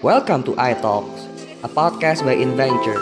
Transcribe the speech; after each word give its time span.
Welcome 0.00 0.48
to 0.48 0.56
iTalks, 0.56 1.28
a 1.60 1.68
podcast 1.68 2.24
by 2.24 2.32
Inventure. 2.32 2.96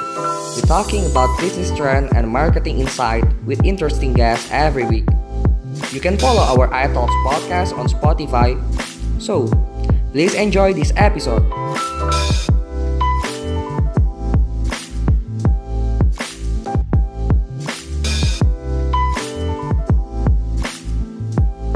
We're 0.58 0.66
talking 0.66 1.06
about 1.06 1.30
business 1.38 1.70
trend 1.70 2.10
and 2.10 2.26
marketing 2.26 2.82
insight 2.82 3.22
with 3.46 3.62
interesting 3.62 4.18
guests 4.18 4.50
every 4.50 4.82
week. 4.82 5.06
You 5.94 6.02
can 6.02 6.18
follow 6.18 6.42
our 6.42 6.66
iTalks 6.74 7.14
podcast 7.22 7.70
on 7.78 7.86
Spotify. 7.86 8.58
So, 9.22 9.46
please 10.10 10.34
enjoy 10.34 10.74
this 10.74 10.90
episode. 10.98 11.46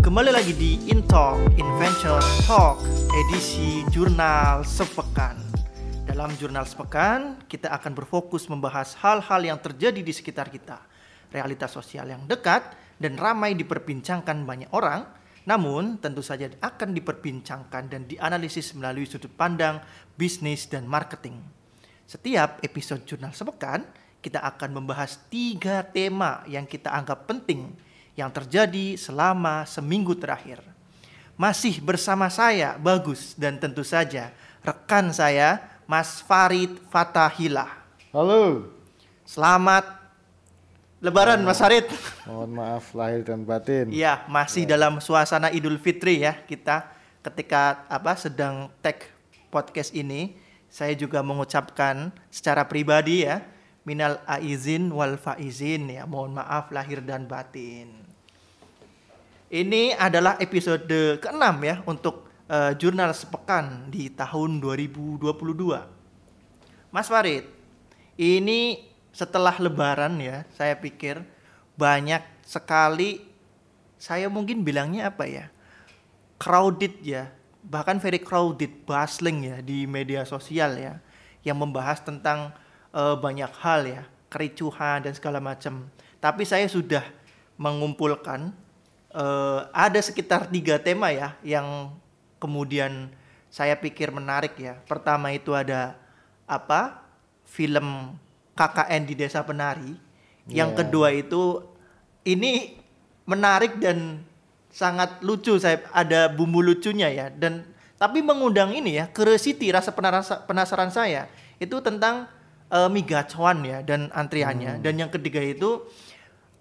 Kembali 0.02 0.34
lagi 0.34 0.50
di 0.58 0.82
Intalk 0.90 1.38
Inventure 1.54 2.18
Talk 2.42 2.82
edisi 3.12 3.84
Jurnal 3.92 4.64
Sepekan. 4.64 5.36
Dalam 6.08 6.32
Jurnal 6.40 6.64
Sepekan, 6.64 7.36
kita 7.44 7.68
akan 7.68 7.92
berfokus 7.92 8.48
membahas 8.48 8.96
hal-hal 9.04 9.44
yang 9.44 9.60
terjadi 9.60 10.00
di 10.00 10.16
sekitar 10.16 10.48
kita. 10.48 10.80
Realitas 11.28 11.76
sosial 11.76 12.08
yang 12.08 12.24
dekat 12.24 12.72
dan 12.96 13.20
ramai 13.20 13.52
diperbincangkan 13.52 14.48
banyak 14.48 14.72
orang, 14.72 15.04
namun 15.44 16.00
tentu 16.00 16.24
saja 16.24 16.48
akan 16.56 16.96
diperbincangkan 16.96 17.92
dan 17.92 18.08
dianalisis 18.08 18.72
melalui 18.72 19.04
sudut 19.04 19.32
pandang 19.36 19.84
bisnis 20.16 20.64
dan 20.64 20.88
marketing. 20.88 21.36
Setiap 22.08 22.64
episode 22.64 23.04
Jurnal 23.04 23.36
Sepekan, 23.36 23.84
kita 24.24 24.40
akan 24.40 24.80
membahas 24.80 25.20
tiga 25.28 25.84
tema 25.84 26.40
yang 26.48 26.64
kita 26.64 26.88
anggap 26.88 27.28
penting 27.28 27.76
yang 28.16 28.32
terjadi 28.32 28.96
selama 28.96 29.68
seminggu 29.68 30.16
terakhir. 30.16 30.71
Masih 31.36 31.80
bersama 31.80 32.28
saya, 32.28 32.76
Bagus, 32.76 33.32
dan 33.34 33.56
tentu 33.56 33.80
saja 33.82 34.30
rekan 34.62 35.10
saya, 35.10 35.58
Mas 35.88 36.22
Farid 36.22 36.78
Fatahila. 36.92 37.66
Halo. 38.14 38.70
Selamat 39.26 39.84
Lebaran, 41.02 41.42
Mas 41.42 41.58
Farid. 41.58 41.90
Mohon 42.28 42.50
maaf 42.62 42.94
lahir 42.94 43.26
dan 43.26 43.42
batin. 43.42 43.90
Iya, 43.90 44.22
masih 44.30 44.62
dalam 44.68 45.02
suasana 45.02 45.50
Idul 45.50 45.80
Fitri 45.82 46.22
ya 46.22 46.38
kita 46.46 46.86
ketika 47.26 47.82
apa 47.90 48.14
sedang 48.14 48.70
tag 48.78 49.02
podcast 49.50 49.90
ini. 49.96 50.38
Saya 50.72 50.96
juga 50.96 51.20
mengucapkan 51.20 52.08
secara 52.32 52.64
pribadi 52.64 53.28
ya, 53.28 53.44
minal 53.84 54.22
aizin 54.24 54.88
wal 54.88 55.20
faizin 55.20 55.84
ya, 55.90 56.08
mohon 56.08 56.32
maaf 56.32 56.72
lahir 56.72 57.04
dan 57.04 57.28
batin. 57.28 58.11
Ini 59.52 59.92
adalah 60.00 60.40
episode 60.40 61.20
ke-6 61.20 61.44
ya 61.60 61.84
untuk 61.84 62.24
uh, 62.48 62.72
jurnal 62.72 63.12
sepekan 63.12 63.84
di 63.92 64.08
tahun 64.08 64.64
2022. 64.64 65.28
Mas 66.88 67.04
Farid, 67.12 67.44
ini 68.16 68.88
setelah 69.12 69.52
lebaran 69.60 70.16
ya, 70.24 70.48
saya 70.56 70.72
pikir 70.72 71.20
banyak 71.76 72.24
sekali 72.48 73.28
saya 74.00 74.32
mungkin 74.32 74.64
bilangnya 74.64 75.12
apa 75.12 75.28
ya? 75.28 75.52
crowded 76.40 77.04
ya, 77.04 77.28
bahkan 77.60 78.00
very 78.00 78.24
crowded, 78.24 78.72
bustling 78.88 79.52
ya 79.52 79.60
di 79.60 79.84
media 79.84 80.24
sosial 80.24 80.80
ya 80.80 80.96
yang 81.44 81.60
membahas 81.60 82.00
tentang 82.00 82.56
uh, 82.96 83.20
banyak 83.20 83.52
hal 83.60 83.84
ya, 83.84 84.08
kericuhan 84.32 85.04
dan 85.04 85.12
segala 85.12 85.44
macam. 85.44 85.92
Tapi 86.24 86.48
saya 86.48 86.64
sudah 86.72 87.04
mengumpulkan 87.60 88.56
uh, 89.12 89.68
ada 89.72 90.00
sekitar 90.00 90.48
tiga 90.48 90.80
tema 90.80 91.12
ya 91.12 91.36
yang 91.44 91.92
kemudian 92.40 93.12
saya 93.52 93.76
pikir 93.76 94.10
menarik 94.10 94.56
ya. 94.56 94.80
Pertama 94.88 95.30
itu 95.32 95.52
ada 95.52 95.96
apa? 96.48 97.04
Film 97.44 98.16
KKN 98.56 99.02
di 99.04 99.14
Desa 99.16 99.44
Penari. 99.44 99.92
Yang 100.48 100.70
Yeah. 100.74 100.78
kedua 100.82 101.08
itu 101.14 101.42
ini 102.26 102.82
menarik 103.28 103.78
dan 103.78 104.26
sangat 104.72 105.20
lucu 105.20 105.54
saya 105.60 105.84
ada 105.92 106.32
bumbu 106.32 106.64
lucunya 106.64 107.12
ya 107.12 107.26
dan 107.28 107.62
tapi 108.00 108.24
mengundang 108.24 108.72
ini 108.74 108.98
ya 108.98 109.04
curiosity 109.12 109.70
rasa 109.70 109.92
penasaran 110.48 110.90
saya 110.90 111.28
itu 111.60 111.78
tentang 111.84 112.26
uh, 112.72 112.88
migacuan 112.88 113.62
ya 113.62 113.84
dan 113.84 114.08
antriannya 114.10 114.80
dan 114.80 114.94
yang 114.96 115.12
ketiga 115.12 115.38
itu 115.44 115.86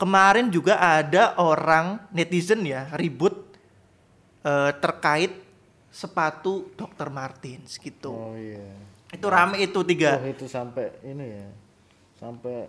kemarin 0.01 0.50
juga 0.50 0.81
ada 0.81 1.38
orang 1.38 2.01
netizen 2.09 2.66
ya 2.66 2.89
ribut 2.97 3.38
eh, 4.41 4.73
terkait 4.81 5.29
sepatu 5.94 6.73
Dr. 6.73 7.13
Martins 7.13 7.78
gitu. 7.78 8.09
Oh 8.09 8.34
iya. 8.34 8.66
Itu 9.13 9.29
rame 9.29 9.61
itu 9.61 9.78
tiga. 9.85 10.17
Oh 10.17 10.25
itu 10.25 10.50
sampai 10.50 10.90
ini 11.06 11.25
ya. 11.38 11.47
Sampai 12.17 12.66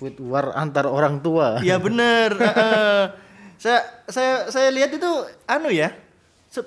tweet 0.00 0.16
war 0.24 0.56
antar 0.56 0.88
orang 0.88 1.20
tua. 1.20 1.60
Iya 1.60 1.76
bener. 1.76 2.32
heeh. 2.40 3.04
saya 3.54 3.80
saya 4.10 4.32
saya 4.50 4.68
lihat 4.72 4.96
itu 4.96 5.10
anu 5.46 5.70
ya 5.70 5.94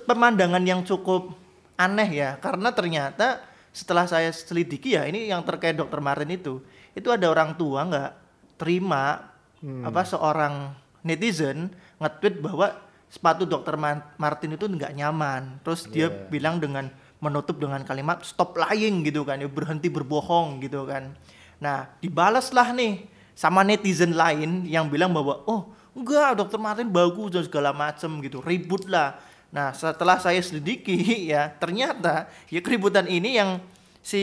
pemandangan 0.07 0.63
yang 0.63 0.85
cukup 0.87 1.35
aneh 1.75 2.09
ya 2.09 2.39
karena 2.39 2.71
ternyata 2.71 3.43
setelah 3.75 4.07
saya 4.09 4.31
selidiki 4.33 4.95
ya 4.97 5.05
ini 5.05 5.29
yang 5.29 5.43
terkait 5.43 5.77
Dr. 5.77 5.99
Martin 5.99 6.31
itu 6.33 6.63
itu 6.95 7.07
ada 7.11 7.27
orang 7.29 7.53
tua 7.59 7.85
nggak 7.85 8.26
terima 8.57 9.31
apa 9.57 10.01
seorang 10.01 10.69
netizen 11.01 11.69
nge-tweet 11.97 12.41
bahwa 12.41 12.77
sepatu 13.07 13.47
Dr. 13.47 13.73
Ma- 13.73 14.05
Martin 14.15 14.53
itu 14.53 14.67
nggak 14.67 14.93
nyaman 14.93 15.63
terus 15.63 15.87
dia 15.87 16.11
Iya. 16.11 16.27
bilang 16.27 16.59
dengan 16.59 16.91
menutup 17.17 17.57
dengan 17.57 17.81
kalimat 17.81 18.21
stop 18.21 18.53
lying 18.53 19.01
gitu 19.01 19.23
kan 19.23 19.39
ya 19.39 19.49
berhenti 19.49 19.89
berbohong 19.89 20.61
gitu 20.61 20.85
kan 20.85 21.15
nah 21.57 21.89
dibalaslah 21.97 22.69
nih 22.75 23.07
sama 23.33 23.65
netizen 23.65 24.13
lain 24.13 24.67
yang 24.67 24.85
bilang 24.85 25.09
bahwa 25.09 25.41
oh 25.49 25.73
enggak 25.97 26.37
dokter 26.37 26.61
Martin 26.61 26.91
bagus 26.91 27.33
dan 27.33 27.41
segala 27.41 27.73
macem 27.73 28.21
gitu 28.21 28.43
ribut 28.43 28.85
lah 28.85 29.17
nah 29.49 29.73
setelah 29.73 30.21
saya 30.21 30.37
selidiki 30.37 30.93
ya 31.33 31.49
ternyata 31.49 32.29
ya 32.51 32.61
keributan 32.61 33.09
ini 33.09 33.41
yang 33.41 33.57
si 34.03 34.21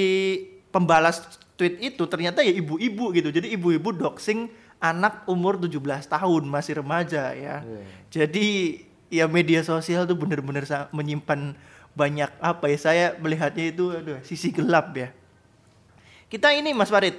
pembalas 0.70 1.24
tweet 1.54 1.78
itu 1.80 2.02
ternyata 2.06 2.42
ya 2.42 2.50
ibu-ibu 2.50 3.14
gitu 3.14 3.30
jadi 3.30 3.46
ibu-ibu 3.54 3.94
doxing 3.94 4.50
anak 4.78 5.22
umur 5.26 5.56
17 5.56 5.78
tahun 6.06 6.42
masih 6.44 6.82
remaja 6.82 7.30
ya 7.32 7.62
Iya. 7.62 7.82
jadi 8.10 8.46
ya 9.08 9.24
media 9.30 9.62
sosial 9.62 10.04
tuh 10.04 10.18
bener-bener 10.18 10.66
menyimpan 10.90 11.54
banyak 11.94 12.30
apa 12.42 12.64
ya 12.66 12.78
saya 12.78 13.06
melihatnya 13.16 13.70
itu 13.70 13.94
aduh 13.94 14.18
sisi 14.26 14.50
gelap 14.50 14.90
ya 14.92 15.14
kita 16.26 16.50
ini 16.50 16.74
Mas 16.74 16.90
Farid 16.90 17.14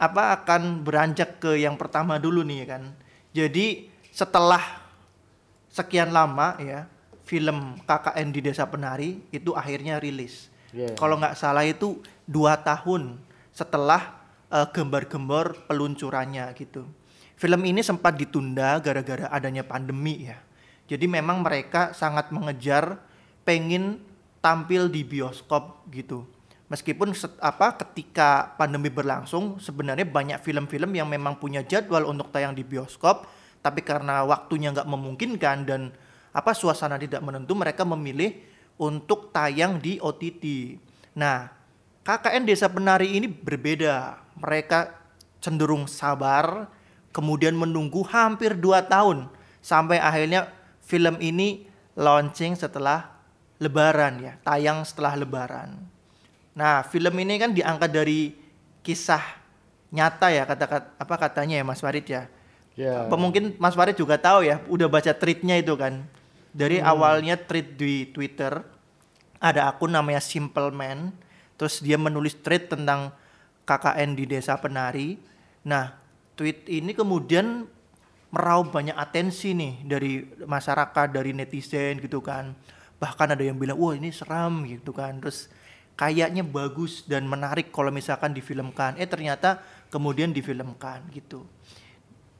apa 0.00 0.34
akan 0.40 0.82
beranjak 0.82 1.38
ke 1.38 1.60
yang 1.60 1.78
pertama 1.78 2.18
dulu 2.18 2.42
nih 2.42 2.64
ya 2.64 2.76
kan. 2.76 2.82
Jadi 3.30 3.86
setelah 4.10 4.62
sekian 5.70 6.10
lama 6.14 6.54
ya 6.58 6.86
film 7.26 7.78
KKN 7.82 8.28
di 8.30 8.40
Desa 8.40 8.64
Penari 8.66 9.20
itu 9.30 9.54
akhirnya 9.54 9.98
rilis. 9.98 10.50
Iya. 10.74 10.94
Kalau 10.98 11.18
nggak 11.18 11.38
salah 11.38 11.62
itu 11.66 12.00
dua 12.26 12.58
tahun 12.58 13.18
setelah 13.54 14.18
eh, 14.50 14.66
gembar-gembor 14.74 15.70
peluncurannya 15.70 16.50
gitu. 16.58 16.84
Film 17.38 17.62
ini 17.66 17.80
sempat 17.80 18.18
ditunda 18.18 18.78
gara-gara 18.82 19.30
adanya 19.30 19.62
pandemi 19.62 20.26
ya. 20.26 20.38
Jadi 20.84 21.08
memang 21.08 21.40
mereka 21.40 21.96
sangat 21.96 22.28
mengejar 22.28 23.00
pengen 23.46 24.02
tampil 24.44 24.92
di 24.92 25.00
bioskop 25.00 25.88
gitu. 25.88 26.28
Meskipun 26.68 27.16
set- 27.16 27.40
apa 27.40 27.76
ketika 27.80 28.52
pandemi 28.60 28.92
berlangsung 28.92 29.56
sebenarnya 29.62 30.04
banyak 30.04 30.38
film-film 30.44 30.92
yang 30.92 31.08
memang 31.08 31.40
punya 31.40 31.64
jadwal 31.64 32.04
untuk 32.08 32.28
tayang 32.28 32.52
di 32.52 32.64
bioskop, 32.64 33.24
tapi 33.64 33.80
karena 33.80 34.24
waktunya 34.28 34.72
nggak 34.72 34.88
memungkinkan 34.88 35.56
dan 35.64 35.88
apa 36.34 36.50
suasana 36.52 37.00
tidak 37.00 37.24
menentu 37.24 37.56
mereka 37.56 37.86
memilih 37.86 38.36
untuk 38.76 39.30
tayang 39.30 39.78
di 39.78 39.96
OTT. 40.02 40.76
Nah, 41.16 41.46
KKN 42.04 42.44
Desa 42.44 42.68
Penari 42.68 43.16
ini 43.16 43.24
berbeda. 43.24 44.20
Mereka 44.36 44.92
cenderung 45.40 45.88
sabar, 45.88 46.68
kemudian 47.16 47.56
menunggu 47.56 48.04
hampir 48.04 48.52
2 48.52 48.84
tahun 48.84 49.32
sampai 49.64 49.96
akhirnya 49.96 50.52
film 50.84 51.16
ini 51.16 51.64
launching 51.96 52.52
setelah 52.60 53.08
lebaran 53.56 54.20
ya, 54.20 54.32
tayang 54.44 54.84
setelah 54.84 55.16
lebaran. 55.16 55.80
Nah, 56.52 56.84
film 56.84 57.16
ini 57.24 57.40
kan 57.40 57.56
diangkat 57.56 57.88
dari 57.88 58.36
kisah 58.84 59.24
nyata 59.88 60.28
ya 60.28 60.44
kata 60.44 60.64
kata- 60.68 60.90
apa 61.00 61.14
katanya 61.16 61.56
ya 61.56 61.64
Mas 61.64 61.80
Farid 61.80 62.04
ya. 62.04 62.28
Ya. 62.76 63.08
Apa 63.08 63.16
mungkin 63.16 63.56
Mas 63.56 63.72
Farid 63.72 63.96
juga 63.96 64.20
tahu 64.20 64.44
ya, 64.44 64.60
udah 64.68 64.92
baca 64.92 65.14
tweetnya 65.16 65.56
itu 65.56 65.72
kan. 65.72 66.04
Dari 66.52 66.84
awalnya 66.84 67.40
tweet 67.40 67.80
di 67.80 68.12
Twitter 68.12 68.60
ada 69.40 69.72
akun 69.72 69.90
namanya 69.90 70.20
Simple 70.20 70.70
Man, 70.70 71.14
terus 71.56 71.80
dia 71.80 71.98
menulis 72.00 72.38
tweet 72.38 72.70
tentang 72.70 73.14
KKN 73.64 74.10
di 74.14 74.24
Desa 74.28 74.58
Penari. 74.60 75.16
Nah, 75.64 75.96
tweet 76.36 76.68
ini 76.68 76.92
kemudian 76.92 77.64
meraup 78.34 78.74
banyak 78.74 78.98
atensi 78.98 79.54
nih 79.54 79.86
dari 79.86 80.26
masyarakat, 80.42 81.06
dari 81.14 81.30
netizen 81.30 82.02
gitu 82.02 82.18
kan. 82.18 82.52
bahkan 82.94 83.26
ada 83.26 83.42
yang 83.42 83.58
bilang 83.58 83.76
wah 83.76 83.92
ini 83.92 84.08
seram 84.14 84.64
gitu 84.64 84.94
kan 84.94 85.18
terus 85.20 85.52
kayaknya 85.98 86.40
bagus 86.40 87.04
dan 87.04 87.26
menarik 87.28 87.68
kalau 87.68 87.92
misalkan 87.92 88.32
difilmkan 88.32 88.96
eh 88.96 89.04
ternyata 89.04 89.60
kemudian 89.92 90.32
difilmkan 90.32 91.04
gitu 91.12 91.44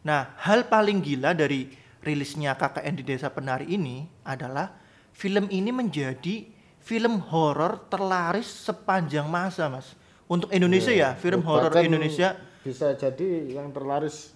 nah 0.06 0.32
hal 0.40 0.64
paling 0.70 1.04
gila 1.04 1.36
dari 1.36 1.68
rilisnya 2.00 2.56
KKN 2.56 2.94
di 2.96 3.04
Desa 3.04 3.28
Penari 3.28 3.76
ini 3.76 4.08
adalah 4.24 4.72
film 5.12 5.52
ini 5.52 5.68
menjadi 5.68 6.48
film 6.84 7.18
horor 7.32 7.88
terlaris 7.88 8.46
sepanjang 8.46 9.24
masa 9.24 9.66
mas. 9.66 9.96
Untuk 10.24 10.52
Indonesia 10.52 10.92
ya 10.92 11.16
film 11.16 11.40
horor 11.42 11.72
Indonesia. 11.80 12.36
bisa 12.60 12.96
jadi 12.96 13.52
yang 13.52 13.68
terlaris 13.76 14.32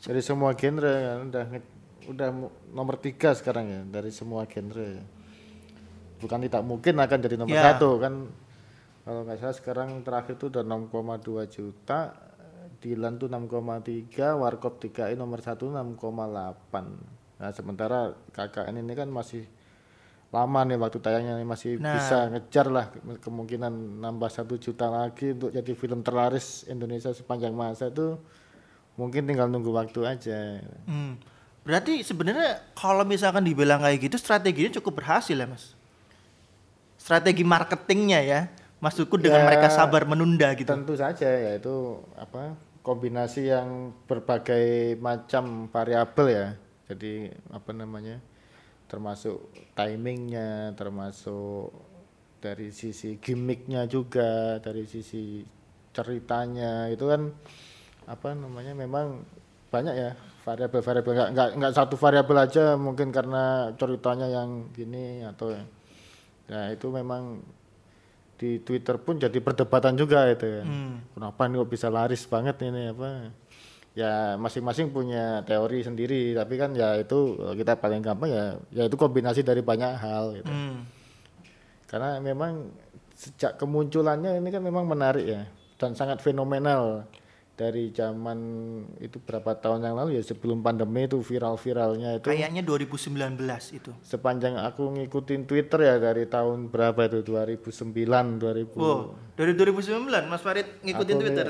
dari 0.00 0.20
semua 0.20 0.52
genre 0.52 0.84
kan 0.92 1.20
udah 1.24 1.44
udah 2.04 2.28
nomor 2.68 3.00
tiga 3.00 3.32
sekarang 3.32 3.64
ya 3.64 3.80
dari 3.86 4.12
semua 4.12 4.44
genre 4.44 5.00
ya. 5.00 5.04
bukan 6.18 6.36
tidak 6.44 6.60
mungkin 6.60 6.94
akan 6.96 7.18
jadi 7.18 7.36
nomor 7.36 7.56
Ya. 7.56 7.64
satu 7.72 7.96
kan. 7.96 8.28
Kalau 9.00 9.24
nggak 9.24 9.40
salah 9.40 9.56
sekarang 9.56 9.88
terakhir 10.04 10.36
itu 10.36 10.52
udah 10.52 10.60
6,2 10.60 11.48
juta 11.48 12.12
Dilan 12.80 13.16
tuh 13.16 13.28
6,3 13.28 14.36
Warkop 14.36 14.80
DKI 14.80 15.16
nomor 15.16 15.40
satu 15.40 15.68
6,8 15.68 15.96
nah 17.36 17.50
sementara 17.52 18.12
KKN 18.30 18.80
ini 18.80 18.92
kan 18.92 19.08
masih 19.08 19.48
lama 20.30 20.60
nih 20.62 20.76
waktu 20.76 20.98
tayangnya 20.98 21.34
nih, 21.34 21.44
masih 21.44 21.70
Nah. 21.76 21.90
bisa 21.92 22.28
ngejar 22.28 22.66
lah 22.66 22.86
ke- 22.86 23.02
kemungkinan 23.20 23.70
nambah 23.98 24.28
satu 24.28 24.54
juta 24.56 24.86
lagi 24.86 25.32
untuk 25.32 25.50
jadi 25.50 25.72
film 25.72 26.00
terlaris 26.00 26.62
Indonesia 26.64 27.10
sepanjang 27.10 27.50
masa 27.52 27.88
itu 27.88 28.14
mungkin 28.94 29.24
tinggal 29.24 29.46
nunggu 29.46 29.70
waktu 29.70 30.00
aja 30.02 30.62
Hmm. 30.84 31.18
Berarti 31.60 32.00
sebenarnya 32.00 32.62
kalau 32.72 33.02
misalkan 33.02 33.42
dibilang 33.42 33.78
kayak 33.78 34.00
gitu 34.00 34.16
strateginya 34.16 34.72
cukup 34.74 34.98
berhasil 34.98 35.34
ya 35.34 35.44
mas. 35.44 35.74
Strategi 36.96 37.42
marketingnya 37.42 38.20
ya, 38.20 38.40
maksudku 38.78 39.16
dengan 39.16 39.40
Ya, 39.40 39.46
mereka 39.46 39.66
sabar 39.68 40.04
menunda 40.04 40.52
gitu. 40.52 40.68
tentu 40.68 40.94
saja 40.94 41.26
yaitu 41.26 41.74
apa 42.14 42.54
kombinasi 42.80 43.50
yang 43.50 43.68
berbagai 44.04 44.64
macam 44.96 45.44
variabel 45.66 46.26
ya 46.28 46.46
jadi 46.86 47.12
apa 47.50 47.70
namanya 47.72 48.24
termasuk 48.90 49.38
timingnya 49.78 50.74
termasuk 50.74 51.70
dari 52.42 52.74
sisi 52.74 53.22
gimmicknya 53.22 53.86
juga 53.86 54.58
dari 54.58 54.82
sisi 54.82 55.46
ceritanya 55.94 56.90
itu 56.90 57.06
kan 57.06 57.30
apa 58.10 58.34
namanya 58.34 58.74
memang 58.74 59.22
banyak 59.70 59.94
ya 59.94 60.10
variabel-variabel 60.42 61.12
nggak 61.14 61.30
nggak 61.30 61.50
nggak 61.62 61.74
satu 61.76 61.94
variabel 61.94 62.42
aja 62.42 62.74
mungkin 62.74 63.14
karena 63.14 63.70
ceritanya 63.78 64.26
yang 64.26 64.66
gini 64.74 65.22
atau 65.22 65.54
ya 66.50 66.74
itu 66.74 66.90
memang 66.90 67.38
di 68.40 68.56
Twitter 68.64 68.96
pun 68.96 69.20
jadi 69.20 69.36
perdebatan 69.36 70.00
juga 70.00 70.24
itu 70.32 70.48
ya. 70.48 70.64
Hmm. 70.64 71.04
Kenapa 71.12 71.44
ini 71.44 71.60
kok 71.60 71.70
bisa 71.70 71.92
laris 71.92 72.24
banget 72.24 72.56
ini 72.64 72.88
apa? 72.88 73.28
Ya 73.90 74.38
masing-masing 74.38 74.94
punya 74.94 75.42
teori 75.42 75.82
sendiri, 75.82 76.32
tapi 76.38 76.54
kan 76.54 76.70
ya 76.78 76.94
itu 76.94 77.34
kita 77.58 77.74
paling 77.74 77.98
gampang 77.98 78.30
ya 78.30 78.44
ya 78.70 78.86
itu 78.86 78.94
kombinasi 78.94 79.42
dari 79.42 79.66
banyak 79.66 79.98
hal 79.98 80.38
gitu. 80.38 80.46
Hmm. 80.46 80.86
Karena 81.90 82.22
memang 82.22 82.70
sejak 83.18 83.58
kemunculannya 83.60 84.38
ini 84.40 84.48
kan 84.48 84.62
memang 84.64 84.88
menarik 84.88 85.26
ya 85.26 85.42
dan 85.76 85.92
sangat 85.92 86.24
fenomenal 86.24 87.04
dari 87.52 87.92
zaman 87.92 88.38
itu 89.04 89.20
berapa 89.20 89.52
tahun 89.52 89.84
yang 89.84 89.96
lalu 90.00 90.16
ya 90.16 90.24
sebelum 90.24 90.64
pandemi 90.64 91.04
itu 91.04 91.20
viral-viralnya 91.20 92.16
itu 92.16 92.24
Kayaknya 92.24 92.64
2019 92.64 93.36
itu. 93.76 93.92
sepanjang 94.00 94.56
aku 94.56 94.88
ngikutin 94.96 95.44
Twitter 95.44 95.84
ya 95.84 96.00
dari 96.00 96.24
tahun 96.24 96.72
berapa 96.72 97.12
itu 97.12 97.20
2009 97.20 98.40
2000 98.40 98.80
Wow, 98.80 99.12
dari 99.36 99.52
2019 99.52 100.08
Mas 100.32 100.40
Farid 100.40 100.80
ngikutin 100.80 101.16
Aku 101.16 101.20
Twitter. 101.20 101.48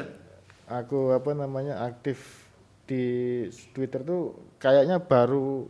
Aku 0.70 1.10
apa 1.10 1.34
namanya 1.34 1.82
aktif 1.82 2.46
di 2.86 3.46
Twitter 3.74 4.06
tuh 4.06 4.38
kayaknya 4.62 5.02
baru 5.02 5.66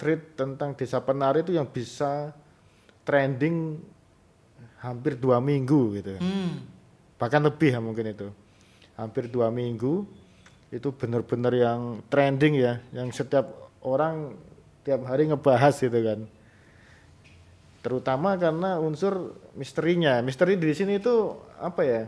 tweet 0.00 0.40
tentang 0.40 0.72
desa 0.72 1.04
penari 1.04 1.44
itu 1.44 1.52
yang 1.52 1.68
bisa 1.68 2.32
trending 3.04 3.76
hampir 4.80 5.20
dua 5.20 5.44
minggu 5.44 6.00
gitu. 6.00 6.16
Hmm. 6.16 6.64
bahkan 7.20 7.44
lebih 7.44 7.76
ya 7.76 7.80
mungkin 7.84 8.16
itu. 8.16 8.32
Hampir 8.96 9.28
dua 9.28 9.52
minggu 9.52 10.08
itu 10.72 10.88
benar-benar 10.96 11.52
yang 11.52 12.00
trending 12.08 12.56
ya 12.56 12.80
yang 12.96 13.12
setiap 13.12 13.68
orang 13.84 14.32
tiap 14.80 15.04
hari 15.04 15.28
ngebahas 15.28 15.76
gitu 15.76 16.00
kan. 16.00 16.24
Terutama 17.84 18.40
karena 18.40 18.80
unsur 18.80 19.36
misterinya. 19.52 20.24
Misteri 20.24 20.56
di 20.56 20.72
sini 20.72 20.96
itu 20.96 21.36
apa 21.60 21.80
ya 21.84 22.02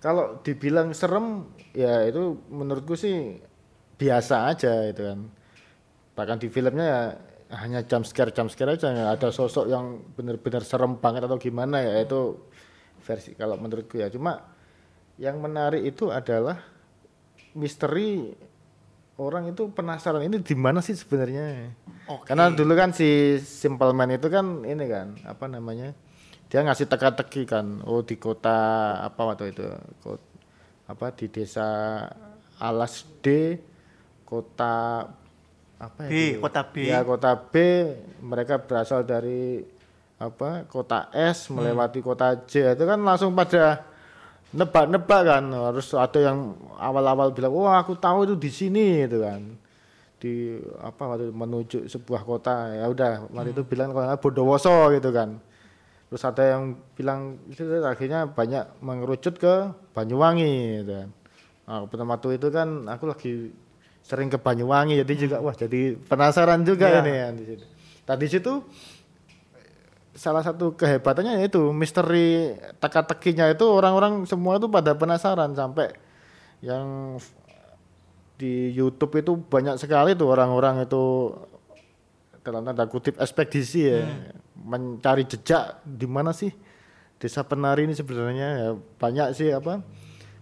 kalau 0.00 0.40
dibilang 0.44 0.92
serem 0.92 1.48
ya 1.72 2.04
itu 2.04 2.38
menurutku 2.52 2.94
sih 2.94 3.40
biasa 3.96 4.52
aja 4.52 4.86
itu 4.88 5.02
kan. 5.02 5.20
Bahkan 6.16 6.36
di 6.40 6.48
filmnya 6.48 6.86
ya 6.86 7.02
hanya 7.60 7.80
jump 7.84 8.04
scare 8.04 8.32
jump 8.32 8.52
scare 8.52 8.76
aja. 8.76 8.92
Nggak 8.92 9.10
ada 9.20 9.28
sosok 9.32 9.68
yang 9.68 10.04
benar-benar 10.14 10.62
serem 10.62 11.00
banget 11.00 11.24
atau 11.26 11.40
gimana 11.40 11.80
ya 11.80 12.04
itu 12.04 12.38
versi 13.04 13.32
kalau 13.34 13.56
menurutku 13.56 14.00
ya. 14.00 14.12
Cuma 14.12 14.40
yang 15.16 15.40
menarik 15.40 15.80
itu 15.84 16.12
adalah 16.12 16.60
misteri 17.56 18.36
orang 19.16 19.48
itu 19.48 19.72
penasaran 19.72 20.20
ini 20.28 20.44
di 20.44 20.52
mana 20.52 20.84
sih 20.84 20.92
sebenarnya. 20.92 21.72
Oke. 22.06 22.30
karena 22.30 22.52
dulu 22.52 22.72
kan 22.76 22.92
si 22.92 23.40
Simple 23.40 23.96
Man 23.96 24.14
itu 24.14 24.28
kan 24.28 24.62
ini 24.62 24.84
kan 24.86 25.16
apa 25.24 25.48
namanya 25.48 25.96
dia 26.46 26.62
ngasih 26.62 26.86
teka-teki 26.86 27.42
kan. 27.46 27.82
Oh 27.82 28.02
di 28.06 28.14
kota 28.18 28.58
apa 29.02 29.20
waktu 29.34 29.50
itu? 29.50 29.66
Ko- 30.02 30.22
apa 30.86 31.10
di 31.10 31.26
desa 31.26 31.66
Alas 32.62 33.02
D 33.18 33.58
kota 34.22 35.06
apa 35.76 36.00
ya 36.08 36.10
B, 36.10 36.16
kota 36.40 36.62
B. 36.62 36.74
ya 36.86 36.98
kota 37.02 37.30
B. 37.34 37.54
Mereka 38.22 38.62
berasal 38.64 39.02
dari 39.02 39.60
apa 40.16 40.64
kota 40.70 41.10
S 41.12 41.50
melewati 41.50 42.00
kota 42.00 42.38
J. 42.46 42.78
Itu 42.78 42.86
kan 42.86 43.02
langsung 43.02 43.34
pada 43.34 43.82
nebak-nebak 44.54 45.22
kan. 45.26 45.44
Harus 45.50 45.90
ada 45.98 46.18
yang 46.22 46.54
awal-awal 46.78 47.34
bilang 47.34 47.52
wah 47.52 47.82
aku 47.82 47.98
tahu 47.98 48.24
itu 48.30 48.34
di 48.38 48.50
sini 48.54 49.02
itu 49.02 49.18
kan. 49.18 49.42
Di 50.16 50.62
apa 50.78 51.02
waktu 51.10 51.34
menuju 51.34 51.90
sebuah 51.90 52.22
kota. 52.22 52.70
Ya 52.72 52.86
udah 52.86 53.26
waktu 53.34 53.50
itu 53.50 53.66
bilang 53.66 53.90
kalau 53.90 54.14
Bondowoso 54.16 54.94
gitu 54.94 55.10
kan 55.10 55.42
terus 56.06 56.22
ada 56.22 56.42
yang 56.46 56.78
bilang 56.94 57.42
itu 57.50 57.66
akhirnya 57.82 58.30
banyak 58.30 58.78
mengerucut 58.78 59.34
ke 59.36 59.54
Banyuwangi 59.90 60.82
gitu 60.82 60.92
kan. 61.02 61.08
Nah, 61.66 61.82
waktu 61.82 62.38
itu 62.38 62.46
kan 62.54 62.86
aku 62.86 63.10
lagi 63.10 63.50
sering 64.06 64.30
ke 64.30 64.38
Banyuwangi 64.38 65.02
jadi 65.02 65.12
juga 65.18 65.36
wah 65.42 65.50
jadi 65.50 65.98
penasaran 65.98 66.62
juga 66.62 66.86
Iya. 66.86 67.00
ini 67.02 67.12
ya 67.12 67.28
di 67.34 67.44
situ. 67.44 67.64
Tadi 68.06 68.24
situ 68.30 68.52
salah 70.16 70.40
satu 70.46 70.72
kehebatannya 70.78 71.42
itu 71.44 71.74
misteri 71.74 72.54
teka-tekinya 72.80 73.50
itu 73.52 73.66
orang-orang 73.66 74.24
semua 74.24 74.56
itu 74.56 74.70
pada 74.70 74.94
penasaran 74.96 75.52
sampai 75.52 75.92
yang 76.64 77.18
di 78.40 78.72
YouTube 78.72 79.20
itu 79.20 79.36
banyak 79.36 79.76
sekali 79.76 80.16
tuh 80.16 80.32
orang-orang 80.32 80.86
itu 80.86 81.34
dalam 82.40 82.62
tanda 82.64 82.86
kutip 82.86 83.18
ekspedisi 83.18 83.90
ya 83.90 84.06
mencari 84.64 85.28
jejak 85.28 85.84
di 85.84 86.08
mana 86.08 86.32
sih? 86.32 86.52
Desa 87.16 87.44
penari 87.44 87.88
ini 87.88 87.96
sebenarnya 87.96 88.48
ya 88.60 88.68
banyak 88.76 89.28
sih 89.32 89.48
apa 89.48 89.80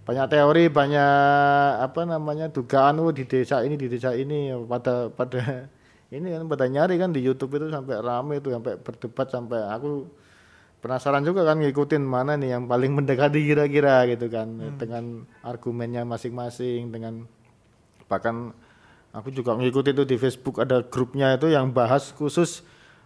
banyak 0.04 0.26
teori 0.28 0.68
banyak 0.68 1.70
apa 1.80 2.00
namanya 2.04 2.52
dugaan 2.52 3.00
oh 3.00 3.08
di 3.08 3.24
desa 3.24 3.64
ini 3.64 3.80
di 3.80 3.88
desa 3.88 4.12
ini 4.12 4.52
pada 4.68 5.08
pada 5.08 5.64
ini 6.16 6.28
kan 6.28 6.44
pada 6.44 6.68
nyari 6.68 7.00
kan 7.00 7.10
di 7.10 7.24
YouTube 7.24 7.56
itu 7.56 7.72
sampai 7.72 8.04
rame 8.04 8.36
itu 8.38 8.52
sampai 8.52 8.76
berdebat 8.76 9.32
sampai 9.32 9.64
aku 9.72 10.04
penasaran 10.84 11.24
juga 11.24 11.48
kan 11.48 11.56
ngikutin 11.56 12.04
mana 12.04 12.36
nih 12.36 12.52
yang 12.52 12.68
paling 12.68 12.92
mendekati 13.00 13.40
kira-kira 13.40 14.04
gitu 14.12 14.28
kan 14.28 14.76
dengan 14.76 15.24
argumennya 15.40 16.04
masing-masing 16.04 16.92
dengan 16.92 17.24
bahkan 18.04 18.52
aku 19.16 19.32
juga 19.32 19.56
ngikutin 19.56 19.96
itu 19.96 20.04
di 20.04 20.16
Facebook 20.20 20.60
ada 20.60 20.84
grupnya 20.84 21.40
itu 21.40 21.48
yang 21.48 21.72
bahas 21.72 22.12
khusus 22.12 22.60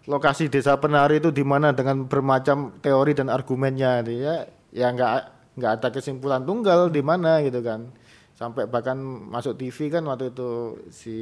lokasi 0.07 0.47
desa 0.47 0.79
penari 0.79 1.19
itu 1.19 1.33
di 1.35 1.43
mana? 1.43 1.75
Dengan 1.75 2.07
bermacam 2.07 2.79
teori 2.79 3.17
dan 3.17 3.33
argumennya 3.33 4.05
dia 4.07 4.47
ya. 4.71 4.93
Nggak 4.93 5.13
nggak 5.59 5.73
ada 5.83 5.89
kesimpulan 5.91 6.47
tunggal 6.47 6.93
di 6.93 7.03
mana 7.03 7.43
gitu 7.43 7.59
kan. 7.65 7.91
Sampai 8.39 8.71
bahkan 8.71 8.95
masuk 9.03 9.59
TV 9.59 9.91
kan 9.91 10.07
waktu 10.07 10.31
itu 10.31 10.79
si 10.95 11.17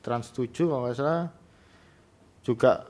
Trans 0.00 0.32
7 0.32 0.48
kalau 0.64 0.88
nggak 0.88 0.96
salah. 0.96 1.28
Juga 2.40 2.88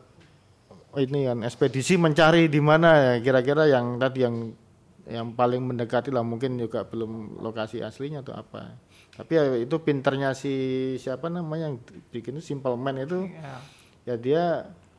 ini 0.94 1.26
kan 1.26 1.42
ekspedisi 1.42 1.98
mencari 1.98 2.46
di 2.46 2.62
mana 2.62 2.90
ya. 2.94 3.12
Kira-kira 3.18 3.66
yang 3.66 3.98
tadi 3.98 4.22
yang 4.22 4.54
yang 5.10 5.34
paling 5.34 5.66
mendekati 5.66 6.14
lah. 6.14 6.22
Mungkin 6.22 6.54
juga 6.54 6.86
belum 6.86 7.42
lokasi 7.42 7.82
aslinya 7.82 8.22
atau 8.22 8.38
apa. 8.38 8.78
Tapi 9.16 9.32
ya 9.32 9.44
itu 9.58 9.76
pinternya 9.80 10.36
si 10.36 10.54
siapa 11.00 11.32
namanya 11.32 11.72
yang 11.72 11.76
bikin 12.12 12.38
itu 12.38 12.54
Simple 12.54 12.76
Man 12.78 13.00
itu. 13.00 13.26
Ya. 13.26 13.58
Ya 14.06 14.14
dia 14.14 14.44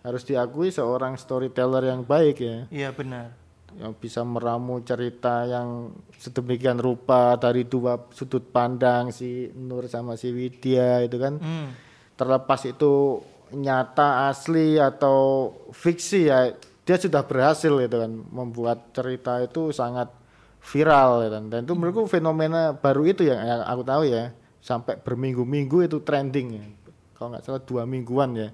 harus 0.04 0.24
diakui 0.28 0.70
seorang 0.70 1.16
storyteller 1.16 1.88
yang 1.90 2.04
baik 2.04 2.38
ya. 2.40 2.58
Iya 2.70 2.92
benar. 2.92 3.34
yang 3.78 3.92
bisa 3.94 4.24
meramu 4.24 4.80
cerita 4.82 5.44
yang 5.44 5.92
sedemikian 6.16 6.80
rupa 6.80 7.36
dari 7.36 7.68
dua 7.68 8.00
sudut 8.16 8.42
pandang 8.50 9.12
si 9.12 9.52
Nur 9.54 9.92
sama 9.92 10.16
si 10.16 10.32
Widya 10.32 11.04
itu 11.04 11.18
kan. 11.20 11.40
Hmm. 11.40 11.70
terlepas 12.18 12.66
itu 12.66 13.22
nyata 13.54 14.34
asli 14.34 14.82
atau 14.82 15.54
fiksi 15.70 16.26
ya 16.26 16.50
dia 16.82 16.98
sudah 16.98 17.22
berhasil 17.30 17.70
gitu 17.70 18.02
kan 18.02 18.10
membuat 18.10 18.90
cerita 18.90 19.38
itu 19.38 19.70
sangat 19.70 20.10
viral 20.58 21.28
ya 21.28 21.30
kan. 21.38 21.44
dan 21.52 21.60
itu 21.68 21.78
menurutku 21.78 22.10
fenomena 22.10 22.74
baru 22.74 23.06
itu 23.06 23.28
yang, 23.28 23.38
yang 23.38 23.62
aku 23.68 23.84
tahu 23.86 24.04
ya. 24.10 24.34
Sampai 24.64 24.98
berminggu-minggu 24.98 25.86
itu 25.86 26.02
trending 26.02 26.48
ya. 26.56 26.66
Kalau 27.14 27.36
nggak 27.36 27.44
salah 27.46 27.62
dua 27.62 27.84
mingguan 27.86 28.34
ya 28.34 28.50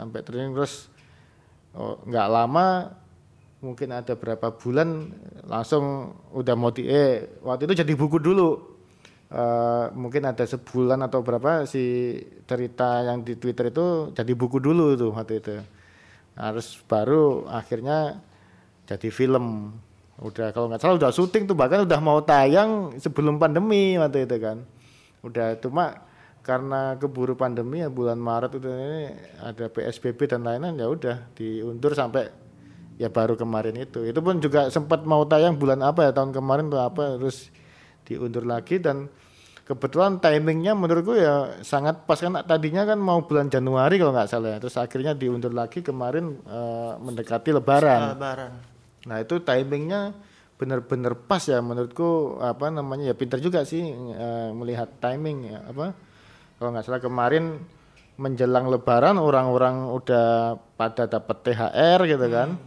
sampai 0.00 0.24
trending 0.24 0.56
terus 0.56 0.88
oh, 1.76 2.00
nggak 2.08 2.28
lama 2.32 2.96
mungkin 3.60 3.92
ada 3.92 4.16
berapa 4.16 4.56
bulan 4.56 5.12
langsung 5.44 6.16
udah 6.32 6.54
mau 6.56 6.72
di 6.72 6.88
eh 6.88 7.28
waktu 7.44 7.68
itu 7.68 7.84
jadi 7.84 7.92
buku 7.92 8.16
dulu. 8.16 8.72
Eh, 9.30 9.86
mungkin 9.94 10.26
ada 10.26 10.42
sebulan 10.42 11.06
atau 11.06 11.22
berapa 11.22 11.62
si 11.62 12.18
cerita 12.50 13.06
yang 13.06 13.22
di 13.22 13.38
Twitter 13.38 13.70
itu 13.70 14.10
jadi 14.10 14.32
buku 14.34 14.58
dulu 14.58 14.98
tuh 14.98 15.14
waktu 15.14 15.38
itu. 15.38 15.54
Harus 16.34 16.80
baru 16.88 17.46
akhirnya 17.46 18.18
jadi 18.90 19.06
film. 19.12 19.76
Udah 20.20 20.50
kalau 20.50 20.66
nggak 20.68 20.82
salah 20.82 20.98
udah 20.98 21.12
syuting 21.14 21.46
tuh 21.46 21.54
bahkan 21.54 21.86
udah 21.86 22.00
mau 22.02 22.18
tayang 22.26 22.98
sebelum 22.98 23.38
pandemi 23.38 23.94
waktu 24.00 24.26
itu 24.26 24.36
kan. 24.40 24.66
Udah 25.22 25.54
cuma 25.62 26.09
karena 26.50 26.98
keburu 26.98 27.38
pandemi 27.38 27.78
ya 27.78 27.86
bulan 27.86 28.18
Maret 28.18 28.58
itu 28.58 28.66
ini 28.66 29.06
ada 29.38 29.70
PSBB 29.70 30.26
dan 30.26 30.42
lain-lain 30.42 30.74
ya 30.74 30.86
udah 30.90 31.16
diundur 31.38 31.94
sampai 31.94 32.26
ya 32.98 33.06
baru 33.06 33.38
kemarin 33.38 33.78
itu 33.78 34.02
itu 34.02 34.18
pun 34.18 34.42
juga 34.42 34.66
sempat 34.66 35.06
mau 35.06 35.22
tayang 35.22 35.54
bulan 35.54 35.78
apa 35.86 36.04
ya 36.04 36.12
tahun 36.12 36.34
kemarin 36.34 36.66
tuh 36.66 36.82
apa 36.82 37.22
terus 37.22 37.54
diundur 38.02 38.42
lagi 38.42 38.82
dan 38.82 39.06
kebetulan 39.62 40.18
timingnya 40.18 40.74
menurutku 40.74 41.14
ya 41.14 41.62
sangat 41.62 42.02
pas 42.02 42.18
kan 42.18 42.42
tadinya 42.42 42.82
kan 42.82 42.98
mau 42.98 43.22
bulan 43.22 43.46
Januari 43.46 44.02
kalau 44.02 44.10
nggak 44.10 44.26
salah 44.26 44.50
ya. 44.52 44.58
terus 44.58 44.74
akhirnya 44.74 45.14
diundur 45.14 45.54
lagi 45.54 45.86
kemarin 45.86 46.34
eh, 46.42 46.92
mendekati 46.98 47.54
Lebaran 47.54 48.18
Lebaran. 48.18 48.52
Nah 49.06 49.16
itu 49.22 49.38
timingnya 49.38 50.10
benar-benar 50.58 51.14
pas 51.14 51.40
ya 51.46 51.62
menurutku 51.62 52.42
apa 52.42 52.68
namanya 52.68 53.08
ya 53.08 53.14
pinter 53.14 53.38
juga 53.38 53.62
sih 53.62 53.80
eh, 53.94 54.50
melihat 54.50 54.90
timing 54.98 55.54
ya 55.54 55.62
apa 55.70 56.09
kalau 56.60 56.76
nggak 56.76 56.84
salah 56.84 57.00
kemarin 57.00 57.56
menjelang 58.20 58.68
Lebaran 58.68 59.16
orang-orang 59.16 59.88
udah 59.96 60.60
pada 60.76 61.08
dapat 61.08 61.40
THR 61.40 62.04
gitu 62.04 62.26
kan. 62.28 62.60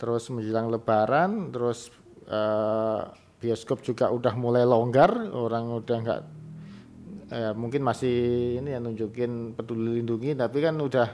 Terus 0.00 0.32
menjelang 0.32 0.72
Lebaran 0.72 1.52
terus 1.52 1.92
eh, 2.24 3.00
bioskop 3.36 3.84
juga 3.84 4.08
udah 4.08 4.32
mulai 4.32 4.64
longgar. 4.64 5.12
Orang 5.36 5.76
udah 5.76 5.96
nggak 6.00 6.20
eh, 7.36 7.52
mungkin 7.52 7.84
masih 7.84 8.16
ini 8.64 8.72
ya 8.72 8.80
nunjukin 8.80 9.52
peduli 9.52 10.00
lindungi. 10.00 10.32
Tapi 10.40 10.58
kan 10.64 10.80
udah 10.80 11.08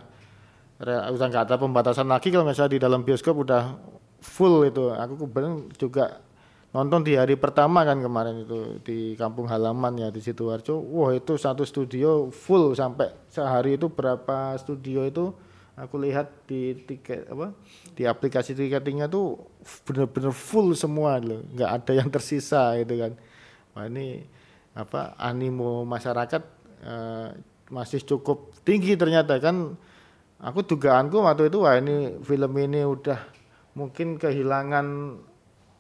udah 0.86 1.26
nggak 1.26 1.50
ada 1.50 1.58
pembatasan 1.58 2.06
lagi 2.06 2.30
kalau 2.30 2.46
salah 2.54 2.70
di 2.70 2.78
dalam 2.78 3.02
bioskop 3.02 3.42
udah 3.42 3.74
full 4.22 4.70
itu. 4.70 4.86
Aku 4.94 5.26
kebetulan 5.26 5.66
juga 5.74 6.22
nonton 6.70 7.02
di 7.02 7.18
hari 7.18 7.34
pertama 7.34 7.82
kan 7.82 7.98
kemarin 7.98 8.46
itu 8.46 8.78
di 8.86 9.18
kampung 9.18 9.50
halaman 9.50 9.98
ya 9.98 10.08
di 10.14 10.22
sidoarjo. 10.22 10.78
Wah 10.78 11.10
itu 11.14 11.34
satu 11.34 11.66
studio 11.66 12.30
full 12.30 12.78
sampai 12.78 13.10
sehari 13.26 13.74
itu 13.74 13.90
berapa 13.90 14.54
studio 14.54 15.02
itu 15.02 15.34
aku 15.74 15.96
lihat 15.98 16.46
di 16.46 16.78
tiket 16.78 17.26
apa 17.26 17.56
di 17.96 18.06
aplikasi 18.06 18.54
tiketingnya 18.54 19.10
tuh 19.10 19.50
bener-bener 19.82 20.30
full 20.30 20.78
semua 20.78 21.18
loh. 21.18 21.42
Nggak 21.54 21.70
ada 21.82 21.92
yang 21.94 22.08
tersisa 22.08 22.78
gitu 22.78 22.94
kan. 23.02 23.12
Wah 23.74 23.90
ini 23.90 24.22
apa 24.70 25.18
animo 25.18 25.82
masyarakat 25.82 26.42
eh, 26.86 27.28
masih 27.70 28.00
cukup 28.06 28.54
tinggi 28.62 28.94
ternyata 28.94 29.42
kan. 29.42 29.74
Aku 30.40 30.64
dugaanku 30.64 31.20
waktu 31.20 31.52
itu 31.52 31.60
wah 31.60 31.76
ini 31.76 32.16
film 32.24 32.56
ini 32.56 32.80
udah 32.80 33.20
mungkin 33.76 34.16
kehilangan 34.16 34.86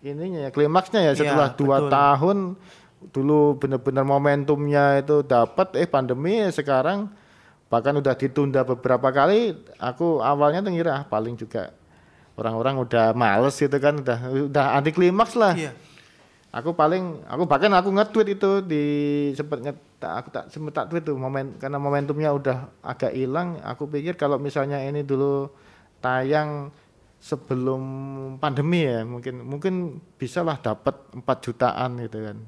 ininya 0.00 0.48
ya 0.48 0.50
klimaksnya 0.50 1.00
ya 1.04 1.12
setelah 1.12 1.52
dua 1.52 1.76
betul. 1.84 1.90
tahun 1.92 2.38
dulu 3.12 3.40
bener-bener 3.56 4.04
momentumnya 4.04 5.00
itu 5.00 5.24
dapat 5.24 5.76
eh 5.76 5.88
pandemi 5.88 6.44
sekarang 6.52 7.08
bahkan 7.70 7.94
udah 7.96 8.12
ditunda 8.16 8.64
beberapa 8.64 9.08
kali 9.08 9.56
aku 9.78 10.20
awalnya 10.20 10.60
tuh 10.60 10.72
ngira 10.74 10.92
ah, 10.92 11.04
paling 11.06 11.36
juga 11.36 11.70
orang-orang 12.36 12.80
udah 12.80 13.12
males 13.12 13.54
gitu 13.56 13.76
kan 13.76 14.00
udah 14.00 14.18
udah 14.50 14.64
anti 14.76 14.90
klimaks 14.90 15.36
lah 15.36 15.54
Iya. 15.54 15.72
aku 16.50 16.74
paling 16.74 17.22
aku 17.24 17.46
bahkan 17.46 17.70
aku 17.72 17.88
nge-tweet 17.94 18.28
itu 18.36 18.50
di 18.64 18.84
sempat 19.36 19.62
nge 19.62 19.72
tak- 20.00 20.16
aku 20.24 20.28
tak 20.32 20.44
sempat 20.50 20.72
tak 20.74 20.86
tweet 20.90 21.04
tuh 21.04 21.14
momen 21.14 21.56
karena 21.60 21.78
momentumnya 21.78 22.32
udah 22.32 22.72
agak 22.82 23.12
hilang 23.12 23.60
aku 23.62 23.86
pikir 23.86 24.16
kalau 24.16 24.36
misalnya 24.36 24.80
ini 24.82 25.04
dulu 25.04 25.52
tayang 26.00 26.72
sebelum 27.20 27.82
pandemi 28.40 28.88
ya 28.88 29.04
mungkin 29.04 29.44
mungkin 29.44 29.74
bisa 30.16 30.40
lah 30.40 30.56
dapat 30.56 30.96
4 31.12 31.20
jutaan 31.44 32.00
gitu 32.00 32.18
kan. 32.24 32.38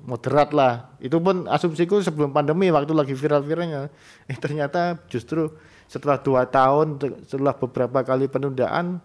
Moderat 0.00 0.52
lah. 0.56 0.92
Itu 1.00 1.20
pun 1.20 1.44
asumsiku 1.48 2.00
sebelum 2.00 2.32
pandemi 2.32 2.68
waktu 2.72 2.92
lagi 2.92 3.12
viral-viralnya. 3.16 3.88
Eh 4.28 4.36
ternyata 4.36 5.00
justru 5.08 5.52
setelah 5.88 6.20
dua 6.20 6.44
tahun 6.48 7.00
te- 7.00 7.20
setelah 7.26 7.56
beberapa 7.56 8.00
kali 8.04 8.28
penundaan 8.28 9.00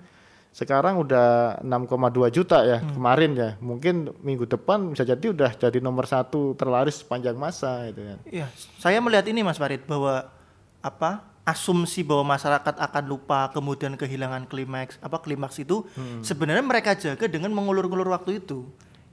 sekarang 0.55 1.03
udah 1.03 1.59
6,2 1.67 2.31
juta 2.31 2.63
ya 2.63 2.79
kemarin 2.79 3.31
ya. 3.35 3.49
Mungkin 3.59 4.15
minggu 4.23 4.47
depan 4.47 4.91
bisa 4.95 5.03
jadi 5.03 5.35
udah 5.35 5.51
jadi 5.51 5.83
nomor 5.83 6.07
satu 6.07 6.55
terlaris 6.55 7.03
sepanjang 7.03 7.35
masa 7.35 7.91
itu 7.91 7.99
kan. 7.99 8.19
Iya, 8.23 8.47
saya 8.79 9.03
melihat 9.03 9.27
ini 9.27 9.43
Mas 9.43 9.59
Farid 9.59 9.83
bahwa 9.83 10.31
apa 10.79 11.34
asumsi 11.45 12.01
bahwa 12.01 12.35
masyarakat 12.35 12.75
akan 12.81 13.03
lupa 13.05 13.53
kemudian 13.53 13.93
kehilangan 13.93 14.49
klimaks 14.49 14.97
apa 14.97 15.21
klimaks 15.21 15.61
itu 15.61 15.85
sebenarnya 16.25 16.65
mereka 16.65 16.97
jaga 16.97 17.29
dengan 17.29 17.53
mengulur-ngulur 17.53 18.09
waktu 18.09 18.41
itu. 18.41 18.65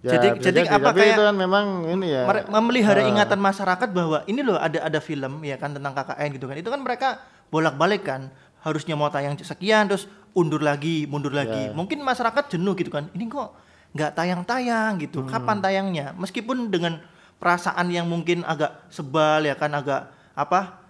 Ya, 0.03 0.19
jadi 0.19 0.29
jadi 0.43 0.61
apa 0.67 0.91
Tapi 0.91 0.99
kayak 0.99 1.15
itu 1.15 1.23
kan 1.23 1.37
memang 1.39 1.65
ini 1.87 2.11
ya 2.11 2.27
memelihara 2.51 3.07
ingatan 3.07 3.39
masyarakat 3.39 3.87
bahwa 3.95 4.27
ini 4.27 4.43
loh 4.43 4.59
ada 4.59 4.83
ada 4.83 4.99
film 4.99 5.47
ya 5.47 5.55
kan 5.55 5.71
tentang 5.79 5.95
KKN 5.95 6.29
gitu 6.35 6.51
kan. 6.51 6.57
Itu 6.59 6.75
kan 6.75 6.81
mereka 6.83 7.23
bolak-balik 7.55 8.03
kan 8.03 8.35
harusnya 8.67 8.99
mau 8.99 9.15
tayang 9.15 9.39
sekian 9.39 9.87
terus 9.87 10.11
undur 10.35 10.59
lagi, 10.59 11.07
mundur 11.07 11.31
lagi. 11.31 11.71
Ya. 11.71 11.77
Mungkin 11.77 12.03
masyarakat 12.03 12.51
jenuh 12.51 12.75
gitu 12.75 12.91
kan. 12.91 13.15
Ini 13.15 13.31
kok 13.31 13.55
nggak 13.95 14.11
tayang-tayang 14.19 14.99
gitu. 15.07 15.23
Hmm. 15.23 15.31
Kapan 15.31 15.59
tayangnya? 15.63 16.07
Meskipun 16.19 16.67
dengan 16.67 16.99
perasaan 17.39 17.87
yang 17.95 18.11
mungkin 18.11 18.43
agak 18.43 18.91
sebal 18.91 19.47
ya 19.47 19.55
kan 19.55 19.71
agak 19.71 20.11
apa 20.35 20.82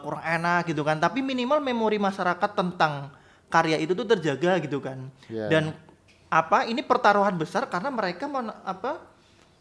kurang 0.00 0.24
enak 0.24 0.68
gitu 0.68 0.82
kan. 0.84 1.00
Tapi 1.00 1.24
minimal 1.24 1.60
memori 1.60 1.96
masyarakat 1.96 2.50
tentang 2.52 3.12
karya 3.48 3.78
itu 3.80 3.96
tuh 3.96 4.04
terjaga 4.04 4.60
gitu 4.60 4.78
kan. 4.82 5.08
Ya. 5.30 5.48
Dan 5.48 5.72
apa 6.28 6.66
ini 6.66 6.82
pertaruhan 6.82 7.38
besar 7.38 7.70
karena 7.70 7.94
mereka 7.94 8.26
men, 8.26 8.50
apa 8.66 8.98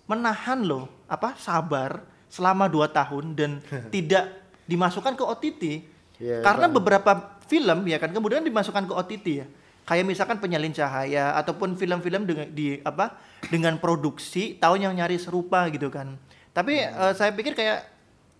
menahan 0.10 0.66
loh 0.66 0.90
apa 1.06 1.38
sabar 1.38 2.02
selama 2.28 2.66
dua 2.66 2.90
tahun 2.90 3.38
dan 3.38 3.52
tidak 3.94 4.32
dimasukkan 4.66 5.14
ke 5.14 5.24
OTT 5.24 5.64
Iya, 6.22 6.46
karena 6.46 6.70
Bang. 6.70 6.78
beberapa 6.80 7.12
film 7.50 7.84
ya 7.90 7.98
kan 8.00 8.14
kemudian 8.14 8.46
dimasukkan 8.46 8.88
ke 8.88 8.94
OTT 8.94 9.28
ya 9.44 9.46
kayak 9.84 10.06
misalkan 10.08 10.40
penyalin 10.40 10.72
cahaya 10.72 11.36
ataupun 11.36 11.76
film-film 11.76 12.24
dengan 12.24 12.48
di 12.48 12.80
apa 12.86 13.20
dengan 13.52 13.76
produksi 13.76 14.56
tahun 14.56 14.88
yang 14.88 14.94
nyaris 15.04 15.28
serupa 15.28 15.68
gitu 15.68 15.92
kan 15.92 16.16
tapi 16.56 16.80
eh, 16.80 17.14
saya 17.18 17.36
pikir 17.36 17.58
kayak 17.58 17.93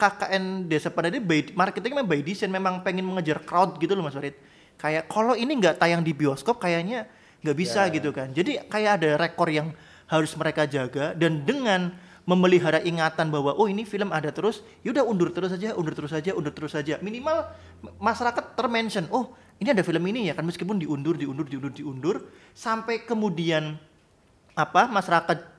KKN 0.04 0.68
Desa 0.68 0.92
Padade 0.92 1.24
by, 1.24 1.56
marketingnya 1.56 2.04
memang 2.04 2.12
by 2.12 2.20
design 2.20 2.52
memang 2.52 2.84
pengen 2.84 3.08
mengejar 3.08 3.40
crowd 3.48 3.80
gitu 3.80 3.96
loh 3.96 4.04
Mas 4.04 4.12
Farid. 4.12 4.36
Kayak 4.76 5.08
kalau 5.08 5.32
ini 5.32 5.56
nggak 5.56 5.80
tayang 5.80 6.04
di 6.04 6.12
bioskop 6.12 6.60
kayaknya 6.60 7.08
nggak 7.40 7.56
bisa 7.56 7.88
gitu 7.88 8.12
kan. 8.12 8.36
Jadi 8.36 8.60
kayak 8.68 9.00
ada 9.00 9.16
rekor 9.16 9.48
yang 9.48 9.72
harus 10.12 10.36
mereka 10.36 10.68
jaga 10.68 11.16
dan 11.16 11.48
dengan 11.48 11.96
memelihara 12.28 12.84
ingatan 12.84 13.32
bahwa 13.32 13.56
oh 13.56 13.68
ini 13.68 13.88
film 13.88 14.12
ada 14.12 14.32
terus 14.32 14.64
yaudah 14.84 15.04
undur 15.04 15.32
terus 15.32 15.52
saja 15.52 15.76
undur 15.76 15.92
terus 15.96 16.12
saja 16.12 16.32
undur 16.36 16.56
terus 16.56 16.72
saja 16.72 16.96
minimal 17.04 17.52
masyarakat 18.00 18.56
termention 18.56 19.08
oh 19.12 19.36
ini 19.60 19.72
ada 19.72 19.84
film 19.86 20.04
ini 20.12 20.28
ya 20.28 20.36
kan. 20.36 20.44
Meskipun 20.44 20.76
diundur 20.84 21.16
diundur 21.16 21.48
diundur 21.48 21.72
diundur 21.72 22.16
sampai 22.52 23.08
kemudian 23.08 23.80
apa 24.54 24.92
masyarakat 24.92 25.54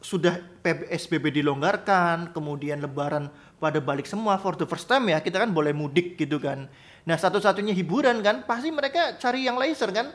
sudah 0.00 0.40
PSBB 0.64 1.42
dilonggarkan, 1.42 2.32
kemudian 2.32 2.80
lebaran 2.80 3.28
pada 3.56 3.78
balik 3.78 4.04
semua 4.04 4.36
for 4.36 4.52
the 4.52 4.64
first 4.64 4.84
time 4.84 5.06
ya, 5.06 5.18
kita 5.18 5.36
kan 5.36 5.48
boleh 5.48 5.72
mudik 5.72 6.14
gitu 6.14 6.36
kan. 6.36 6.68
Nah, 7.02 7.14
satu-satunya 7.14 7.72
hiburan 7.72 8.20
kan 8.20 8.42
pasti 8.42 8.68
mereka 8.68 9.16
cari 9.16 9.42
yang 9.42 9.56
laser 9.56 9.88
kan. 9.90 10.12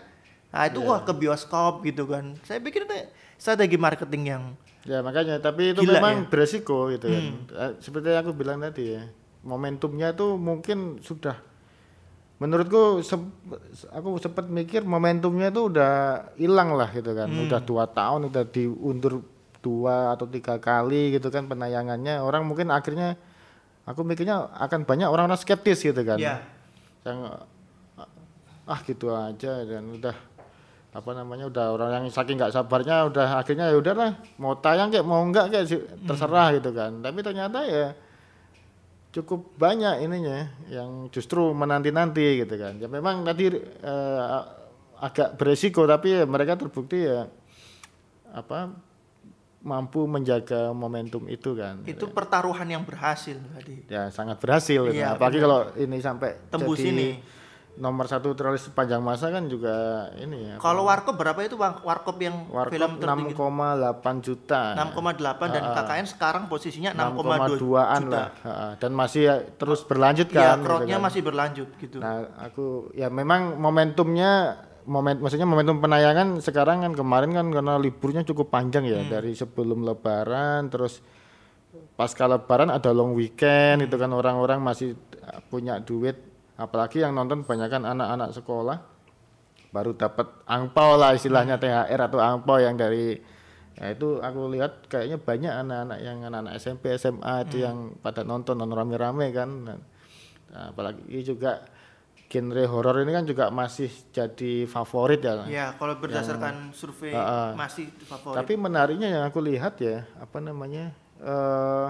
Nah, 0.51 0.63
itu 0.65 0.79
wah 0.79 0.99
ke 0.99 1.11
bioskop 1.11 1.81
gitu 1.81 2.05
kan. 2.05 2.35
Saya 2.41 2.59
pikir 2.59 2.83
itu 2.83 2.95
strategi 3.35 3.75
marketing 3.75 4.23
yang 4.25 4.43
Ya 4.81 4.97
makanya, 4.99 5.37
tapi 5.37 5.71
itu 5.71 5.81
Gila 5.81 5.93
memang 5.95 6.15
ya? 6.17 6.27
beresiko 6.27 6.89
gitu 6.89 7.05
kan. 7.05 7.23
Eh, 7.53 7.71
Seperti 7.77 8.09
yang 8.09 8.19
aku 8.19 8.33
bilang 8.33 8.57
tadi 8.59 8.91
ya, 8.91 9.05
momentumnya 9.41 10.09
tuh 10.11 10.35
mungkin 10.35 10.97
sudah 10.99 11.37
menurutku 12.37 12.99
sep- 12.99 13.37
aku 13.87 14.17
sempat 14.17 14.49
mikir 14.49 14.81
momentumnya 14.81 15.53
itu 15.53 15.69
udah 15.69 15.93
hilang 16.35 16.73
lah 16.73 16.89
gitu 16.89 17.13
kan 17.13 17.29
Hmm. 17.29 17.45
udah 17.45 17.61
dua 17.61 17.85
tahun 17.85 18.33
udah 18.33 18.43
diundur 18.43 19.21
dua 19.61 20.09
atau 20.09 20.25
tiga 20.25 20.57
kali 20.57 21.13
gitu 21.13 21.29
kan 21.29 21.45
penayangannya 21.45 22.17
orang 22.17 22.41
mungkin 22.41 22.73
akhirnya 22.73 23.13
aku 23.85 24.01
mikirnya 24.05 24.49
akan 24.57 24.85
banyak 24.85 25.09
orang-orang 25.09 25.39
skeptis 25.39 25.81
gitu 25.81 26.01
kan. 26.05 26.17
Ya. 26.21 26.41
yang 27.01 27.33
ah 28.69 28.79
gitu 28.85 29.09
aja 29.09 29.65
dan 29.65 29.89
udah 29.89 30.13
apa 30.91 31.11
namanya 31.15 31.47
udah 31.47 31.65
orang 31.71 31.89
yang 31.97 32.05
saking 32.11 32.35
nggak 32.35 32.53
sabarnya 32.53 33.07
udah 33.07 33.41
akhirnya 33.41 33.71
ya 33.71 33.79
udahlah 33.79 34.21
mau 34.37 34.59
tayang 34.59 34.91
kayak 34.91 35.07
mau 35.07 35.23
enggak 35.23 35.49
kayak 35.49 35.65
sih, 35.65 35.79
terserah 36.03 36.53
gitu 36.59 36.69
kan. 36.75 36.99
Tapi 36.99 37.19
ternyata 37.23 37.63
ya 37.63 37.95
cukup 39.11 39.55
banyak 39.55 40.03
ininya 40.03 40.51
yang 40.67 41.07
justru 41.09 41.51
menanti-nanti 41.55 42.43
gitu 42.43 42.55
kan. 42.59 42.75
Ya 42.77 42.91
memang 42.91 43.23
tadi 43.23 43.55
eh, 43.57 44.39
agak 45.01 45.39
beresiko 45.39 45.89
tapi 45.89 46.21
ya 46.21 46.23
mereka 46.29 46.59
terbukti 46.59 47.07
ya 47.07 47.25
apa 48.31 48.71
mampu 49.61 50.03
menjaga 50.03 50.69
momentum 50.71 51.25
itu 51.25 51.53
kan 51.53 51.85
Itu 51.85 52.09
pertaruhan 52.09 52.65
yang 52.65 52.81
berhasil 52.81 53.37
tadi. 53.51 53.85
ya 53.87 54.07
sangat 54.07 54.37
berhasil 54.37 54.81
gitu. 54.83 54.95
Iya, 54.95 55.13
apalagi 55.13 55.37
kalau 55.37 55.69
ini 55.75 55.97
sampai 55.97 56.33
Tembus 56.47 56.75
jadi 56.75 56.89
ini. 56.89 57.09
nomor 57.71 58.03
satu 58.03 58.33
terlaris 58.33 58.61
sepanjang 58.63 58.99
masa 58.99 59.29
kan 59.29 59.45
juga 59.45 59.71
ini 60.15 60.43
ya 60.43 60.55
Kalau 60.57 60.83
warkop 60.83 61.13
berapa 61.13 61.39
itu 61.39 61.55
Bang? 61.55 61.77
Warkop 61.79 62.17
yang 62.17 62.45
Warkop 62.47 62.73
film 62.73 62.91
tertinggi 62.97 63.31
6,8 63.31 64.01
juta 64.19 64.61
6,8 64.75 65.21
dan 65.47 65.63
KKN 65.71 66.05
sekarang 66.05 66.43
posisinya 66.45 66.91
6,2 66.91 67.21
6,2an 67.53 67.55
juta. 67.55 68.09
lah 68.11 68.27
Ha, 68.41 68.51
dan 68.75 68.91
masih 68.91 69.21
ya 69.23 69.35
terus 69.55 69.81
berlanjut 69.81 70.27
Ya, 70.27 70.51
kan 70.51 70.57
gitu 70.57 70.65
crowd-nya 70.65 70.97
kan. 70.97 71.05
masih 71.05 71.21
berlanjut 71.21 71.69
gitu. 71.77 71.97
nah 71.97 72.13
aku 72.35 72.65
ya 72.91 73.07
memang 73.07 73.55
momentumnya 73.55 74.57
momen 74.85 75.21
maksudnya 75.21 75.45
momentum 75.45 75.81
penayangan 75.81 76.41
sekarang 76.41 76.85
kan 76.85 76.93
kemarin 76.97 77.31
kan 77.33 77.47
karena 77.49 77.77
liburnya 77.77 78.25
cukup 78.25 78.49
panjang 78.49 78.85
ya 78.85 79.01
Hmm. 79.01 79.11
dari 79.11 79.33
sebelum 79.33 79.85
lebaran 79.85 80.69
terus 80.69 81.01
pasca 81.95 82.27
lebaran 82.27 82.69
ada 82.73 82.91
long 82.91 83.13
weekend 83.13 83.85
itu 83.85 83.95
kan 83.95 84.11
orang-orang 84.11 84.59
masih 84.59 84.97
punya 85.47 85.79
duit 85.79 86.17
apalagi 86.57 87.01
yang 87.01 87.13
nonton 87.13 87.45
kebanyakan 87.45 87.87
anak-anak 87.87 88.29
sekolah 88.35 88.77
baru 89.71 89.95
dapat 89.95 90.27
angpau 90.45 90.99
lah 90.99 91.15
istilahnya 91.15 91.55
THR 91.55 92.11
atau 92.11 92.19
angpau 92.19 92.59
yang 92.59 92.75
dari 92.75 93.15
ya 93.79 93.87
itu 93.87 94.19
aku 94.19 94.51
lihat 94.51 94.91
kayaknya 94.91 95.15
banyak 95.15 95.53
anak-anak 95.63 95.99
yang 96.03 96.17
anak-anak 96.27 96.53
SMP 96.59 96.91
SMA 96.99 97.47
itu 97.47 97.63
yang 97.63 97.95
pada 98.03 98.27
nonton 98.27 98.59
nonton 98.59 98.77
rame-rame 98.77 99.31
kan 99.31 99.49
Nah, 100.51 100.75
apalagi 100.75 101.07
juga 101.23 101.63
genre 102.31 102.63
horor 102.63 103.03
ini 103.03 103.11
kan 103.11 103.27
juga 103.27 103.51
masih 103.51 103.91
jadi 104.09 104.63
favorit 104.65 105.19
ya 105.19 105.43
Ya, 105.45 105.65
kalau 105.75 105.99
berdasarkan 105.99 106.71
survei 106.71 107.11
Ah, 107.11 107.51
ah. 107.51 107.51
masih 107.53 107.91
favorit. 108.01 108.39
tapi 108.39 108.55
menariknya 108.55 109.11
yang 109.11 109.23
aku 109.25 109.43
lihat 109.43 109.75
ya 109.77 110.07
apa 110.15 110.39
namanya 110.39 110.95
eh 111.19 111.89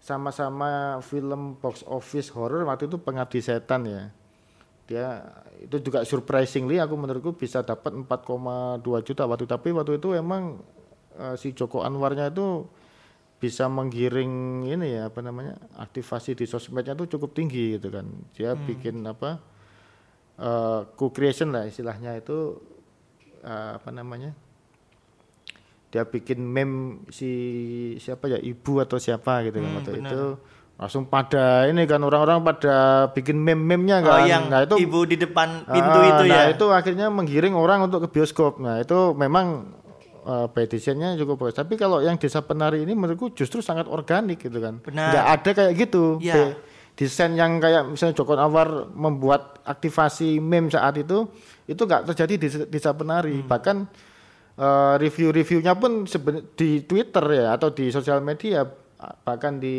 sama-sama 0.00 0.98
film 1.04 1.60
box 1.60 1.84
office 1.84 2.32
horror 2.32 2.64
waktu 2.64 2.88
itu 2.88 2.96
pengabdi 2.96 3.44
setan 3.44 3.84
ya 3.84 4.02
dia 4.88 5.20
itu 5.60 5.84
juga 5.84 6.00
surprisingly 6.02 6.80
aku 6.80 6.96
menurutku 6.96 7.36
bisa 7.36 7.60
dapat 7.60 7.92
4,2 7.92 8.08
juta 9.04 9.28
waktu 9.28 9.44
tapi 9.44 9.68
waktu 9.68 10.00
itu 10.00 10.16
emang 10.16 10.64
eh, 11.12 11.36
si 11.36 11.52
Joko 11.52 11.84
Anwarnya 11.84 12.32
itu 12.32 12.64
bisa 13.38 13.66
menggiring 13.66 14.32
ini 14.66 14.98
ya 14.98 15.06
apa 15.06 15.22
namanya 15.22 15.54
aktivasi 15.76 16.34
di 16.34 16.44
sosmednya 16.44 16.92
itu 16.92 17.14
cukup 17.14 17.30
tinggi 17.32 17.78
gitu 17.78 17.88
kan. 17.88 18.06
Dia 18.34 18.54
bikin 18.54 18.98
apa 19.02 19.38
eh 20.36 20.80
co-creation 20.94 21.50
lah 21.50 21.64
istilahnya 21.64 22.14
itu 22.14 22.58
eh, 23.40 23.70
apa 23.74 23.90
namanya 23.90 24.30
dia 25.88 26.04
bikin 26.04 26.38
meme 26.38 26.76
si 27.08 27.30
siapa 27.96 28.28
ya 28.28 28.38
ibu 28.38 28.76
atau 28.78 29.00
siapa 29.00 29.40
gitu 29.42 29.56
kan 29.56 29.66
Hmm, 29.66 29.76
waktu 29.78 29.92
benar. 29.96 30.10
itu. 30.12 30.24
Langsung 30.78 31.10
pada 31.10 31.66
ini 31.66 31.82
kan 31.86 31.98
orang-orang 31.98 32.38
pada 32.44 32.74
bikin 33.10 33.34
meme-memnya 33.34 33.98
oh, 33.98 34.14
kan 34.14 34.30
yang 34.30 34.46
nah 34.46 34.62
itu 34.62 34.78
ibu 34.78 35.02
di 35.02 35.18
depan 35.18 35.66
pintu 35.66 35.98
Ah, 35.98 36.06
itu 36.06 36.22
nah 36.28 36.42
ya. 36.46 36.54
itu 36.54 36.66
akhirnya 36.70 37.10
menggiring 37.10 37.50
orang 37.50 37.82
untuk 37.82 38.06
ke 38.06 38.14
bioskop. 38.14 38.62
Nah 38.62 38.78
itu 38.78 39.10
memang 39.10 39.74
uh, 40.28 40.46
by 40.46 40.68
desainnya 40.68 41.16
cukup 41.16 41.40
bagus 41.40 41.56
tapi 41.56 41.74
kalau 41.74 41.98
yang 41.98 42.20
desa 42.20 42.44
penari 42.44 42.84
ini 42.84 42.92
menurutku 42.92 43.32
justru 43.32 43.58
sangat 43.58 43.88
organik 43.88 44.38
gitu 44.38 44.60
kan 44.60 44.84
Benar. 44.84 45.08
nggak 45.10 45.26
ada 45.32 45.50
kayak 45.56 45.72
gitu. 45.74 46.20
Be- 46.20 46.76
desain 46.98 47.30
yang 47.32 47.62
kayak 47.62 47.86
misalnya 47.88 48.10
Joko 48.12 48.34
Anwar 48.34 48.90
membuat 48.90 49.62
aktivasi 49.62 50.42
meme 50.42 50.66
saat 50.66 50.98
itu 50.98 51.30
itu 51.64 51.78
nggak 51.78 52.10
terjadi 52.10 52.34
di 52.34 52.46
desa- 52.66 52.90
penari 52.90 53.38
Hmm. 53.38 53.46
bahkan 53.46 53.76
uh, 54.58 54.98
review-reviewnya 54.98 55.78
pun 55.78 56.02
di 56.58 56.82
Twitter 56.82 57.22
ya 57.38 57.54
atau 57.54 57.70
di 57.70 57.94
sosial 57.94 58.18
media 58.18 58.66
bahkan 59.22 59.62
di 59.62 59.78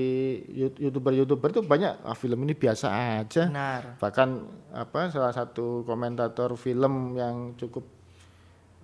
youtuber-youtuber 0.79 1.51
itu 1.51 1.59
banyak 1.59 2.07
ah, 2.07 2.15
film 2.15 2.39
ini 2.47 2.55
biasa 2.55 3.19
aja 3.19 3.51
Benar. 3.51 3.99
bahkan 3.99 4.47
apa 4.71 5.11
salah 5.11 5.35
satu 5.35 5.83
komentator 5.83 6.55
film 6.55 7.19
yang 7.19 7.51
cukup 7.59 7.83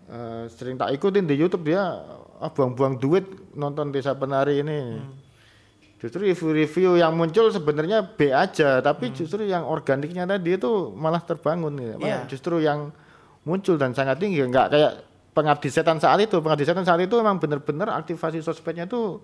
eh, 0.10 0.44
sering 0.52 0.78
tak 0.78 0.94
ikutin 0.94 1.26
di 1.26 1.36
YouTube 1.36 1.65
dia 1.65 1.82
ah, 2.38 2.50
buang-buang 2.52 3.00
duit 3.00 3.26
nonton 3.54 3.89
Desa 3.89 4.13
Penari 4.13 4.62
ini. 4.62 4.80
Hmm. 5.00 5.13
Justru 5.96 6.28
review-review 6.28 7.00
yang 7.02 7.15
muncul 7.18 7.50
sebenarnya 7.50 8.04
B 8.04 8.30
aja, 8.30 8.84
tapi 8.84 9.10
Hmm. 9.10 9.15
justru 9.15 9.41
yang 9.48 9.65
organiknya 9.65 10.28
tadi 10.28 10.60
itu 10.60 10.91
malah 10.94 11.24
terbangun 11.24 11.74
ya. 11.82 11.96
Malah 11.98 12.06
Iya. 12.06 12.20
Justru 12.30 12.62
yang 12.62 12.94
muncul 13.48 13.80
dan 13.80 13.96
sangat 13.96 14.22
tinggi, 14.22 14.44
nggak 14.46 14.68
kayak 14.70 14.91
pengabdi 15.34 15.70
setan 15.72 15.98
saat 15.98 16.20
itu. 16.22 16.38
Pengabdi 16.44 16.68
setan 16.68 16.86
saat 16.86 17.00
itu 17.02 17.15
memang 17.18 17.41
benar-benar 17.41 17.96
aktivasi 17.96 18.44
sosmednya 18.44 18.86
itu 18.86 19.24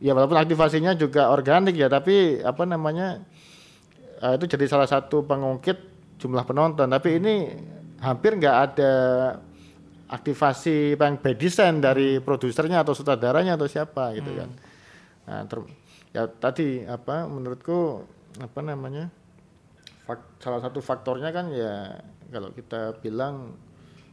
ya 0.00 0.12
walaupun 0.12 0.36
aktivasinya 0.36 0.92
juga 0.96 1.28
organik 1.32 1.76
ya, 1.78 1.88
tapi 1.88 2.40
apa 2.42 2.62
namanya 2.68 3.24
eh, 4.20 4.32
itu 4.36 4.44
jadi 4.50 4.66
salah 4.68 4.88
satu 4.90 5.24
pengungkit 5.24 5.78
jumlah 6.20 6.44
penonton. 6.44 6.90
Tapi 6.90 7.16
ini 7.16 7.34
hampir 8.02 8.36
nggak 8.36 8.56
ada 8.72 8.92
aktivasi 10.10 10.94
yang 10.94 11.16
by 11.16 11.32
design 11.32 11.78
dari 11.78 12.18
produsernya 12.18 12.82
atau 12.82 12.92
sutradaranya 12.92 13.54
atau 13.54 13.64
siapa 13.64 14.10
gitu 14.12 14.34
kan. 14.34 14.50
Nah, 15.24 15.40
ter- 15.46 15.70
ya 16.10 16.26
tadi 16.26 16.82
apa 16.82 17.24
menurutku 17.24 18.02
apa 18.36 18.58
namanya 18.60 19.06
fak- 20.02 20.38
salah 20.38 20.58
satu 20.58 20.82
faktornya 20.82 21.30
kan 21.30 21.46
ya 21.48 21.94
kalau 22.28 22.50
kita 22.50 22.98
bilang 22.98 23.54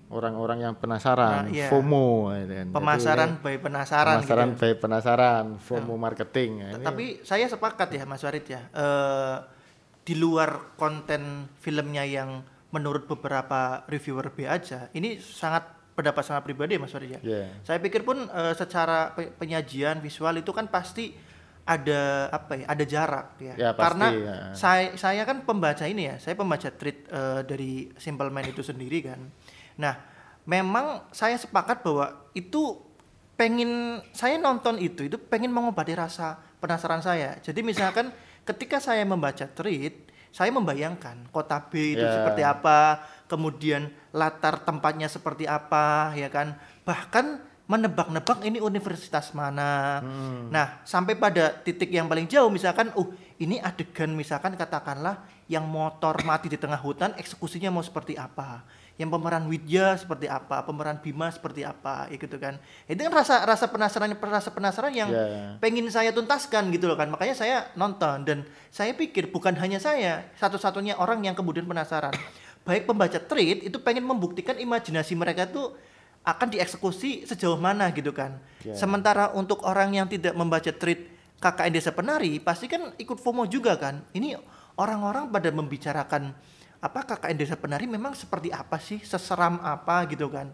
orang-orang 0.07 0.63
yang 0.63 0.73
penasaran, 0.73 1.45
Nah, 1.45 1.51
iya. 1.51 1.67
FOMO, 1.67 2.31
ya 2.31 2.43
kan. 2.47 2.65
Jadi, 2.65 2.71
Pemasaran 2.71 3.31
by 3.43 3.55
penasaran, 3.59 4.15
penasaran 4.17 4.47
gitu. 4.47 4.59
by 4.63 4.73
penasaran, 4.79 5.45
FOMO 5.59 5.93
marketing. 5.99 6.49
ya. 6.57 6.69
Ini- 6.73 6.85
Tapi 6.85 7.05
saya 7.21 7.45
sepakat 7.45 7.91
ya 7.91 8.07
Mas 8.07 8.23
Warid 8.23 8.47
ya. 8.47 8.61
Eh, 8.71 9.37
di 10.01 10.15
luar 10.15 10.79
konten 10.79 11.51
filmnya 11.59 12.07
yang 12.07 12.39
menurut 12.71 13.03
beberapa 13.03 13.83
reviewer 13.85 14.31
B 14.31 14.47
aja, 14.47 14.87
ini 14.93 15.19
sangat 15.19 15.75
pendapat 15.97 16.21
sangat 16.21 16.45
pribadi 16.45 16.77
Mas 16.77 16.93
Warid 16.93 17.17
ya. 17.17 17.19
Iya. 17.25 17.43
Saya 17.65 17.81
pikir 17.81 18.05
pun 18.05 18.29
eh, 18.29 18.53
secara 18.53 19.17
pe- 19.17 19.33
penyajian 19.33 19.97
visual 19.97 20.37
itu 20.37 20.53
kan 20.53 20.69
pasti 20.69 21.09
ada 21.65 22.29
apa 22.29 22.53
ya? 22.53 22.65
Ada 22.69 22.83
jarak 22.85 23.27
ya. 23.41 23.53
Ya, 23.57 23.69
pasti, 23.73 23.81
Karena 23.83 24.07
ya. 24.13 24.35
saya 24.53 24.85
saya 24.93 25.21
kan 25.25 25.41
pembaca 25.41 25.83
ini 25.83 26.05
ya. 26.05 26.15
Saya 26.21 26.37
pembaca 26.37 26.69
tweet 26.69 27.09
eh, 27.09 27.41
dari 27.43 27.89
Simple 27.97 28.29
Man 28.29 28.45
itu 28.45 28.61
sendiri 28.61 29.01
kan. 29.03 29.19
Nah, 29.75 29.97
memang 30.45 31.09
saya 31.09 31.33
sepakat 31.35 31.81
bahwa 31.81 32.29
itu 32.31 32.77
pengen 33.33 34.01
saya 34.13 34.37
nonton 34.37 34.77
itu 34.77 35.05
itu 35.05 35.17
pengen 35.17 35.49
mengobati 35.49 35.93
rasa 35.93 36.37
penasaran 36.57 37.01
saya. 37.01 37.37
Jadi 37.41 37.61
misalkan 37.61 38.09
ketika 38.45 38.77
saya 38.77 39.01
membaca 39.03 39.45
tweet, 39.45 40.09
saya 40.31 40.49
membayangkan 40.49 41.29
kota 41.29 41.61
B 41.67 41.93
itu 41.93 42.01
Ya. 42.01 42.13
seperti 42.13 42.41
apa, 42.41 43.01
kemudian 43.27 43.91
latar 44.15 44.63
tempatnya 44.63 45.11
seperti 45.11 45.45
apa, 45.45 46.15
ya 46.15 46.31
kan. 46.31 46.55
Bahkan 46.87 47.43
menebak-nebak 47.67 48.47
ini 48.47 48.63
universitas 48.63 49.35
mana. 49.35 49.99
Nah, 50.47 50.79
sampai 50.87 51.19
pada 51.19 51.51
titik 51.51 51.91
yang 51.91 52.07
paling 52.07 52.23
jauh 52.23 52.47
misalkan, 52.47 52.95
uh, 52.95 53.07
ini 53.43 53.59
adegan 53.59 54.15
misalkan 54.15 54.55
katakanlah 54.55 55.27
yang 55.51 55.67
motor 55.67 56.15
mati 56.23 56.47
di 56.47 56.55
tengah 56.55 56.79
hutan, 56.79 57.11
eksekusinya 57.19 57.67
mau 57.67 57.83
seperti 57.83 58.15
apa? 58.15 58.63
Yang 58.95 59.13
pemeran 59.13 59.45
Widya 59.51 59.99
seperti 59.99 60.25
apa, 60.31 60.63
pemeran 60.63 60.97
Bima 61.03 61.27
seperti 61.29 61.67
apa, 61.67 62.07
ya 62.07 62.17
gitu 62.17 62.39
kan. 62.39 62.55
Itu 62.87 63.03
kan 63.03 63.13
rasa 63.13 63.43
rasa 63.43 63.67
penasaran 63.67 64.15
rasa 64.15 64.49
penasaran 64.49 64.91
yang 64.95 65.11
Ya. 65.11 65.59
pengen 65.59 65.91
saya 65.91 66.15
tuntaskan 66.15 66.71
gitu 66.71 66.87
loh 66.87 66.95
kan. 66.95 67.11
Makanya 67.11 67.35
saya 67.35 67.67
nonton 67.75 68.23
dan 68.23 68.47
saya 68.71 68.95
pikir 68.95 69.29
bukan 69.29 69.53
hanya 69.59 69.77
saya 69.77 70.25
satu-satunya 70.39 70.97
orang 70.97 71.19
yang 71.19 71.35
kemudian 71.35 71.67
penasaran. 71.67 72.15
Baik 72.67 72.83
pembaca 72.83 73.15
tweet 73.15 73.63
itu 73.63 73.79
pengen 73.79 74.03
membuktikan 74.03 74.59
imajinasi 74.59 75.15
mereka 75.15 75.47
tuh 75.47 75.79
akan 76.27 76.51
dieksekusi 76.51 77.23
sejauh 77.23 77.55
mana 77.55 77.87
gitu 77.95 78.11
kan. 78.11 78.35
Ya. 78.59 78.75
Sementara 78.75 79.31
untuk 79.31 79.63
orang 79.63 79.95
yang 79.95 80.11
tidak 80.11 80.35
membaca 80.35 80.67
tweet 80.67 81.07
KKN 81.39 81.71
Desa 81.71 81.95
Penari 81.95 82.43
pasti 82.43 82.67
kan 82.67 82.91
ikut 82.99 83.23
FOMO 83.23 83.47
juga 83.47 83.79
kan. 83.79 84.03
Ini 84.11 84.35
orang-orang 84.75 85.31
pada 85.31 85.47
membicarakan 85.55 86.35
apa 86.83 86.99
KKN 87.07 87.37
Desa 87.39 87.55
Penari 87.55 87.87
memang 87.87 88.11
seperti 88.11 88.51
apa 88.51 88.75
sih, 88.83 88.99
seseram 88.99 89.63
apa 89.63 90.03
gitu 90.11 90.27
kan. 90.27 90.51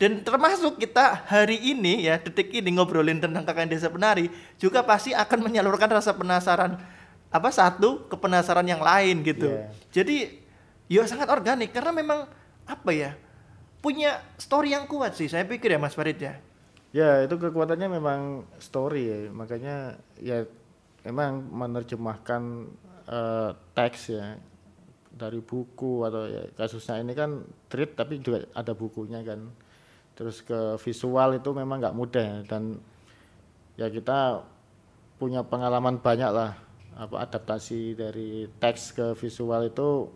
Dan 0.00 0.24
termasuk 0.24 0.80
kita 0.80 1.28
hari 1.28 1.60
ini 1.60 2.08
ya, 2.08 2.16
detik 2.16 2.48
ini 2.56 2.72
ngobrolin 2.72 3.20
tentang 3.20 3.44
KKN 3.44 3.68
Desa 3.68 3.92
Penari 3.92 4.32
juga 4.56 4.80
pasti 4.80 5.12
akan 5.12 5.44
menyalurkan 5.44 5.92
rasa 5.92 6.16
penasaran 6.16 6.80
apa 7.30 7.50
satu 7.52 8.08
ke 8.08 8.16
penasaran 8.16 8.64
yang 8.64 8.80
lain 8.80 9.20
gitu. 9.20 9.52
Iya. 9.52 9.68
Jadi 9.92 10.16
ya 10.90 11.06
sangat 11.06 11.30
organik. 11.30 11.70
Karena 11.70 11.94
memang 11.94 12.26
apa 12.66 12.90
ya 12.90 13.14
punya 13.80 14.20
story 14.36 14.74
yang 14.74 14.90
kuat 14.90 15.16
sih. 15.16 15.30
Saya 15.30 15.46
pikir 15.46 15.72
ya 15.72 15.80
Mas 15.80 15.96
Farid 15.96 16.18
ya. 16.18 16.34
Ya 16.90 17.22
itu 17.22 17.38
kekuatannya 17.38 17.86
memang 17.86 18.20
story 18.58 19.02
ya, 19.06 19.18
makanya 19.30 19.94
ya 20.18 20.42
memang 21.06 21.46
menerjemahkan 21.46 22.66
eh, 23.06 23.50
teks 23.78 24.10
ya 24.10 24.34
dari 25.14 25.38
buku 25.38 26.02
atau 26.02 26.26
ya 26.26 26.50
kasusnya 26.58 26.98
ini 26.98 27.14
kan 27.14 27.46
treat 27.70 27.94
tapi 27.94 28.18
juga 28.18 28.42
ada 28.52 28.74
bukunya 28.74 29.22
kan. 29.22 29.54
Terus 30.18 30.42
ke 30.42 30.76
visual 30.82 31.38
itu 31.38 31.50
memang 31.54 31.78
nggak 31.78 31.96
mudah. 31.96 32.26
Ya, 32.26 32.38
dan 32.44 32.82
ya 33.78 33.86
kita 33.86 34.42
punya 35.16 35.46
pengalaman 35.46 36.02
banyak 36.02 36.30
lah. 36.34 36.58
Apa 36.98 37.22
adaptasi 37.22 37.94
dari 37.94 38.50
teks 38.58 38.92
ke 38.92 39.06
visual 39.14 39.70
itu 39.70 40.10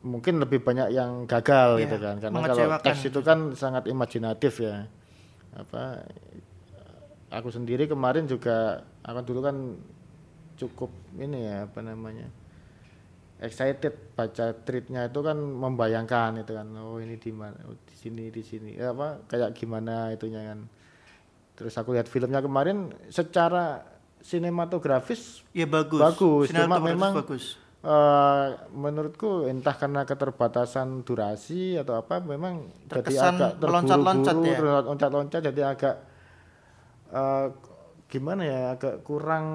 mungkin 0.00 0.40
lebih 0.40 0.64
banyak 0.64 0.96
yang 0.96 1.28
gagal 1.28 1.76
Iya, 1.76 1.82
gitu 1.84 1.96
kan. 2.00 2.14
Karena 2.20 2.38
kalau 2.40 2.66
teks 2.80 3.00
itu 3.12 3.20
kan 3.20 3.52
sangat 3.52 3.84
imajinatif 3.88 4.64
ya. 4.64 4.88
Apa 5.52 6.04
aku 7.30 7.48
sendiri 7.52 7.84
kemarin 7.86 8.24
juga 8.24 8.86
aku 9.04 9.20
dulu 9.22 9.40
kan 9.44 9.56
cukup 10.56 10.92
ini 11.16 11.48
ya 11.48 11.64
apa 11.64 11.80
namanya 11.80 12.28
excited 13.40 13.96
baca 14.12 14.52
tweetnya 14.52 15.08
itu 15.08 15.20
kan 15.24 15.36
membayangkan 15.36 16.44
itu 16.44 16.52
kan. 16.52 16.68
Oh 16.80 17.00
ini 17.00 17.16
di 17.16 17.32
mana 17.32 17.56
oh, 17.68 17.76
di 17.76 17.94
sini 17.96 18.28
di 18.28 18.42
sini. 18.44 18.76
Ya, 18.76 18.92
apa 18.92 19.24
kayak 19.28 19.56
gimana 19.56 20.12
itunya 20.12 20.44
kan. 20.44 20.68
Terus 21.56 21.76
aku 21.76 21.92
lihat 21.92 22.08
filmnya 22.08 22.40
kemarin 22.40 22.92
secara 23.12 23.84
sinematografis 24.24 25.44
Ya 25.56 25.68
bagus. 25.68 26.00
Bagus, 26.00 26.46
cuma 26.52 26.80
memang- 26.80 27.16
bagus. 27.16 27.56
Eh 27.80 28.46
menurutku 28.70 29.48
entah 29.48 29.72
karena 29.72 30.04
keterbatasan 30.04 31.00
durasi 31.00 31.74
atau 31.74 31.96
apa 31.96 32.20
memang 32.20 32.68
Terkesan 32.84 33.08
jadi 33.34 33.40
agak 33.40 33.52
meloncat-loncat 33.58 34.36
ya? 34.36 34.58
loncat-loncat 34.84 35.40
jadi 35.48 35.62
agak 35.64 35.94
eh, 37.08 37.46
gimana 38.06 38.42
ya 38.44 38.60
agak 38.74 39.00
kurang 39.00 39.46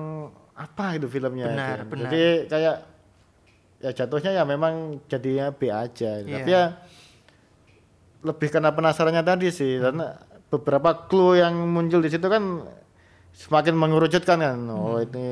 apa 0.57 0.97
itu 0.97 1.05
filmnya 1.05 1.53
Benar, 1.53 1.77
gitu. 1.77 1.89
benar. 1.91 2.01
jadi 2.07 2.23
kayak 2.47 2.75
ya 3.77 3.91
jatuhnya 3.93 4.31
ya 4.33 4.43
memang 4.43 4.73
jadinya 5.05 5.51
B 5.51 5.69
aja 5.69 6.11
Iya. 6.17 6.33
tapi 6.33 6.49
ya 6.49 6.63
lebih 8.25 8.47
karena 8.49 8.73
penasarannya 8.73 9.21
tadi 9.21 9.53
sih 9.53 9.77
karena 9.77 10.17
beberapa 10.49 11.05
clue 11.05 11.37
yang 11.37 11.53
muncul 11.53 12.01
di 12.01 12.09
situ 12.09 12.25
kan 12.25 12.65
semakin 13.35 13.75
mengerucutkan 13.75 14.39
kan 14.39 14.57
oh 14.65 14.97
Hmm. 14.97 15.05
ini 15.05 15.25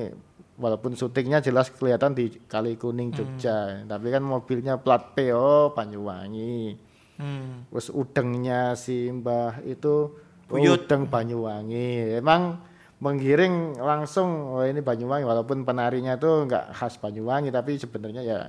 walaupun 0.56 0.94
syutingnya 0.94 1.40
jelas 1.40 1.68
kelihatan 1.68 2.12
di 2.12 2.30
Kali 2.44 2.76
Kuning 2.76 3.10
Hmm. 3.10 3.18
Jogja 3.18 3.58
tapi 3.84 4.08
kan 4.08 4.22
mobilnya 4.22 4.78
plat 4.78 5.14
PO 5.14 5.72
Banyuwangi 5.72 6.78
Hmm. 7.14 7.66
terus 7.68 7.90
udengnya 7.90 8.74
si 8.74 9.06
Mbah 9.08 9.62
itu 9.64 10.10
oh, 10.10 10.14
Buyut. 10.50 10.84
udeng 10.84 11.06
Banyuwangi 11.06 12.18
emang 12.18 12.58
menggiring 12.98 13.76
langsung 13.76 14.30
oh 14.52 14.64
ini 14.64 14.80
Banyuwangi 14.80 15.22
walaupun 15.22 15.62
penarinya 15.62 16.16
tuh 16.16 16.46
nggak 16.46 16.72
khas 16.72 16.98
Banyuwangi 16.98 17.50
tapi 17.50 17.76
sebenarnya 17.76 18.22
ya 18.22 18.40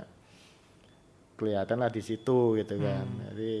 kelihatan 1.35 1.77
lah 1.77 1.89
di 1.89 1.99
situ 1.99 2.55
gitu 2.55 2.75
kan 2.77 3.03
Hmm. 3.03 3.21
jadi 3.29 3.53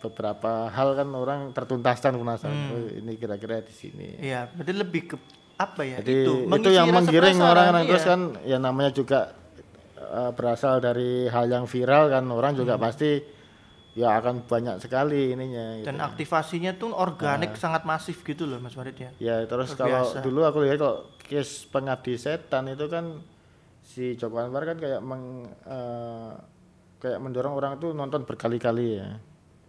beberapa 0.00 0.68
hal 0.68 0.92
kan 0.94 1.08
orang 1.10 1.40
tertuntaskan 1.50 2.12
penasaran 2.14 2.52
Hmm. 2.52 2.72
oh, 2.74 2.88
ini 2.92 3.12
kira-kira 3.14 3.60
di 3.60 3.72
sini 3.72 4.08
Iya, 4.18 4.50
berarti 4.50 4.72
lebih 4.72 5.02
ke 5.06 5.16
apa 5.54 5.82
ya? 5.86 5.96
jadi 6.02 6.26
itu, 6.26 6.34
mengisi 6.50 6.74
yang 6.74 6.88
menggiring 6.90 7.38
orang-orang 7.38 7.84
terus 7.86 8.04
iya. 8.04 8.10
kan 8.10 8.20
ya 8.42 8.58
namanya 8.58 8.90
juga 8.90 9.20
eh, 9.98 10.30
berasal 10.34 10.82
dari 10.82 11.30
hal 11.30 11.46
yang 11.46 11.64
viral 11.70 12.10
kan 12.10 12.24
orang 12.26 12.52
Hmm. 12.54 12.60
juga 12.66 12.74
pasti 12.78 13.22
ya 13.94 14.18
akan 14.18 14.42
banyak 14.50 14.82
sekali 14.82 15.38
ininya 15.38 15.78
gitu. 15.78 15.86
dan 15.86 16.02
aktivasinya 16.02 16.74
tuh 16.74 16.90
organik 16.90 17.54
sangat 17.54 17.86
masif 17.86 18.26
gitu 18.26 18.42
loh 18.42 18.58
Mas 18.58 18.74
Farid 18.74 18.98
ya. 18.98 19.10
Ya 19.22 19.36
terus 19.46 19.70
Luar 19.78 19.86
kalau 19.86 20.02
dulu 20.18 20.40
aku 20.42 20.58
lihat 20.66 20.82
kalau 20.82 21.06
case 21.22 21.70
pengabdi 21.70 22.18
setan 22.18 22.66
itu 22.74 22.90
kan 22.90 23.22
si 23.86 24.18
Joko 24.18 24.42
Anwar 24.42 24.66
kan 24.66 24.82
kayak 24.82 24.98
meng, 24.98 25.46
eh, 25.46 26.32
kayak 26.98 27.22
mendorong 27.22 27.54
orang 27.54 27.78
tuh 27.78 27.94
nonton 27.94 28.26
berkali-kali 28.26 28.98
ya. 28.98 29.08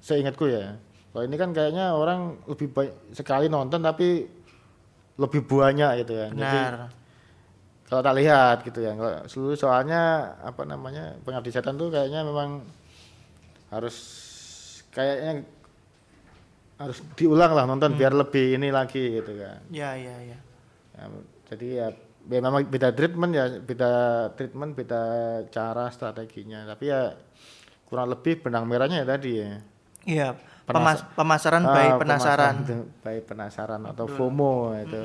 Seingatku 0.01 0.49
ya. 0.49 0.73
Kalau 1.13 1.23
ini 1.23 1.35
kan 1.37 1.53
kayaknya 1.53 1.93
orang 1.93 2.41
lebih 2.49 2.73
baik 2.73 2.91
sekali 3.13 3.45
nonton 3.45 3.85
tapi 3.85 4.25
lebih 5.15 5.41
banyak 5.47 6.03
gitu 6.03 6.13
ya. 6.15 6.27
Jadi 6.31 6.59
Benar. 6.59 6.91
kalau 7.87 8.01
tak 8.03 8.15
lihat 8.19 8.57
gitu 8.67 8.79
ya. 8.83 8.91
Kalau 8.95 9.11
seluruh 9.31 9.57
soalnya 9.57 10.33
apa 10.43 10.67
namanya 10.67 11.15
pengabdi 11.23 11.51
setan 11.51 11.79
tuh 11.79 11.91
kayaknya 11.91 12.27
memang 12.27 12.63
harus 13.71 13.95
kayaknya 14.91 15.43
harus 16.75 16.99
diulang 17.15 17.55
lah 17.55 17.63
nonton 17.63 17.95
biar 17.95 18.11
lebih 18.11 18.59
ini 18.59 18.67
lagi 18.71 19.19
gitu 19.23 19.31
kan. 19.39 19.63
Ya, 19.71 19.95
ya, 19.95 20.15
ya. 20.19 20.37
Ya, 20.95 21.03
jadi 21.51 21.67
ya, 21.67 21.87
ya 22.27 22.39
memang 22.43 22.67
beda 22.67 22.91
treatment 22.91 23.31
ya, 23.31 23.45
beda 23.63 23.91
treatment, 24.35 24.75
beda 24.75 25.03
cara 25.51 25.87
strateginya. 25.91 26.67
Tapi 26.67 26.91
ya 26.91 27.15
kurang 27.87 28.11
lebih 28.11 28.43
benang 28.43 28.67
merahnya 28.67 29.03
ya 29.03 29.07
tadi 29.07 29.31
ya. 29.39 29.49
Iya, 30.05 30.27
pemas- 30.67 31.05
pemasaran 31.13 31.61
Ah, 31.61 31.69
by 31.69 31.87
pemasaran 31.95 31.99
penasaran. 32.01 32.53
itu, 32.59 32.75
by 32.99 33.17
penasaran 33.21 33.81
atau 33.85 34.05
FOMO 34.07 34.53
itu. 34.75 35.01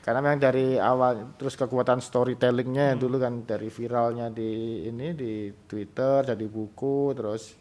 Karena 0.00 0.20
memang 0.20 0.38
dari 0.40 0.74
awal 0.76 1.34
terus 1.34 1.54
kekuatan 1.54 1.98
storytellingnya 1.98 2.94
Mm. 2.94 2.98
dulu 2.98 3.16
kan 3.16 3.42
dari 3.42 3.66
viralnya 3.68 4.28
di 4.28 4.50
ini 4.84 5.10
di 5.12 5.32
Twitter 5.60 6.22
jadi 6.24 6.44
buku 6.44 7.10
terus 7.12 7.58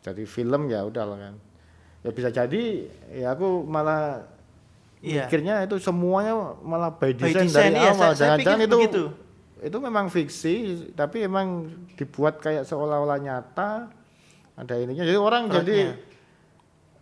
jadi 0.00 0.22
film 0.24 0.66
ya 0.66 0.82
udah 0.82 1.04
lah 1.04 1.18
kan. 1.20 1.34
Ya 2.00 2.10
bisa 2.10 2.28
jadi 2.28 2.86
ya 3.12 3.34
aku 3.34 3.62
malah 3.62 4.24
Iya. 4.98 5.24
mikirnya 5.24 5.62
itu 5.62 5.78
semuanya 5.78 6.34
malah 6.60 6.90
by 6.92 7.14
By 7.14 7.30
design, 7.30 7.46
design, 7.46 7.72
dari 7.72 7.78
iya, 7.78 7.90
awal. 7.90 8.10
Jangan-jangan 8.12 8.60
itu 8.60 8.76
begitu. 8.76 9.04
itu 9.60 9.76
memang 9.78 10.06
fiksi 10.08 10.54
tapi 10.90 11.20
emang 11.20 11.68
dibuat 11.94 12.36
kayak 12.36 12.64
seolah-olah 12.64 13.16
nyata 13.16 13.92
ada 14.54 14.74
ininya 14.74 15.00
jadi 15.02 15.16
orang 15.16 15.48
jadi 15.50 15.92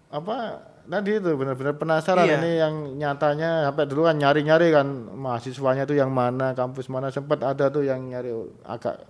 apa 0.08 0.36
tadi 0.84 1.20
itu 1.20 1.30
benar-benar 1.36 1.76
penasaran 1.76 2.24
Iya. 2.24 2.36
ini 2.40 2.50
yang 2.56 2.74
nyatanya 2.96 3.68
sampai 3.68 3.84
dulu 3.84 4.08
kan 4.08 4.16
nyari-nyari 4.16 4.72
kan 4.72 4.88
mahasiswanya 5.12 5.84
tuh 5.84 5.94
yang 5.94 6.08
mana 6.08 6.52
kampus 6.52 6.88
mana 6.88 7.08
sempat 7.08 7.40
ada 7.40 7.68
tuh 7.68 7.84
yang 7.84 8.00
nyari 8.02 8.32
agak 8.64 9.04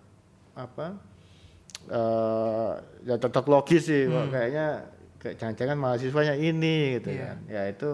apa 0.53 0.99
eh 1.89 2.71
ya 3.05 3.15
cocok 3.17 3.47
logis 3.47 3.87
sih 3.87 4.05
kok 4.07 4.29
kayaknya 4.29 4.67
kayak 5.17 5.35
jangan-jangan 5.37 5.79
mahasiswanya 5.79 6.35
ini 6.35 6.99
gitu 6.99 7.09
Hmm. 7.09 7.17
Iya. 7.17 7.25
kan 7.25 7.39
ya 7.49 7.63
itu 7.69 7.91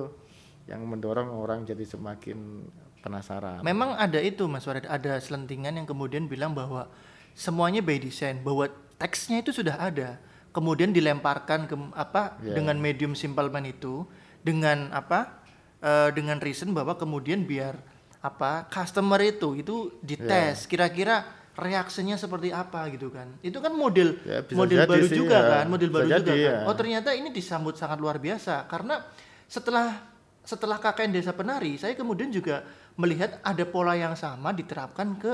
yang 0.65 0.81
mendorong 0.83 1.29
orang 1.31 1.63
jadi 1.63 1.85
semakin 1.85 2.65
penasaran 2.99 3.61
Memang 3.61 3.95
ada 3.95 4.17
itu 4.17 4.49
Mas 4.49 4.65
Farid, 4.65 4.89
ada 4.89 5.21
selentingan 5.21 5.77
yang 5.77 5.85
kemudian 5.85 6.25
bilang 6.25 6.57
bahwa 6.57 6.89
semuanya 7.37 7.85
by 7.85 8.01
design, 8.01 8.41
bahwa 8.41 8.65
teksnya 8.97 9.45
itu 9.45 9.53
sudah 9.53 9.77
ada. 9.77 10.17
Kemudian 10.55 10.95
dilemparkan 10.95 11.67
ke 11.67 11.75
apa 11.93 12.39
Iya. 12.39 12.55
dengan 12.55 12.79
medium 12.79 13.13
simple 13.13 13.51
man 13.51 13.67
itu 13.67 14.07
dengan 14.41 14.89
apa? 14.91 15.43
eh, 15.85 16.09
dengan 16.17 16.41
reason 16.41 16.73
bahwa 16.73 16.97
kemudian 16.97 17.45
biar 17.45 17.77
apa 18.25 18.65
customer 18.73 19.21
itu 19.21 19.53
itu 19.53 19.93
dites 20.01 20.65
kira-kira 20.65 21.29
reaksinya 21.53 22.17
seperti 22.17 22.49
apa 22.51 22.89
gitu 22.89 23.13
kan. 23.13 23.29
Itu 23.41 23.61
kan 23.61 23.77
model 23.77 24.17
Ya, 24.25 24.41
bisa 24.41 24.57
model 24.57 24.79
baru 24.89 25.05
sih, 25.05 25.13
juga 25.15 25.37
ya. 25.37 25.51
kan, 25.53 25.65
model 25.69 25.89
Bisa 25.89 25.97
baru 26.01 26.07
juga 26.09 26.17
jadi, 26.25 26.33
kan. 26.33 26.41
ya. 26.41 26.57
Oh 26.65 26.73
ternyata 26.73 27.11
ini 27.13 27.29
disambut 27.29 27.77
sangat 27.77 28.01
luar 28.01 28.17
biasa 28.17 28.65
karena 28.65 29.05
setelah 29.45 30.09
setelah 30.41 30.77
KKN 30.79 31.13
Desa 31.13 31.33
Penari, 31.33 31.77
saya 31.77 31.93
kemudian 31.93 32.33
juga 32.33 32.65
melihat 32.97 33.37
ada 33.45 33.65
pola 33.65 33.93
yang 33.93 34.17
sama 34.17 34.51
diterapkan 34.51 35.21
ke 35.21 35.33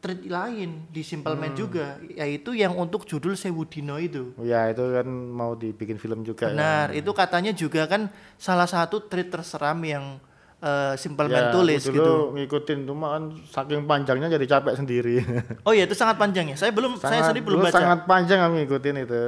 treat 0.00 0.24
lain 0.24 0.88
di 0.88 1.00
Simple 1.00 1.32
Hmm. 1.32 1.42
Man 1.42 1.52
juga, 1.52 2.00
yaitu 2.02 2.50
yang 2.52 2.72
untuk 2.72 3.04
judul 3.04 3.36
Sewudino 3.36 3.96
itu. 3.96 4.32
ya 4.40 4.66
itu 4.66 4.80
kan 4.80 5.04
mau 5.06 5.52
dibikin 5.52 5.96
film 5.96 6.20
juga 6.20 6.48
ya. 6.48 6.52
Benar, 6.52 6.86
itu 6.92 7.10
katanya 7.10 7.52
juga 7.52 7.84
kan 7.84 8.08
salah 8.34 8.64
satu 8.64 9.00
treat 9.02 9.28
terseram 9.28 9.76
yang 9.80 10.16
eh, 10.58 10.92
Simple 10.94 11.24
Ya, 11.26 11.32
Man 11.32 11.46
tulis 11.50 11.80
dulu 11.82 11.94
gitu. 11.94 12.12
ngikutin 12.34 12.78
cuma 12.84 13.06
kan 13.14 13.24
saking 13.46 13.84
panjangnya 13.84 14.28
jadi 14.30 14.46
capek 14.50 14.74
sendiri. 14.74 15.14
Oh 15.64 15.72
iya, 15.72 15.84
itu 15.84 15.92
sangat 15.92 16.16
panjang 16.16 16.48
ya. 16.48 16.56
Saya 16.56 16.68
belum, 16.70 16.96
saya 16.96 17.20
sendiri 17.22 17.44
belum 17.46 17.60
baca. 17.60 17.72
sangat 17.72 18.00
panjang 18.04 18.40
aku 18.40 18.54
ngikutin 18.56 18.96
itu. 19.00 19.20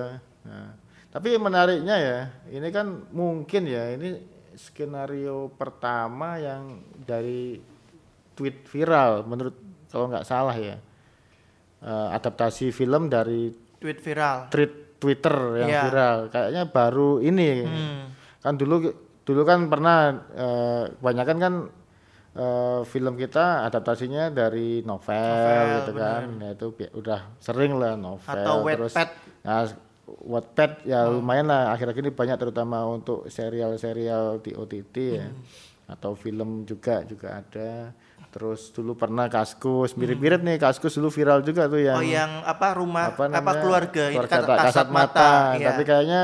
Nah, 0.43 0.73
tapi 1.09 1.37
menariknya 1.37 1.97
ya, 1.97 2.19
ini 2.49 2.69
kan 2.69 2.87
mungkin 3.13 3.65
ya 3.65 3.93
ini 3.93 4.21
skenario 4.53 5.49
pertama 5.51 6.37
yang 6.37 6.81
dari 6.99 7.61
tweet 8.33 8.65
viral 8.65 9.21
menurut 9.23 9.57
kalau 9.93 10.09
nggak 10.09 10.25
salah 10.25 10.57
ya. 10.57 10.81
eh, 11.83 12.09
adaptasi 12.13 12.71
film 12.71 13.07
dari 13.07 13.51
Tweet 13.77 13.99
viral. 14.01 14.47
tweet 14.49 14.73
Twitter 14.97 15.35
yang 15.59 15.69
Iya. 15.69 15.83
viral. 15.85 16.17
Kayaknya 16.29 16.63
baru 16.65 17.19
ini. 17.19 17.51
Hmm. 17.61 18.03
Kan 18.39 18.55
dulu 18.55 18.87
dulu 19.21 19.43
kan 19.43 19.67
pernah 19.67 19.99
eh, 20.33 20.85
kebanyakan 20.95 21.37
kan 21.37 21.55
eh, 22.33 22.81
film 22.87 23.15
kita 23.15 23.67
adaptasinya 23.67 24.31
dari 24.31 24.81
novel, 24.81 25.11
Novel, 25.11 25.67
gitu 25.77 25.93
kan. 25.93 26.23
Ya 26.39 26.51
itu 26.53 26.67
udah 26.95 27.21
sering 27.37 27.75
lah 27.75 27.93
novel 27.93 28.31
Atau 28.31 28.63
terus 28.65 28.95
Wattpad. 28.95 29.09
Nah, 29.43 29.63
Wattpad 30.23 30.73
ya 30.85 30.99
Oh. 31.05 31.19
lumayan 31.19 31.47
lah 31.47 31.73
akhir-akhir 31.73 31.99
ini 32.01 32.13
banyak 32.13 32.37
terutama 32.37 32.87
untuk 32.87 33.27
serial-serial 33.27 34.39
di 34.39 34.55
OTT 34.55 34.95
ya. 35.13 35.27
Hmm. 35.27 35.43
Atau 35.89 36.15
film 36.15 36.63
juga 36.63 37.03
juga 37.03 37.43
ada. 37.43 37.91
Terus 38.33 38.73
dulu 38.73 38.97
pernah 38.97 39.29
Kaskus, 39.29 39.93
mirip-mirip 39.93 40.41
nih 40.41 40.57
Kaskus 40.57 40.97
dulu 40.97 41.09
viral 41.09 41.41
juga 41.41 41.69
tuh 41.69 41.79
yang 41.79 41.95
Hmm. 41.95 42.03
Oh 42.03 42.09
yang 42.11 42.33
apa 42.43 42.67
rumah 42.73 43.13
apa, 43.13 43.29
namanya, 43.29 43.61
keluarga, 43.61 44.03
ini 44.07 44.17
keluarga 44.17 44.33
kata- 44.35 44.49
tak 44.49 44.67
kasat 44.67 44.89
mata, 44.89 45.31
iya. 45.55 45.67
tapi 45.69 45.83
kayaknya 45.83 46.23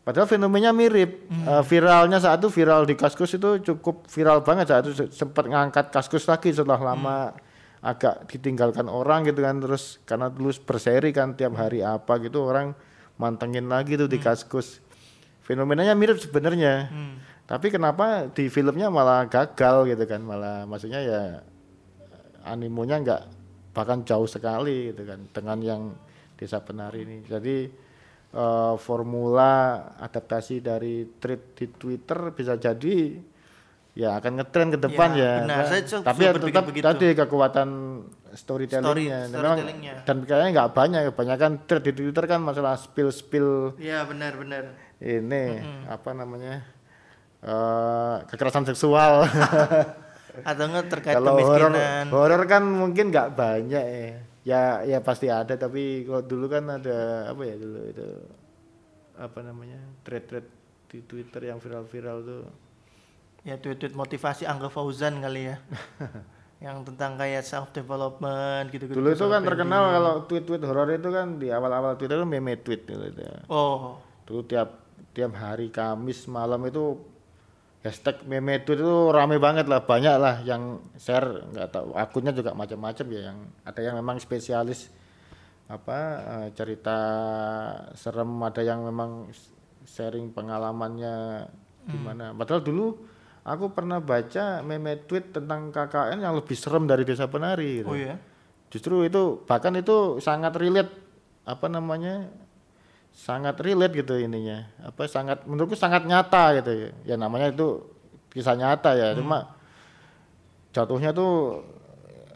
padahal 0.00 0.24
fenomenanya 0.24 0.70
mirip 0.72 1.26
Hmm. 1.26 1.42
Eh, 1.44 1.62
viralnya 1.64 2.16
saat 2.16 2.38
itu 2.38 2.48
viral 2.48 2.82
di 2.82 2.94
kaskus 2.94 3.34
itu 3.34 3.50
cukup 3.60 4.06
viral 4.06 4.40
banget 4.40 4.70
saat 4.70 4.82
itu 4.84 4.94
se- 4.96 5.12
sempat 5.12 5.44
ngangkat 5.44 5.90
kaskus 5.90 6.22
lagi 6.24 6.48
setelah 6.48 6.78
lama 6.78 7.18
Hmm. 7.28 7.46
agak 7.84 8.26
ditinggalkan 8.26 8.86
orang 8.86 9.22
gitu 9.22 9.38
kan 9.40 9.58
terus 9.58 9.98
karena 10.02 10.26
dulu 10.28 10.54
berseri 10.60 11.10
kan 11.10 11.34
tiap 11.34 11.52
hari 11.52 11.78
apa 11.80 12.14
gitu 12.18 12.42
orang 12.42 12.78
mantengin 13.16 13.66
lagi 13.66 13.94
tuh 13.94 14.06
di 14.06 14.16
kaskus 14.16 14.78
fenomenanya 15.40 15.92
mirip 15.92 16.16
sebenarnya 16.16 16.88
Hmm. 16.88 17.14
Tapi 17.48 17.66
kenapa 17.68 18.06
di 18.28 18.46
filmnya 18.46 18.86
malah 18.88 19.24
gagal 19.24 19.88
gitu 19.88 20.04
kan 20.04 20.20
malah 20.20 20.62
maksudnya 20.62 21.00
ya 21.00 21.22
animonya 22.44 22.96
nggak 22.98 23.22
bahkan 23.72 24.02
jauh 24.02 24.26
sekali 24.26 24.90
gitu 24.90 25.02
kan 25.02 25.20
dengan 25.28 25.58
yang 25.58 25.82
desa 26.34 26.60
penari 26.60 27.02
ini 27.02 27.16
jadi 27.22 27.56
eh, 28.30 28.74
formula 28.76 29.52
adaptasi 29.96 30.60
dari 30.60 31.08
tweet 31.14 31.42
di 31.54 31.66
Twitter 31.70 32.30
bisa 32.30 32.54
jadi 32.54 33.16
ya 33.94 34.14
akan 34.14 34.32
ngetren 34.36 34.68
ke 34.70 34.78
depan 34.78 35.10
Ya, 35.10 35.18
ya, 35.18 35.32
benar. 35.40 35.48
Nah, 35.50 35.66
Saya 35.66 35.82
tapi 36.04 36.22
ya 36.22 36.30
tetap 36.32 36.64
begitu. 36.64 36.84
tadi 36.84 37.06
kekuatan 37.16 37.68
storytellingnya 38.30 38.86
Story- 39.24 39.32
storytellingnya. 39.32 39.94
dan 40.04 40.16
kayaknya 40.22 40.48
nggak 40.54 40.70
banyak 40.70 41.00
kebanyakan 41.10 41.52
thread 41.64 41.82
di 41.82 41.92
Twitter 41.92 42.24
kan 42.24 42.38
masalah 42.40 42.76
spill 42.76 43.10
spill 43.10 43.74
Iya 43.74 44.04
benar-benar. 44.04 44.70
ini 44.98 45.58
apa 45.86 46.10
namanya 46.12 46.62
eh 47.44 48.16
kekerasan 48.26 48.66
seksual 48.66 49.22
Atau 50.48 50.70
enggak 50.70 50.86
terkait 50.86 51.18
kalau 51.18 51.34
kemiskinan. 51.34 52.14
horor 52.14 52.42
kan 52.46 52.62
mungkin 52.62 53.10
nggak 53.10 53.34
banyak 53.34 53.82
ya 53.82 54.06
ya 54.46 54.60
ya 54.86 54.98
pasti 55.02 55.26
ada 55.26 55.58
tapi 55.58 56.06
kalau 56.06 56.22
dulu 56.22 56.46
kan 56.46 56.62
ada 56.78 57.26
apa 57.26 57.42
ya 57.42 57.58
dulu 57.58 57.78
itu 57.84 58.06
apa 59.18 59.38
namanya 59.42 59.82
thread-thread 60.06 60.46
di 60.88 61.02
Twitter 61.02 61.50
yang 61.50 61.58
viral-viral 61.58 62.18
tuh 62.22 62.42
Ya 63.46 63.54
tweet-tweet 63.56 63.94
motivasi 63.94 64.44
Angga 64.44 64.66
Fauzan 64.68 65.22
kali 65.22 65.48
ya. 65.48 65.56
yang 66.64 66.82
tentang 66.82 67.14
kayak 67.14 67.46
self 67.46 67.70
development 67.70 68.66
gitu-gitu. 68.74 68.98
dulu 68.98 69.14
itu 69.14 69.26
kan 69.30 69.46
terkenal 69.46 69.94
kalau 69.94 70.14
tweet-tweet 70.26 70.62
horor 70.66 70.90
itu 70.90 71.06
kan 71.06 71.38
di 71.38 71.54
awal-awal 71.54 71.94
Twitter 71.94 72.18
kan 72.18 72.26
meme 72.26 72.58
tweet 72.58 72.82
gitu 72.82 72.98
ya. 73.14 73.46
Oh, 73.46 74.02
dulu 74.26 74.42
tiap 74.42 74.82
tiap 75.14 75.38
hari 75.38 75.70
Kamis 75.70 76.26
malam 76.26 76.66
itu 76.66 76.98
hashtag 77.88 78.20
meme 78.28 78.60
tweet 78.62 78.84
itu 78.84 78.96
rame 79.08 79.40
banget 79.40 79.64
lah 79.64 79.80
banyak 79.80 80.16
lah 80.20 80.44
yang 80.44 80.76
share 81.00 81.48
nggak 81.48 81.68
tahu 81.72 81.96
akunnya 81.96 82.36
juga 82.36 82.52
macam-macam 82.52 83.06
ya 83.08 83.20
yang 83.32 83.38
ada 83.64 83.80
yang 83.80 83.96
memang 83.96 84.20
spesialis 84.20 84.92
apa 85.68 85.98
eh, 86.20 86.48
cerita 86.52 86.98
serem 87.96 88.28
ada 88.44 88.60
yang 88.60 88.84
memang 88.84 89.32
sharing 89.88 90.36
pengalamannya 90.36 91.48
gimana 91.88 92.36
padahal 92.36 92.60
dulu 92.60 92.86
aku 93.48 93.72
pernah 93.72 93.98
baca 93.98 94.60
meme 94.60 95.08
tweet 95.08 95.32
tentang 95.32 95.72
KKN 95.72 96.20
yang 96.20 96.36
lebih 96.36 96.52
serem 96.52 96.84
dari 96.84 97.08
desa 97.08 97.24
penari 97.26 97.80
gitu. 97.82 97.88
oh 97.88 97.96
ya. 97.96 98.20
Justru 98.68 99.08
itu 99.08 99.40
bahkan 99.48 99.72
itu 99.80 100.20
sangat 100.20 100.52
relate 100.60 100.92
apa 101.48 101.66
namanya? 101.72 102.28
Sangat 103.18 103.58
relate 103.58 103.98
gitu 103.98 104.14
ininya. 104.14 104.62
Apa 104.80 105.10
sangat 105.10 105.42
menurutku 105.42 105.74
sangat 105.74 106.06
nyata 106.06 106.54
gitu 106.56 106.70
ya. 106.70 106.88
Ya 107.04 107.14
namanya 107.18 107.50
itu 107.50 107.82
kisah 108.30 108.54
nyata 108.54 108.94
ya. 108.94 109.18
Cuma 109.18 109.58
jatuhnya 110.70 111.10
tuh 111.10 111.64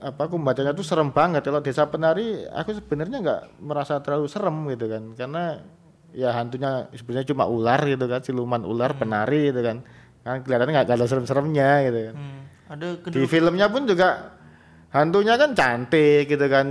apa 0.03 0.27
aku 0.27 0.35
bacanya 0.37 0.75
tuh 0.75 0.83
serem 0.83 1.15
banget 1.15 1.47
kalau 1.47 1.63
desa 1.63 1.87
penari 1.87 2.43
aku 2.51 2.75
sebenarnya 2.75 3.23
nggak 3.23 3.41
merasa 3.63 4.03
terlalu 4.03 4.27
serem 4.27 4.67
gitu 4.67 4.91
kan 4.91 5.15
karena 5.15 5.63
ya 6.11 6.35
hantunya 6.35 6.91
sebenarnya 6.91 7.31
cuma 7.31 7.47
ular 7.47 7.79
gitu 7.87 8.11
kan 8.11 8.19
siluman 8.19 8.67
ular 8.67 8.99
penari 8.99 9.55
gitu 9.55 9.63
kan 9.63 9.87
kan 10.21 10.43
kelihatannya 10.43 10.75
nggak 10.75 10.91
ada 10.91 11.07
serem-seremnya 11.07 11.71
gitu 11.87 12.01
kan 12.11 12.15
Hmm. 12.19 12.41
Ada 12.67 12.87
di 13.05 13.23
filmnya 13.29 13.69
pun 13.69 13.85
juga 13.85 14.33
hantunya 14.91 15.37
kan 15.37 15.55
cantik 15.55 16.27
gitu 16.27 16.47
kan 16.49 16.67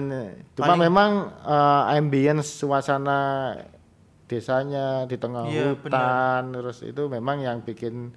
cuma 0.52 0.76
Paling- 0.76 0.82
memang 0.84 1.12
eh, 1.41 1.95
ambience 1.95 2.60
suasana 2.60 3.56
desanya 4.32 5.04
di 5.04 5.20
tengah 5.20 5.44
Iya, 5.46 5.76
hutan 5.76 6.56
terus 6.56 6.80
itu 6.82 7.04
memang 7.06 7.38
yang 7.39 7.60
bikin 7.60 8.15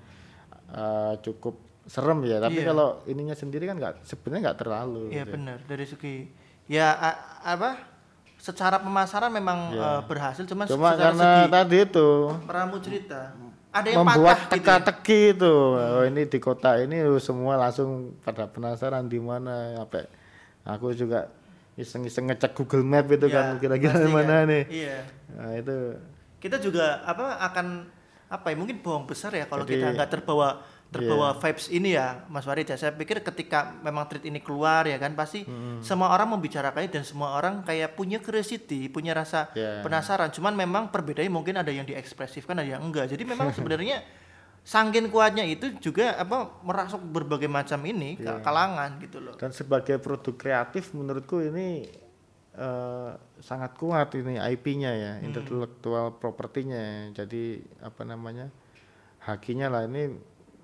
eh, 0.70 1.14
cukup 1.20 1.59
serem 1.85 2.22
ya 2.22 2.38
tapi 2.38 2.59
Iya. 2.59 2.70
kalau 2.70 3.03
ininya 3.05 3.35
sendiri 3.35 3.66
kan 3.66 3.77
nggak 3.77 3.94
sebenarnya 4.03 4.42
nggak 4.48 4.59
terlalu 4.59 5.11
Iya 5.11 5.22
gitu. 5.22 5.35
benar 5.35 5.59
dari 5.66 5.85
segi 5.85 6.16
ya 6.64 6.94
a- 6.94 7.20
apa 7.44 7.77
secara 8.38 8.79
pemasaran 8.79 9.29
memang 9.29 9.59
Iya. 9.70 9.83
eh, 9.83 10.00
berhasil 10.07 10.44
cuman 10.44 10.64
cuma 10.64 10.94
secara 10.94 11.03
karena 11.11 11.24
segi 11.27 11.44
tadi 11.50 11.77
itu 11.83 12.09
meramu 12.40 12.77
cerita 12.79 13.20
ada 13.68 13.88
yang 13.90 14.00
membuat 14.00 14.22
patah 14.24 14.38
gitu 14.38 14.48
ya. 14.48 14.55
teka-teki 14.55 15.20
itu 15.35 15.55
oh 15.74 16.05
ini 16.05 16.22
di 16.24 16.38
kota 16.38 16.70
ini 16.79 16.96
semua 17.18 17.59
langsung 17.59 17.90
pada 18.22 18.46
penasaran 18.46 19.05
di 19.05 19.18
mana 19.18 19.77
sampai 19.77 20.07
aku 20.64 20.94
juga 20.94 21.29
iseng-iseng 21.74 22.26
ngecek 22.26 22.54
Google 22.54 22.82
Map 22.82 23.06
itu 23.08 23.26
Ya, 23.26 23.34
kan 23.34 23.46
kira-kira 23.58 23.94
mana 24.06 24.42
kan. 24.42 24.48
nih 24.48 24.64
Iya. 24.68 24.98
nah 25.34 25.50
itu 25.52 25.76
Kita 26.38 26.56
juga 26.58 27.00
apa 27.02 27.40
akan 27.42 27.66
apa 28.26 28.46
ya 28.48 28.56
mungkin 28.56 28.78
bohong 28.78 29.04
besar 29.04 29.32
ya 29.32 29.44
kalau 29.44 29.64
Jadi- 29.64 29.80
kita 29.80 29.87
nggak 29.92 30.10
terbawa 30.10 30.60
terbawa 30.87 31.34
vibes 31.34 31.66
ini 31.68 31.90
ya 31.92 32.22
Mas 32.28 32.44
Warid 32.44 32.68
ya. 32.68 32.76
Saya 32.76 32.92
pikir 32.92 33.18
ketika 33.20 33.74
memang 33.80 34.06
tweet 34.06 34.24
ini 34.24 34.38
keluar 34.38 34.84
ya 34.84 34.94
kan 34.94 35.10
pasti 35.12 35.42
semua 35.80 36.14
orang 36.14 36.30
membicarakannya 36.30 36.87
dan 36.88 37.02
semua 37.02 37.34
orang 37.34 37.62
kayak 37.62 37.98
punya 37.98 38.20
curiosity, 38.20 38.87
punya 38.87 39.10
rasa 39.10 39.50
Ya. 39.52 39.82
penasaran. 39.82 40.30
Cuman 40.30 40.54
memang 40.54 40.87
perbedaannya 40.88 41.32
mungkin 41.32 41.56
ada 41.56 41.68
yang 41.68 41.82
diekspresifkan 41.82 42.54
ada 42.54 42.68
yang 42.68 42.82
enggak. 42.84 43.10
Jadi 43.10 43.24
memang 43.24 43.50
sebenarnya 43.58 44.06
sangkin 44.64 45.07
kuatnya 45.07 45.44
itu 45.44 45.77
juga 45.79 46.16
apa 46.16 46.48
merasuk 46.61 47.05
berbagai 47.05 47.46
macam 47.46 47.77
ini 47.85 48.16
ke 48.16 48.33
kalangan 48.40 48.96
gitu 48.98 49.20
loh. 49.20 49.37
dan 49.37 49.50
sebagai 49.50 49.96
produk 49.98 50.33
kreatif 50.35 50.90
menurutku 50.90 51.38
ini 51.38 51.85
eh, 52.50 53.11
sangat 53.38 53.74
kuat 53.74 54.14
ini 54.14 54.40
IP-nya 54.40 54.90
ya 54.90 55.12
Hmm. 55.14 55.27
intellectual 55.27 56.14
property-nya 56.14 57.12
jadi 57.12 57.44
apa 57.83 58.03
namanya 58.03 58.48
hakinya 59.20 59.68
lah 59.68 59.85
ini 59.85 60.16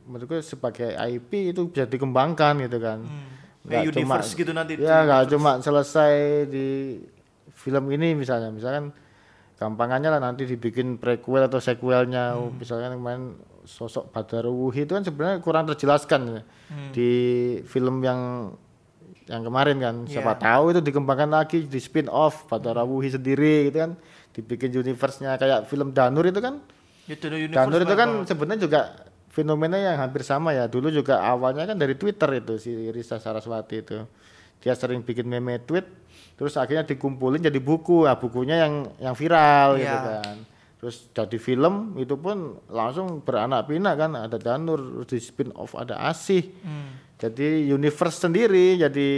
menurutku 0.03 0.41
sebagai 0.41 0.87
IP 0.95 1.53
itu 1.53 1.69
bisa 1.69 1.85
dikembangkan 1.85 2.57
gitu 2.63 2.79
kan 2.79 3.05
Kayak 3.61 3.69
Nggak 3.69 3.83
cuma- 3.93 4.17
universe 4.17 4.33
gitu 4.33 4.53
nanti. 4.53 4.73
ya 4.77 4.97
nggak 5.03 5.25
cuma 5.29 5.51
selesai 5.59 6.15
di 6.47 6.69
film 7.53 7.85
ini 7.91 8.15
misalnya 8.15 8.49
misalkan 8.49 8.97
gampangannya 9.55 10.09
lah 10.09 10.21
nanti 10.23 10.47
dibikin 10.47 10.97
prequel 10.97 11.45
atau 11.45 11.61
sequelnya 11.61 12.33
Hmm. 12.33 12.57
misalkan 12.57 12.97
kemarin 12.97 13.37
sosok 13.71 14.11
Badarwuhi 14.11 14.83
itu 14.83 14.93
kan 14.93 15.01
sebenarnya 15.01 15.39
kurang 15.39 15.65
terjelaskan 15.65 16.21
ya. 16.29 16.43
Hmm. 16.67 16.91
di 16.91 17.11
film 17.65 17.99
yang 18.01 18.51
yang 19.27 19.43
kemarin 19.43 19.79
kan 19.79 19.95
siapa 20.05 20.35
Iya. 20.35 20.43
tahu 20.43 20.65
itu 20.69 20.81
dikembangkan 20.83 21.31
lagi 21.31 21.59
di 21.65 21.79
spin 21.79 22.07
off 22.07 22.47
Badarwuhi 22.47 23.09
sendiri 23.09 23.71
gitu 23.71 23.79
kan 23.81 23.93
dibikin 24.31 24.71
universe-nya 24.73 25.35
kayak 25.37 25.67
film 25.67 25.91
Danur 25.91 26.27
itu 26.27 26.39
kan 26.39 26.59
Ya, 27.07 27.19
Universe 27.19 27.51
Danur 27.51 27.81
itu 27.81 27.95
kan 27.97 28.11
sebenarnya 28.23 28.61
juga 28.61 28.81
fenomena 29.29 29.75
yang 29.75 29.99
hampir 29.99 30.23
sama 30.23 30.51
ya. 30.51 30.67
Dulu 30.67 30.91
juga 30.91 31.19
awalnya 31.19 31.63
kan 31.65 31.75
dari 31.75 31.95
Twitter 31.95 32.39
itu 32.39 32.55
si 32.55 32.71
Risa 32.89 33.19
Saraswati 33.19 33.83
itu. 33.83 33.99
Dia 34.59 34.79
sering 34.79 35.03
bikin 35.03 35.27
meme 35.27 35.59
tweet, 35.59 35.91
terus 36.35 36.55
akhirnya 36.55 36.87
dikumpulin 36.87 37.43
jadi 37.43 37.59
buku. 37.59 38.07
Nah, 38.07 38.15
bukunya 38.15 38.63
yang 38.63 38.75
yang 39.03 39.15
viral 39.15 39.75
gitu 39.75 39.91
Iya. 39.91 40.23
kan. 40.23 40.37
Terus 40.81 41.13
jadi 41.13 41.37
film 41.37 41.93
itu 41.95 42.17
pun 42.17 42.57
langsung 42.73 43.21
beranak 43.21 43.69
pinak 43.69 44.01
kan 44.01 44.17
ada 44.17 44.41
Danur, 44.41 45.05
terus 45.05 45.09
di 45.13 45.21
spin 45.21 45.53
off 45.53 45.77
ada 45.77 46.01
Asih. 46.09 46.41
Hmm. 46.65 46.97
Jadi 47.21 47.69
universe 47.69 48.25
sendiri 48.25 48.81
jadi 48.81 49.09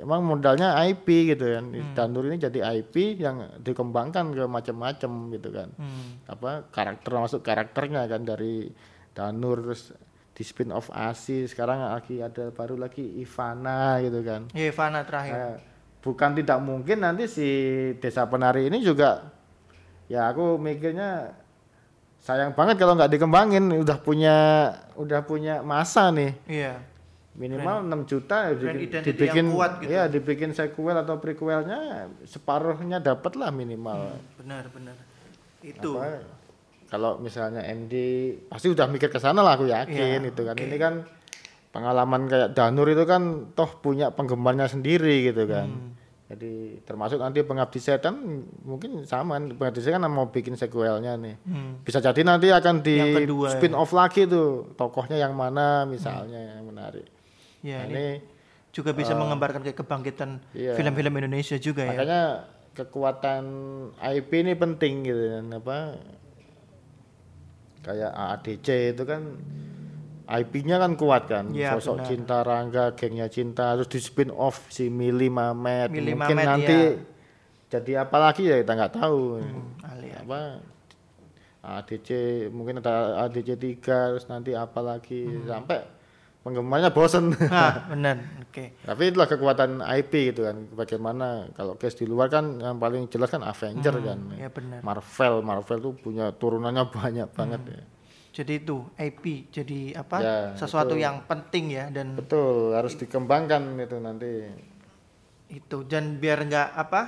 emang 0.00 0.24
modalnya 0.24 0.72
IP 0.88 1.36
gitu 1.36 1.44
kan. 1.44 1.68
Hmm. 1.68 1.92
Danur 1.92 2.24
ini 2.24 2.40
jadi 2.40 2.64
IP 2.80 3.20
yang 3.20 3.60
dikembangkan 3.60 4.32
ke 4.32 4.44
macam-macam 4.48 5.10
gitu 5.30 5.48
kan 5.52 5.68
Hmm. 5.76 6.24
apa 6.24 6.64
karakter 6.72 7.12
masuk 7.12 7.44
karakternya 7.44 8.08
kan 8.08 8.24
dari 8.24 8.72
Danur 9.12 9.60
terus 9.60 9.92
di 10.32 10.40
spin 10.40 10.72
off 10.72 10.88
Asi 10.88 11.44
sekarang 11.44 11.84
lagi 11.84 12.24
ada 12.24 12.48
baru 12.48 12.80
lagi 12.80 13.04
Ivana 13.20 14.00
gitu 14.00 14.24
kan 14.24 14.48
Ya 14.56 14.72
Ivana 14.72 15.04
terakhir. 15.04 15.36
Nah, 15.36 15.56
bukan 16.00 16.30
tidak 16.32 16.58
mungkin 16.64 17.04
nanti 17.04 17.28
si 17.28 17.48
desa 18.00 18.24
penari 18.24 18.72
ini 18.72 18.80
juga 18.80 19.28
ya 20.12 20.28
aku 20.28 20.60
mikirnya 20.60 21.32
sayang 22.20 22.52
banget 22.52 22.76
kalau 22.76 22.92
nggak 22.94 23.08
dikembangin 23.10 23.72
udah 23.72 23.96
punya 23.96 24.36
udah 24.94 25.24
punya 25.24 25.64
masa 25.64 26.12
nih 26.12 26.36
Iya. 26.44 26.74
minimal 27.32 27.80
6 27.82 28.04
juta 28.04 28.36
ya 28.44 28.52
brand 28.52 28.76
dibikin, 28.76 29.00
dibikin 29.02 29.44
yang 29.48 29.56
kuat 29.56 29.72
gitu. 29.80 29.88
ya 29.90 30.02
dibikin 30.04 30.50
sequel 30.52 30.92
atau 30.94 31.16
prequelnya 31.16 31.80
separuhnya 32.22 33.00
dapat 33.00 33.32
lah 33.34 33.48
minimal 33.48 34.20
Benar, 34.36 34.68
benar. 34.68 34.96
Itu. 35.64 35.96
Apa, 35.96 36.20
kalau 36.86 37.16
misalnya 37.16 37.64
MD 37.64 37.94
pasti 38.46 38.68
udah 38.68 38.84
mikir 38.84 39.08
ke 39.08 39.16
sana 39.16 39.40
lah 39.40 39.56
aku 39.56 39.64
yakin 39.64 40.20
Iya, 40.20 40.28
itu 40.28 40.42
kan 40.44 40.56
ini 40.60 40.76
kan 40.76 40.94
pengalaman 41.72 42.28
kayak 42.28 42.52
Danur 42.52 42.84
itu 42.84 43.02
kan 43.02 43.48
toh 43.56 43.80
punya 43.80 44.12
penggemarnya 44.12 44.68
sendiri 44.68 45.24
gitu 45.24 45.48
kan 45.48 45.72
Hmm. 45.72 45.90
Jadi 46.32 46.52
termasuk 46.82 47.18
nanti 47.18 47.40
pengabdi 47.40 47.76
setan 47.76 48.14
mungkin 48.62 49.04
sama 49.04 49.36
pengabdi 49.36 49.78
setan 49.78 50.00
kan 50.00 50.08
mau 50.08 50.26
bikin 50.26 50.54
sequelnya 50.54 51.12
nih 51.14 51.36
Hmm. 51.42 51.80
bisa 51.80 52.00
jadi 52.00 52.16
nanti 52.22 52.48
akan 52.48 52.80
di 52.80 52.96
kedua 52.96 53.46
ya. 53.46 53.52
spin 53.54 53.72
off 53.72 53.92
lagi 53.92 54.24
tuh 54.24 54.72
tokohnya 54.72 55.18
yang 55.18 55.32
mana 55.32 55.84
misalnya 55.84 56.56
yang 56.56 56.64
menarik 56.64 57.04
Ya, 57.60 57.78
Nah, 57.78 57.86
ini 57.86 57.94
ini 57.94 58.06
juga 58.72 58.90
bisa 58.90 59.12
menggambarkan 59.12 59.60
kayak 59.60 59.78
kebangkitan 59.78 60.40
Iya. 60.50 60.74
film-film 60.74 61.12
Indonesia 61.14 61.54
juga 61.56 61.84
ya. 61.84 61.92
makanya 61.92 62.22
kekuatan 62.72 63.44
IP 64.00 64.30
ini 64.34 64.52
penting 64.54 65.04
gitu 65.04 65.22
kan 65.30 65.44
apa 65.52 65.76
kayak 67.82 68.10
AADC 68.10 68.66
itu 68.90 69.02
kan 69.04 69.22
IP-nya 70.34 70.76
kan 70.76 70.92
kuat 70.94 71.22
kan 71.24 71.44
Iya, 71.48 71.74
sosok 71.74 71.94
benar. 71.98 72.08
cinta 72.08 72.36
Rangga 72.40 72.84
gengnya 72.92 73.26
cinta 73.26 73.74
terus 73.74 73.86
di 73.86 74.00
spin 74.00 74.30
off 74.30 74.64
si 74.66 74.88
Mili 74.88 75.28
Mamet 75.28 75.88
Mili 75.88 76.12
mungkin 76.12 76.34
Mamet, 76.34 76.46
nanti 76.46 76.72
iya. 76.72 76.96
jadi 77.68 77.92
apa 78.02 78.16
lagi 78.18 78.42
ya 78.44 78.56
kita 78.58 78.72
nggak 78.72 78.94
tahu 78.94 79.20
Hmm, 79.38 79.76
ahli 79.82 80.08
ya. 80.08 80.20
apa 80.20 80.40
ADC 81.62 82.08
mungkin 82.48 82.78
ada 82.78 82.94
ADC 83.22 83.54
3 83.54 83.78
terus 84.10 84.26
nanti 84.26 84.50
apa 84.52 84.80
lagi 84.80 85.22
Hmm. 85.22 85.46
sampai 85.46 85.78
penggemarnya 86.42 86.90
bosen 86.90 87.30
Hah, 87.38 87.86
benar. 87.86 88.18
Oke. 88.42 88.74
tapi 88.88 89.02
itulah 89.06 89.30
kekuatan 89.30 89.78
IP 89.78 90.12
gitu 90.28 90.42
kan 90.42 90.58
bagaimana 90.72 91.46
kalau 91.52 91.76
case 91.76 91.94
di 91.94 92.04
luar 92.04 92.26
kan 92.26 92.58
yang 92.58 92.76
paling 92.76 93.06
jelas 93.06 93.30
kan 93.30 93.42
Avenger 93.42 93.94
kan 93.96 94.18
Ya 94.34 94.50
benar. 94.50 94.82
Marvel 94.82 95.38
Marvel 95.40 95.78
tuh 95.80 95.94
punya 95.94 96.32
turunannya 96.32 96.82
banyak 96.98 97.28
banget 97.30 97.62
ya 97.68 97.82
Jadi 98.32 98.64
itu 98.64 98.76
IP 98.96 99.24
jadi 99.48 99.80
apa? 99.94 100.16
Ya, 100.18 100.36
sesuatu 100.56 100.96
itu. 100.96 101.04
yang 101.04 101.20
penting 101.22 101.68
ya 101.68 101.88
dan 101.88 102.16
betul 102.16 102.72
harus 102.72 102.96
dikembangkan 102.96 103.76
itu 103.76 103.96
nanti 103.96 104.48
itu 105.48 105.84
dan 105.84 106.16
biar 106.16 106.40
nggak 106.42 106.68
apa? 106.74 107.02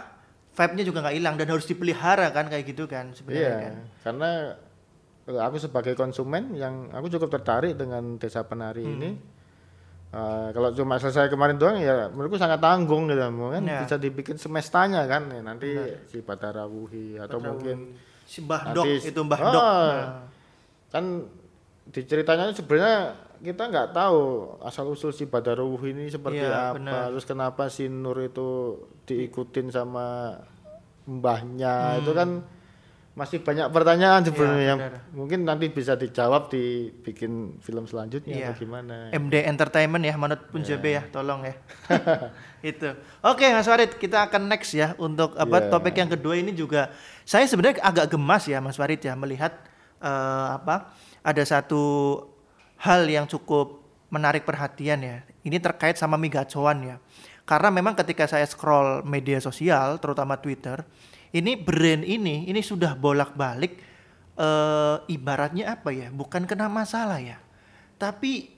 Vibe-nya 0.55 0.85
juga 0.85 0.99
nggak 1.03 1.17
hilang 1.17 1.35
dan 1.35 1.49
harus 1.49 1.65
dipelihara 1.65 2.31
kan 2.31 2.47
kayak 2.47 2.63
gitu 2.65 2.87
kan 2.87 3.11
sebenarnya 3.11 3.43
iya 3.43 3.55
kan. 3.59 3.75
karena 4.05 4.31
eh, 5.27 5.43
aku 5.43 5.57
sebagai 5.59 5.95
konsumen 5.95 6.55
yang 6.55 6.93
aku 6.93 7.11
cukup 7.11 7.27
tertarik 7.33 7.75
dengan 7.75 8.15
desa 8.17 8.45
penari 8.45 8.85
Hmm. 8.85 8.95
ini 8.95 9.11
Eh, 10.15 10.49
kalau 10.55 10.71
cuma 10.71 10.95
selesai 10.95 11.27
kemarin 11.27 11.59
doang 11.59 11.75
ya 11.75 12.07
menurutku 12.07 12.39
sangat 12.39 12.63
tanggung 12.63 13.11
gitu 13.11 13.19
kan 13.19 13.35
Ya. 13.67 13.83
bisa 13.83 13.99
dibikin 13.99 14.39
semestanya 14.39 15.11
kan 15.11 15.27
ya, 15.27 15.43
nanti 15.43 15.75
si 16.07 16.23
Batara 16.23 16.71
Wuhi 16.71 17.19
atau 17.19 17.43
mungkin 17.43 17.99
Si 18.23 18.39
Mbah 18.39 18.71
Dok 18.71 18.87
itu 19.03 19.21
Mbah 19.21 19.41
Oh, 19.43 19.51
Dok. 19.51 19.65
Nah, 19.91 20.13
kan 20.95 21.27
di 21.85 22.01
ceritanya 22.01 22.49
sebenarnya 22.49 22.99
kita 23.37 23.67
nggak 23.67 23.91
tahu 23.93 24.21
asal 24.63 24.89
usul 24.89 25.11
si 25.11 25.27
Badaruh 25.27 25.77
ini 25.85 26.07
seperti 26.07 26.41
Iya, 26.41 26.71
apa 26.71 26.79
benar. 26.79 27.11
terus 27.11 27.27
kenapa 27.27 27.67
si 27.67 27.85
Nur 27.87 28.17
itu 28.23 28.79
diikutin 29.05 29.69
sama 29.69 30.39
mbahnya 31.05 31.75
Hmm. 31.91 32.01
itu 32.01 32.13
kan 32.15 32.29
masih 33.15 33.39
banyak 33.39 33.71
pertanyaan 33.71 34.23
sebenarnya 34.23 34.65
yang 34.67 34.81
Iya, 34.81 34.91
benar. 34.91 35.03
mungkin 35.13 35.41
nanti 35.45 35.67
bisa 35.69 35.95
dijawab 35.95 36.49
dibikin 36.49 37.33
film 37.61 37.85
selanjutnya 37.85 38.35
Iya. 38.35 38.47
atau 38.49 38.59
gimana 38.59 39.13
MD 39.13 39.35
Entertainment 39.45 40.03
ya 40.03 40.15
Manut 40.17 40.41
Punjabe 40.49 40.91
ya 40.91 41.03
tolong 41.07 41.45
ya. 41.45 41.55
itu. 42.65 42.91
Oke 43.21 43.47
Mas 43.47 43.69
Farid 43.69 43.95
kita 43.95 44.25
akan 44.25 44.49
next 44.49 44.73
ya 44.73 44.97
untuk 44.97 45.37
apa 45.37 45.57
Iya. 45.59 45.69
topik 45.69 45.95
yang 45.95 46.09
kedua 46.09 46.35
ini 46.35 46.51
juga 46.51 46.91
saya 47.23 47.45
sebenarnya 47.45 47.79
agak 47.83 48.11
gemas 48.11 48.49
ya 48.49 48.59
Mas 48.59 48.75
Farid 48.75 48.99
ya 48.99 49.15
melihat 49.15 49.53
eh, 50.05 50.49
apa 50.61 50.93
ada 51.25 51.41
satu 51.41 51.83
hal 52.85 53.09
yang 53.09 53.25
cukup 53.25 53.81
menarik 54.13 54.45
perhatian 54.45 55.01
ya. 55.01 55.17
Ini 55.41 55.57
terkait 55.59 55.97
sama 55.97 56.21
migacoan 56.21 56.85
ya. 56.85 56.97
Karena 57.49 57.73
memang 57.73 57.97
ketika 57.97 58.29
saya 58.29 58.45
scroll 58.45 59.05
media 59.05 59.41
sosial 59.41 60.01
terutama 60.01 60.37
Twitter 60.41 60.85
ini 61.35 61.57
brand 61.57 62.05
ini 62.05 62.49
ini 62.49 62.61
sudah 62.61 62.93
bolak-balik 62.95 63.81
eh, 64.37 64.97
ibaratnya 65.09 65.73
apa 65.81 65.91
ya? 65.91 66.13
Bukan 66.13 66.45
kena 66.45 66.69
masalah 66.69 67.19
ya. 67.19 67.41
Tapi 67.97 68.53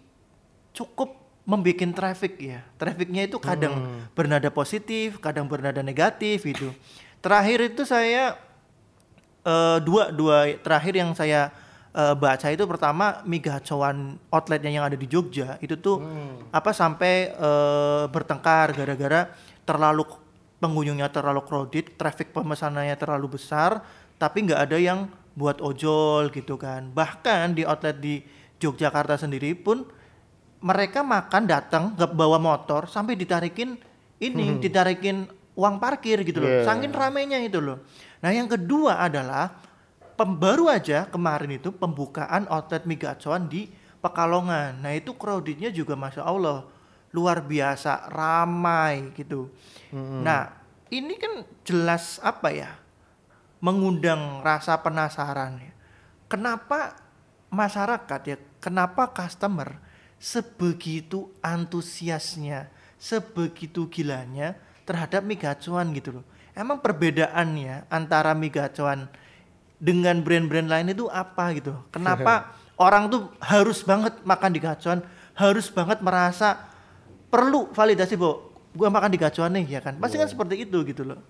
cukup 0.74 1.14
membuat 1.46 1.94
traffic 1.94 2.34
ya. 2.42 2.60
Trafficnya 2.74 3.30
itu 3.30 3.38
kadang 3.38 4.02
bernada 4.12 4.50
positif, 4.50 5.22
kadang 5.22 5.46
bernada 5.46 5.78
negatif 5.80 6.42
itu. 6.42 6.74
Terakhir 7.22 7.72
itu 7.72 7.86
saya 7.86 8.34
eh, 9.46 9.78
dua 9.80 10.10
dua 10.10 10.50
terakhir 10.58 10.98
yang 10.98 11.14
saya 11.14 11.54
eh, 11.94 12.14
baca 12.18 12.50
itu 12.50 12.66
pertama 12.66 13.22
migacoan 13.22 14.18
outletnya 14.28 14.70
yang 14.74 14.84
ada 14.84 14.98
di 14.98 15.06
Jogja 15.06 15.56
itu 15.62 15.78
tuh 15.78 16.02
apa 16.50 16.74
sampai 16.74 17.30
eh, 17.30 18.04
bertengkar 18.10 18.74
gara-gara 18.74 19.30
terlalu 19.62 20.04
pengunjungnya 20.56 21.12
terlalu 21.12 21.44
crowded, 21.44 22.00
traffic 22.00 22.32
pemesanannya 22.32 22.96
terlalu 22.96 23.36
besar, 23.36 23.84
tapi 24.16 24.48
nggak 24.48 24.60
ada 24.64 24.80
yang 24.80 25.04
buat 25.36 25.60
ojol 25.60 26.32
gitu 26.32 26.56
kan. 26.56 26.88
Bahkan 26.96 27.52
di 27.52 27.62
outlet 27.68 28.00
di 28.00 28.24
Yogyakarta 28.56 29.20
sendiri 29.20 29.52
pun 29.52 29.84
mereka 30.64 31.04
makan 31.04 31.44
datang 31.44 31.92
nggak 31.92 32.16
bawa 32.16 32.40
motor 32.40 32.88
sampai 32.88 33.12
ditarikin 33.14 33.76
ini 34.16 34.56
ditarikin 34.64 35.28
uang 35.52 35.76
parkir 35.76 36.24
gitu 36.24 36.40
loh 36.40 36.48
Yeah. 36.48 36.64
saking 36.64 36.92
ramenya 36.92 37.36
itu 37.44 37.60
loh 37.60 37.84
nah 38.26 38.34
yang 38.34 38.50
kedua 38.50 38.98
adalah 39.06 39.54
pem- 40.18 40.34
baru 40.34 40.66
aja 40.66 41.06
kemarin 41.06 41.62
itu 41.62 41.70
pembukaan 41.70 42.50
outlet 42.50 42.82
migacoan 42.82 43.46
di 43.46 43.70
Pekalongan 44.02 44.82
nah 44.82 44.90
itu 44.90 45.14
crowdednya 45.14 45.70
juga 45.70 45.94
masya 45.94 46.26
Allah 46.26 46.66
luar 47.14 47.38
biasa 47.46 48.10
ramai 48.10 49.14
gitu 49.14 49.46
nah 50.26 50.50
ini 50.90 51.14
kan 51.14 51.46
jelas 51.62 52.18
apa 52.18 52.50
ya 52.50 52.70
mengundang 53.60 54.44
rasa 54.44 54.76
penasaran 54.80 55.58
ya. 55.60 55.72
Kenapa 56.26 56.98
masyarakat 57.48 58.20
ya, 58.26 58.36
kenapa 58.58 59.10
customer 59.14 59.78
sebegitu 60.18 61.30
antusiasnya, 61.40 62.68
sebegitu 62.98 63.86
gilanya 63.86 64.58
terhadap 64.86 65.22
migacuan 65.22 65.94
gitu 65.94 66.20
loh. 66.20 66.26
Emang 66.56 66.80
perbedaannya 66.80 67.84
antara 67.86 68.32
migacuan 68.32 69.12
dengan 69.76 70.18
brand-brand 70.18 70.66
lain 70.66 70.88
itu 70.90 71.04
apa 71.06 71.52
gitu? 71.52 71.76
Kenapa 71.90 72.48
orang 72.78 73.06
tuh 73.06 73.28
harus 73.38 73.80
banget 73.80 74.16
makan 74.22 74.50
di 74.50 74.58
gacuan, 74.58 75.04
harus 75.32 75.68
banget 75.68 76.00
merasa 76.00 76.64
perlu 77.28 77.68
validasi 77.70 78.16
bahwa 78.16 78.40
gua 78.72 78.88
makan 78.88 79.10
di 79.10 79.18
gacuan 79.18 79.52
nih 79.52 79.68
ya 79.68 79.80
kan? 79.80 79.96
Pasti 79.96 80.16
kan 80.16 80.26
seperti 80.26 80.64
itu 80.64 80.80
gitu 80.82 81.04
loh. 81.04 81.20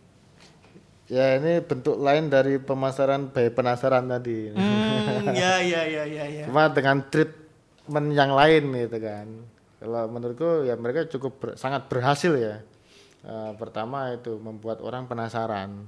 ya 1.06 1.38
ini 1.38 1.58
bentuk 1.60 1.94
lain 1.96 2.26
dari 2.26 2.58
pemasaran 2.58 3.30
bayi 3.30 3.46
penasaran 3.48 4.10
tadi 4.10 4.50
Hmm, 4.50 5.30
ya 5.38 5.62
ya 5.62 5.86
ya 5.86 6.02
ya 6.02 6.24
ya. 6.26 6.44
cuma 6.46 6.66
dengan 6.66 6.98
treatment 7.06 8.10
yang 8.10 8.34
lain 8.34 8.74
gitu 8.74 8.98
kan 8.98 9.26
kalau 9.78 10.10
menurutku 10.10 10.66
ya 10.66 10.74
mereka 10.74 11.06
cukup 11.06 11.32
ber- 11.38 11.54
sangat 11.54 11.86
berhasil 11.86 12.34
ya 12.34 12.58
Eh, 13.26 13.52
pertama 13.58 14.14
itu 14.14 14.38
membuat 14.38 14.78
orang 14.78 15.10
penasaran. 15.10 15.82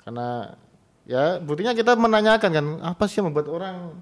Karena 0.00 0.56
ya 1.04 1.36
buktinya 1.36 1.76
kita 1.76 1.92
menanyakan 2.00 2.48
kan 2.50 2.66
apa 2.80 3.04
sih 3.04 3.20
yang 3.20 3.28
membuat 3.28 3.48
orang 3.52 3.92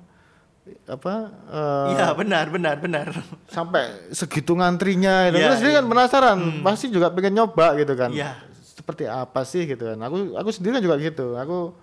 apa 0.86 1.30
eh, 1.50 1.86
Iya 1.94 2.14
benar 2.14 2.46
benar 2.50 2.78
benar. 2.78 3.06
sampai 3.46 4.10
segitu 4.10 4.54
ngantrinya 4.54 5.30
itu 5.30 5.38
Iya, 5.38 5.46
terus 5.50 5.60
dia 5.62 5.70
iya. 5.70 5.78
kan 5.78 5.86
penasaran 5.86 6.38
pasti 6.62 6.86
juga 6.90 7.10
pengen 7.10 7.42
nyoba 7.42 7.74
gitu 7.74 7.94
kan. 7.98 8.10
Iya. 8.14 8.38
seperti 8.76 9.08
apa 9.10 9.42
sih 9.42 9.66
gitu 9.66 9.82
kan. 9.82 9.98
Aku 9.98 10.38
aku 10.38 10.50
sendiri 10.54 10.78
kan 10.78 10.82
juga 10.84 10.96
gitu. 11.02 11.34
Aku 11.34 11.74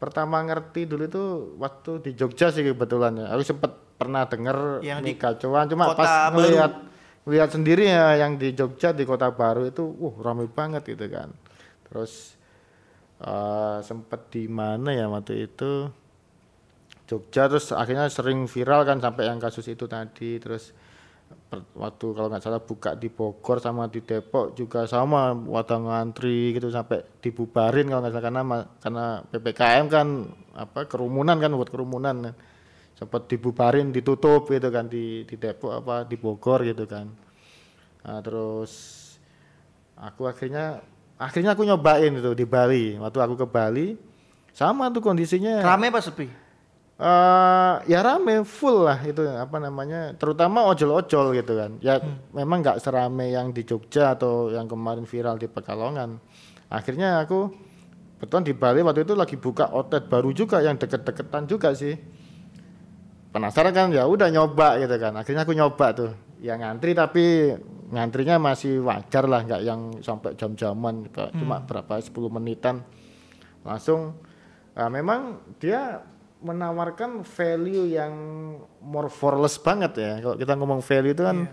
pertama 0.00 0.40
ngerti 0.46 0.88
dulu 0.88 1.04
itu 1.04 1.24
waktu 1.60 2.00
di 2.00 2.10
Jogja 2.16 2.48
sih 2.48 2.64
kebetulan 2.64 3.20
ya. 3.20 3.26
Aku 3.36 3.44
sempat 3.44 3.76
pernah 3.98 4.24
denger 4.24 4.80
Yang 4.80 5.00
di 5.04 5.12
kacauan 5.18 5.66
cuma 5.68 5.92
Kota 5.92 5.98
pas 5.98 6.12
ngelihat 6.32 6.72
lihat 7.28 7.54
sendiri 7.54 7.86
ya 7.86 8.16
yang 8.16 8.40
di 8.40 8.56
Jogja 8.56 8.96
di 8.96 9.04
kota 9.04 9.30
baru 9.30 9.68
itu 9.68 9.84
uh 9.84 10.14
ramai 10.24 10.48
banget 10.48 10.82
gitu 10.88 11.06
kan. 11.12 11.30
Terus 11.86 12.34
eh 13.22 13.78
sempat 13.84 14.32
di 14.32 14.48
mana 14.48 14.90
ya 14.96 15.06
waktu 15.06 15.46
itu? 15.46 15.92
Jogja 17.08 17.48
terus 17.48 17.72
akhirnya 17.72 18.08
sering 18.12 18.44
viral 18.44 18.84
kan 18.84 19.00
sampai 19.00 19.28
yang 19.28 19.40
kasus 19.40 19.64
itu 19.68 19.84
tadi. 19.88 20.36
Terus 20.40 20.72
waktu 21.76 22.06
kalau 22.12 22.28
nggak 22.28 22.44
salah 22.44 22.60
buka 22.60 22.92
di 22.92 23.08
Bogor 23.08 23.60
sama 23.60 23.88
di 23.88 24.04
Depok 24.04 24.52
juga 24.52 24.84
sama 24.84 25.32
wadah 25.32 25.80
ngantri 25.80 26.52
gitu 26.52 26.68
sampai 26.68 27.00
dibubarin 27.24 27.88
kalau 27.88 28.00
nggak 28.04 28.12
salah 28.12 28.24
karena 28.28 28.42
karena 28.80 29.06
ppkm 29.32 29.84
kan 29.88 30.08
apa 30.52 30.84
kerumunan 30.84 31.40
kan 31.40 31.52
buat 31.56 31.72
kerumunan 31.72 32.36
sempat 32.98 33.30
dibubarin 33.30 33.94
ditutup 33.94 34.50
gitu 34.50 34.74
kan 34.74 34.90
di 34.90 35.22
di 35.22 35.38
Depok 35.38 35.70
apa 35.70 36.02
di 36.02 36.18
Bogor 36.18 36.66
gitu 36.66 36.82
kan. 36.90 37.06
Nah, 38.02 38.18
terus 38.18 38.72
aku 39.94 40.26
akhirnya 40.26 40.82
akhirnya 41.14 41.54
aku 41.54 41.62
nyobain 41.62 42.10
itu 42.10 42.34
di 42.34 42.42
Bali. 42.42 42.98
Waktu 42.98 43.18
aku 43.22 43.34
ke 43.38 43.46
Bali 43.46 43.94
sama 44.50 44.90
tuh 44.90 44.98
kondisinya. 44.98 45.62
Rame 45.62 45.94
apa 45.94 46.02
sepi? 46.02 46.26
Eh, 46.98 47.74
ya 47.86 48.02
rame 48.02 48.42
full 48.42 48.82
lah 48.82 48.98
itu 49.06 49.22
apa 49.22 49.62
namanya 49.62 50.18
terutama 50.18 50.66
ojol-ojol 50.66 51.38
gitu 51.38 51.54
kan. 51.54 51.78
Ya 51.78 52.02
memang 52.34 52.66
nggak 52.66 52.82
serame 52.82 53.30
yang 53.30 53.54
di 53.54 53.62
Jogja 53.62 54.18
atau 54.18 54.50
yang 54.50 54.66
kemarin 54.66 55.06
viral 55.06 55.38
di 55.38 55.46
Pekalongan. 55.46 56.18
Akhirnya 56.66 57.22
aku 57.22 57.54
betul 58.18 58.42
di 58.42 58.50
Bali 58.58 58.82
waktu 58.82 59.06
itu 59.06 59.14
lagi 59.14 59.38
buka 59.38 59.70
outlet 59.70 60.10
baru 60.10 60.34
juga 60.34 60.58
yang 60.58 60.74
deket-deketan 60.74 61.46
juga 61.46 61.70
sih 61.78 62.17
penasaran 63.38 63.72
kan 63.72 63.88
ya 63.94 64.04
udah 64.04 64.28
nyoba 64.28 64.82
gitu 64.82 64.96
kan. 64.98 65.14
Akhirnya 65.14 65.46
aku 65.46 65.54
nyoba 65.54 65.86
tuh. 65.94 66.10
Yang 66.42 66.58
ngantri 66.66 66.90
tapi 66.92 67.24
ngantrinya 67.88 68.36
masih 68.36 68.84
wajar 68.84 69.24
lah 69.24 69.40
nggak 69.46 69.62
yang 69.64 69.80
sampai 70.04 70.36
jam-jaman 70.36 71.08
kayak 71.08 71.32
cuma 71.38 71.62
berapa 71.62 72.02
10 72.02 72.10
menitan. 72.28 72.82
Langsung 73.62 74.18
ah, 74.74 74.90
memang 74.90 75.38
dia 75.62 76.02
menawarkan 76.38 77.26
value 77.26 77.90
yang 77.90 78.12
more 78.82 79.10
for 79.10 79.34
less 79.38 79.58
banget 79.58 79.94
ya. 79.98 80.12
Kalau 80.22 80.36
kita 80.38 80.52
ngomong 80.54 80.82
value 80.82 81.14
itu 81.14 81.22
kan 81.22 81.46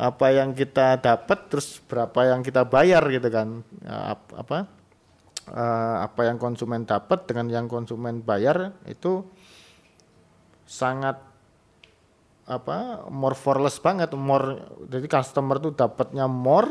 apa 0.00 0.26
yang 0.32 0.54
kita 0.54 0.96
dapat 1.02 1.50
terus 1.50 1.82
berapa 1.82 2.30
yang 2.30 2.40
kita 2.42 2.62
bayar 2.66 3.02
gitu 3.10 3.26
kan. 3.30 3.62
Ya, 3.82 4.14
ap- 4.14 4.34
apa 4.34 4.70
eh, 5.50 5.96
apa 6.06 6.20
yang 6.30 6.38
konsumen 6.38 6.86
dapat 6.86 7.26
dengan 7.26 7.50
yang 7.50 7.66
konsumen 7.66 8.22
bayar 8.22 8.78
itu 8.86 9.26
sangat 10.70 11.18
apa 12.46 13.06
more 13.10 13.34
for 13.34 13.58
less 13.58 13.78
banget 13.78 14.10
more 14.14 14.58
jadi 14.86 15.06
customer 15.06 15.58
tuh 15.58 15.74
dapatnya 15.74 16.26
more 16.26 16.70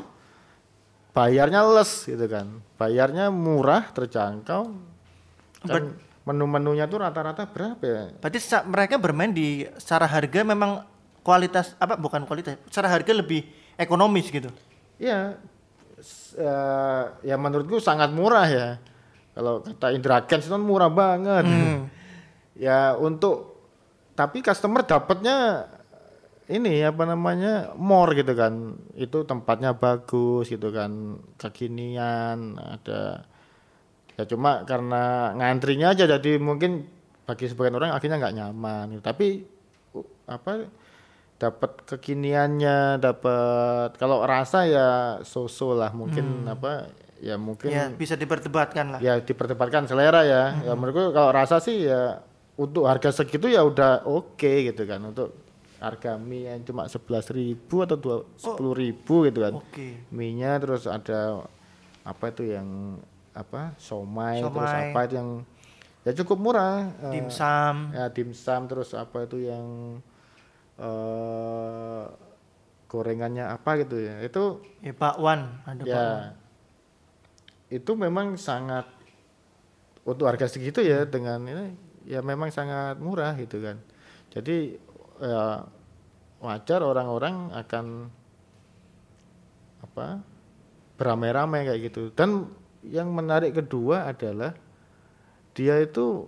bayarnya 1.11 1.63
less 1.67 2.03
gitu 2.03 2.23
kan 2.27 2.47
bayarnya 2.75 3.27
murah 3.27 3.87
terjangkau 3.91 4.71
dan 5.63 5.95
menu-menunya 6.23 6.85
tuh 6.85 6.99
rata-rata 7.01 7.43
berapa 7.43 7.83
ya 7.83 8.03
Berarti 8.15 8.39
mereka 8.63 8.95
bermain 8.95 9.31
di 9.31 9.67
secara 9.75 10.07
harga 10.07 10.45
memang 10.45 10.83
kualitas 11.19 11.75
apa 11.75 11.99
bukan 11.99 12.23
kualitas, 12.23 12.55
secara 12.69 12.87
harga 12.87 13.11
lebih 13.11 13.43
ekonomis 13.75 14.29
gitu. 14.31 14.47
Iya, 14.95 15.35
s- 15.99 16.37
eh, 16.37 17.03
ya 17.25 17.35
menurutku 17.35 17.81
sangat 17.81 18.13
murah 18.13 18.47
ya. 18.47 18.67
Kalau 19.35 19.63
kata 19.65 19.91
Indra 19.91 20.23
Kents 20.23 20.47
itu 20.47 20.53
kan 20.53 20.63
murah 20.63 20.91
banget. 20.91 21.43
ya 22.67 22.93
untuk 22.95 23.58
tapi 24.19 24.43
customer 24.43 24.83
dapatnya 24.83 25.63
ini 26.51 26.83
apa 26.83 27.07
namanya 27.07 27.71
more 27.79 28.11
gitu 28.17 28.35
kan. 28.35 28.75
Itu 28.99 29.23
tempatnya 29.23 29.71
bagus 29.77 30.51
gitu 30.51 30.73
kan, 30.75 31.23
kekinian 31.39 32.59
ada 32.59 33.23
ya 34.19 34.27
cuma 34.27 34.67
karena 34.67 35.31
ngantrinya 35.31 35.95
aja 35.95 36.03
jadi 36.03 36.35
mungkin 36.43 36.83
bagi 37.23 37.47
sebagian 37.47 37.79
orang 37.79 37.95
akhirnya 37.95 38.19
nggak 38.19 38.35
nyaman 38.35 38.85
gitu. 38.91 39.03
tapi 39.07 39.47
uh, 39.95 40.03
apa 40.27 40.67
dapat 41.39 41.71
kekiniannya 41.87 42.99
dapat 42.99 43.95
kalau 43.95 44.27
rasa 44.27 44.67
ya 44.67 44.89
so-so 45.23 45.71
lah 45.71 45.95
mungkin 45.95 46.43
apa 46.51 46.91
ya 47.23 47.39
mungkin 47.39 47.71
Ya 47.71 47.87
bisa 47.95 48.19
diperdebatkan 48.19 48.91
lah. 48.91 48.99
ya 48.99 49.23
diperdebatkan 49.23 49.87
selera 49.87 50.27
ya 50.27 50.67
ya 50.67 50.75
menurutku 50.75 51.15
kalau 51.15 51.31
rasa 51.31 51.63
sih 51.63 51.87
ya 51.87 52.19
untuk 52.59 52.83
harga 52.83 53.15
segitu 53.15 53.47
ya 53.47 53.63
udah 53.63 54.03
oke 54.03 54.35
gitu 54.67 54.83
kan. 54.83 54.99
Untuk 54.99 55.31
harga 55.79 56.19
mie 56.19 56.51
yang 56.51 56.59
cuma 56.61 56.85
sebelas 56.85 57.31
ribu 57.31 57.79
atau 57.79 57.95
dua 57.95 58.17
sepuluh 58.35 58.75
ribu 58.75 59.23
gitu 59.23 59.39
kan. 59.39 59.53
Oke. 59.55 60.03
mie-nya 60.11 60.59
terus 60.59 60.83
ada 60.83 61.47
apa 62.03 62.25
itu 62.27 62.43
yang 62.45 62.99
apa 63.31 63.71
somai, 63.79 64.43
terus 64.43 64.67
apa 64.67 64.99
itu 65.07 65.13
yang 65.15 65.29
ya 66.03 66.11
cukup 66.19 66.37
murah. 66.37 66.91
Eh, 67.07 67.15
Dimsum. 67.15 67.95
ya 67.95 68.11
dimsum 68.11 68.61
terus 68.67 68.91
apa 68.91 69.23
itu 69.23 69.39
yang 69.39 69.65
eh 70.77 72.03
gorengannya 72.89 73.45
apa 73.45 73.79
gitu 73.79 74.01
ya. 74.01 74.19
Itu 74.19 74.59
Ya 74.81 74.91
bakwan 74.91 75.63
ada 75.63 75.79
bakwan. 75.79 75.87
ya 75.87 76.03
itu 77.69 77.91
memang 77.93 78.33
sangat 78.33 78.89
untuk 80.01 80.25
harga 80.25 80.49
segitu 80.49 80.81
ya 80.81 81.05
dengan 81.05 81.37
ini 81.45 81.69
ya 82.09 82.25
memang 82.25 82.49
sangat 82.49 82.97
murah 82.97 83.37
gitu 83.37 83.61
kan 83.61 83.77
jadi 84.33 84.81
ya 85.21 85.69
wajar 86.41 86.81
orang-orang 86.81 87.53
akan 87.53 88.09
apa 89.83 90.23
beramai-ramai 90.97 91.69
kayak 91.69 91.81
gitu 91.91 92.09
dan 92.15 92.49
yang 92.81 93.11
menarik 93.13 93.53
kedua 93.53 94.09
adalah 94.09 94.55
dia 95.53 95.77
itu 95.83 96.25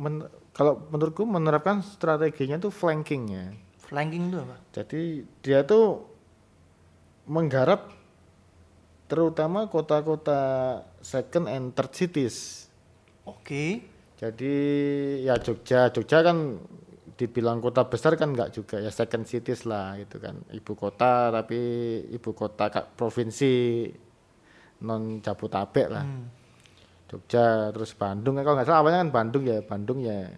men- 0.00 0.28
kalau 0.56 0.82
menurutku 0.90 1.22
menerapkan 1.22 1.84
strateginya 1.84 2.58
tuh 2.58 2.72
flankingnya 2.72 3.54
Flanking 3.92 4.32
itu 4.32 4.40
apa? 4.40 4.56
jadi 4.72 5.02
dia 5.44 5.60
tuh 5.68 6.08
menggarap 7.28 7.92
terutama 9.12 9.68
kota-kota 9.68 10.40
second 11.04 11.44
and 11.44 11.76
third 11.76 11.92
cities. 11.92 12.36
Oke. 13.28 13.84
Jadi 14.22 14.54
ya 15.26 15.34
Jogja, 15.42 15.90
Jogja 15.90 16.22
kan 16.22 16.62
dibilang 17.18 17.58
kota 17.58 17.82
besar 17.90 18.14
kan 18.14 18.30
enggak 18.30 18.54
juga. 18.54 18.78
Ya 18.78 18.94
second 18.94 19.26
cities 19.26 19.66
lah 19.66 19.98
gitu 19.98 20.22
kan. 20.22 20.38
Ibu 20.46 20.78
kota 20.78 21.34
tapi 21.34 21.58
ibu 22.06 22.30
kota 22.30 22.70
ka- 22.70 22.86
provinsi 22.86 23.82
non 24.86 25.18
Jabotabek 25.18 25.88
lah. 25.90 26.06
Jogja 27.10 27.74
terus 27.74 27.98
Bandung. 27.98 28.38
Kalau 28.38 28.54
nggak 28.54 28.66
salah 28.70 28.80
awalnya 28.86 29.02
kan 29.02 29.10
Bandung 29.10 29.42
ya. 29.42 29.58
Bandung 29.58 29.98
ya. 30.06 30.30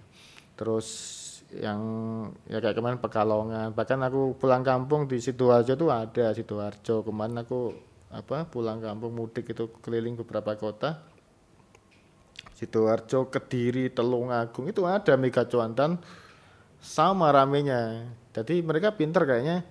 Terus 0.57 0.89
yang 1.53 1.81
ya 2.49 2.65
kayak 2.65 2.81
kemarin 2.81 2.99
Pekalongan. 3.05 3.77
Bahkan 3.77 4.01
aku 4.01 4.41
pulang 4.41 4.65
kampung 4.65 5.05
di 5.05 5.21
sidoarjo 5.21 5.77
tuh 5.77 5.93
ada 5.93 6.33
sidoarjo. 6.33 7.05
Kemarin 7.05 7.45
aku 7.45 7.77
apa 8.09 8.49
pulang 8.49 8.81
kampung 8.81 9.13
mudik 9.13 9.53
itu 9.53 9.69
keliling 9.85 10.17
beberapa 10.17 10.57
kota 10.57 11.14
sidoarjo 12.55 13.29
Kediri 13.29 13.91
Telungagung 13.91 14.71
itu 14.71 14.87
ada 14.87 15.19
mega 15.19 15.43
cuantan 15.45 15.99
sama 16.79 17.35
ramenya. 17.35 18.09
Jadi 18.31 18.63
mereka 18.63 18.95
pinter 18.95 19.27
kayaknya 19.27 19.67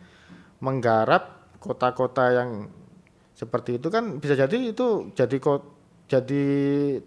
menggarap 0.60 1.56
kota-kota 1.60 2.32
yang 2.36 2.68
seperti 3.34 3.82
itu 3.82 3.88
kan 3.90 4.22
bisa 4.22 4.38
jadi 4.38 4.76
itu 4.76 5.12
jadi 5.16 5.36
kok 5.42 5.62
jadi 6.08 6.46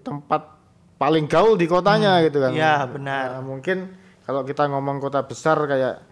tempat 0.01 0.43
paling 0.97 1.29
gaul 1.29 1.61
di 1.61 1.69
kotanya 1.69 2.25
gitu 2.25 2.41
kan. 2.41 2.53
Iya, 2.57 2.89
benar. 2.89 3.39
Nah, 3.39 3.43
mungkin 3.45 3.93
kalau 4.25 4.43
kita 4.43 4.67
ngomong 4.73 4.99
kota 4.99 5.23
besar 5.23 5.61
kayak 5.69 6.03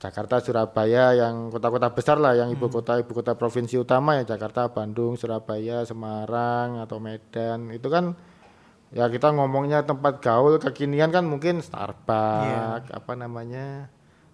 Jakarta, 0.00 0.40
Surabaya, 0.40 1.12
yang 1.12 1.52
kota-kota 1.52 1.92
besar 1.92 2.16
lah, 2.16 2.32
yang 2.32 2.48
ibu 2.48 2.72
kota 2.72 2.96
ibu 2.96 3.12
kota 3.12 3.36
provinsi 3.36 3.76
utama 3.76 4.16
ya 4.16 4.24
Jakarta, 4.24 4.72
Bandung, 4.72 5.20
Surabaya, 5.20 5.84
Semarang 5.84 6.80
atau 6.80 6.96
Medan 6.96 7.68
itu 7.68 7.84
kan 7.92 8.16
ya 8.90 9.06
kita 9.06 9.30
ngomongnya 9.30 9.82
tempat 9.82 10.18
gaul 10.18 10.58
kekinian 10.58 11.08
kan 11.08 11.22
mungkin 11.22 11.58
Starbucks, 11.60 12.90
apa 12.90 13.12
namanya 13.14 13.86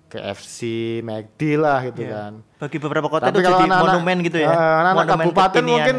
KFC, 0.07 0.59
McD 1.01 1.41
lah 1.57 1.83
gitu 1.85 2.01
Iya. 2.01 2.13
kan. 2.15 2.33
Bagi 2.57 2.79
beberapa 2.79 3.07
kota 3.07 3.27
Tapi 3.27 3.35
itu 3.35 3.41
kalau 3.43 3.59
jadi 3.59 3.67
anak-anak- 3.67 3.93
monumen 3.93 4.17
gitu 4.23 4.39
ya. 4.39 4.49
eh, 4.49 4.57
anak-anak 4.81 5.07
kabupaten 5.11 5.53
kekinian. 5.53 5.69
mungkin 5.69 5.99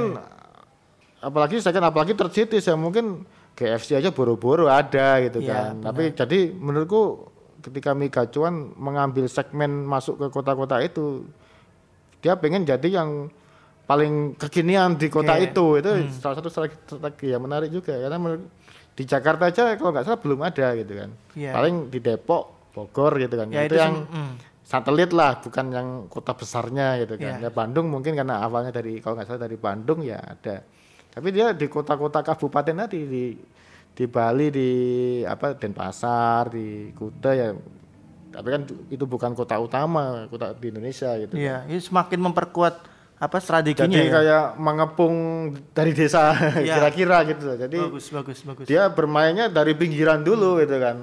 apalagi 1.20 1.56
saya 1.60 1.74
kan 1.74 1.86
apalagi 1.86 2.14
tercitis 2.14 2.64
ya 2.64 2.76
mungkin 2.76 3.26
KFC 3.52 3.94
aja 3.96 4.10
boro-boro 4.10 4.66
ada 4.68 5.18
gitu 5.20 5.38
Iya, 5.40 5.54
kan. 5.74 5.74
Tapi 5.84 6.14
jadi 6.14 6.40
menurutku 6.52 7.30
ketika 7.60 7.92
Mika 7.92 8.26
Cuan 8.28 8.74
mengambil 8.74 9.26
segmen 9.28 9.84
masuk 9.84 10.18
ke 10.18 10.28
kota-kota 10.30 10.78
itu 10.80 11.26
dia 12.18 12.34
pengen 12.34 12.64
jadi 12.64 12.88
yang 12.96 13.28
paling 13.88 14.36
kekinian 14.36 15.00
di 15.00 15.08
kota 15.08 15.40
Oke. 15.40 15.48
itu 15.50 15.66
itu 15.80 15.92
salah 16.20 16.36
satu 16.36 16.52
strategi, 16.52 17.32
yang 17.32 17.40
menarik 17.40 17.72
juga 17.72 17.96
karena 17.96 18.36
di 18.92 19.04
Jakarta 19.08 19.48
aja 19.48 19.80
kalau 19.80 19.96
nggak 19.96 20.06
salah 20.06 20.20
belum 20.20 20.40
ada 20.44 20.68
gitu 20.76 20.94
kan 20.94 21.10
Iya. 21.34 21.52
paling 21.56 21.76
di 21.88 22.00
Depok 22.04 22.76
Bogor 22.76 23.16
gitu 23.16 23.40
kan 23.40 23.48
Ya, 23.48 23.64
itu, 23.64 23.74
itu 23.74 23.76
yang 23.80 24.04
mm. 24.04 24.34
satelit 24.68 25.16
lah 25.16 25.40
bukan 25.40 25.66
yang 25.72 25.88
kota 26.12 26.36
besarnya 26.36 27.00
gitu 27.00 27.16
kan 27.16 27.40
Iya. 27.40 27.48
ya 27.48 27.52
Bandung 27.54 27.88
mungkin 27.88 28.12
karena 28.12 28.44
awalnya 28.44 28.76
dari 28.76 29.00
kalau 29.00 29.16
nggak 29.16 29.28
salah 29.32 29.48
dari 29.48 29.56
Bandung 29.56 30.04
ya 30.04 30.20
ada 30.20 30.68
tapi 31.14 31.32
dia 31.32 31.56
di 31.56 31.66
kota-kota 31.72 32.22
kabupaten 32.22 32.76
tadi 32.86 33.00
di 33.08 33.24
di 33.98 34.06
Bali 34.06 34.54
di 34.54 34.70
apa 35.26 35.56
Denpasar 35.58 36.52
di 36.52 36.92
Kuta 36.92 37.32
ya 37.34 37.56
tapi 38.36 38.48
kan 38.52 38.62
itu 38.92 39.08
bukan 39.08 39.32
kota 39.34 39.58
utama 39.58 40.28
kota 40.28 40.52
di 40.54 40.70
Indonesia 40.70 41.16
gitu 41.18 41.34
Iya, 41.40 41.66
ini 41.72 41.80
semakin 41.80 42.20
memperkuat 42.22 42.97
apa 43.18 43.38
strateginya 43.38 43.90
jadi 43.90 44.04
ya. 44.04 44.14
kayak 44.14 44.46
mengepung 44.56 45.16
dari 45.72 45.90
desa 45.92 46.38
Iya. 46.62 46.78
kira-kira 46.78 47.18
gitu 47.26 47.58
jadi 47.58 47.78
bagus, 47.84 48.06
bagus, 48.08 48.40
bagus. 48.42 48.66
dia 48.66 48.86
bermainnya 48.88 49.48
dari 49.48 49.74
pinggiran 49.74 50.22
dulu 50.22 50.58
gitu 50.58 50.78
kan 50.78 50.98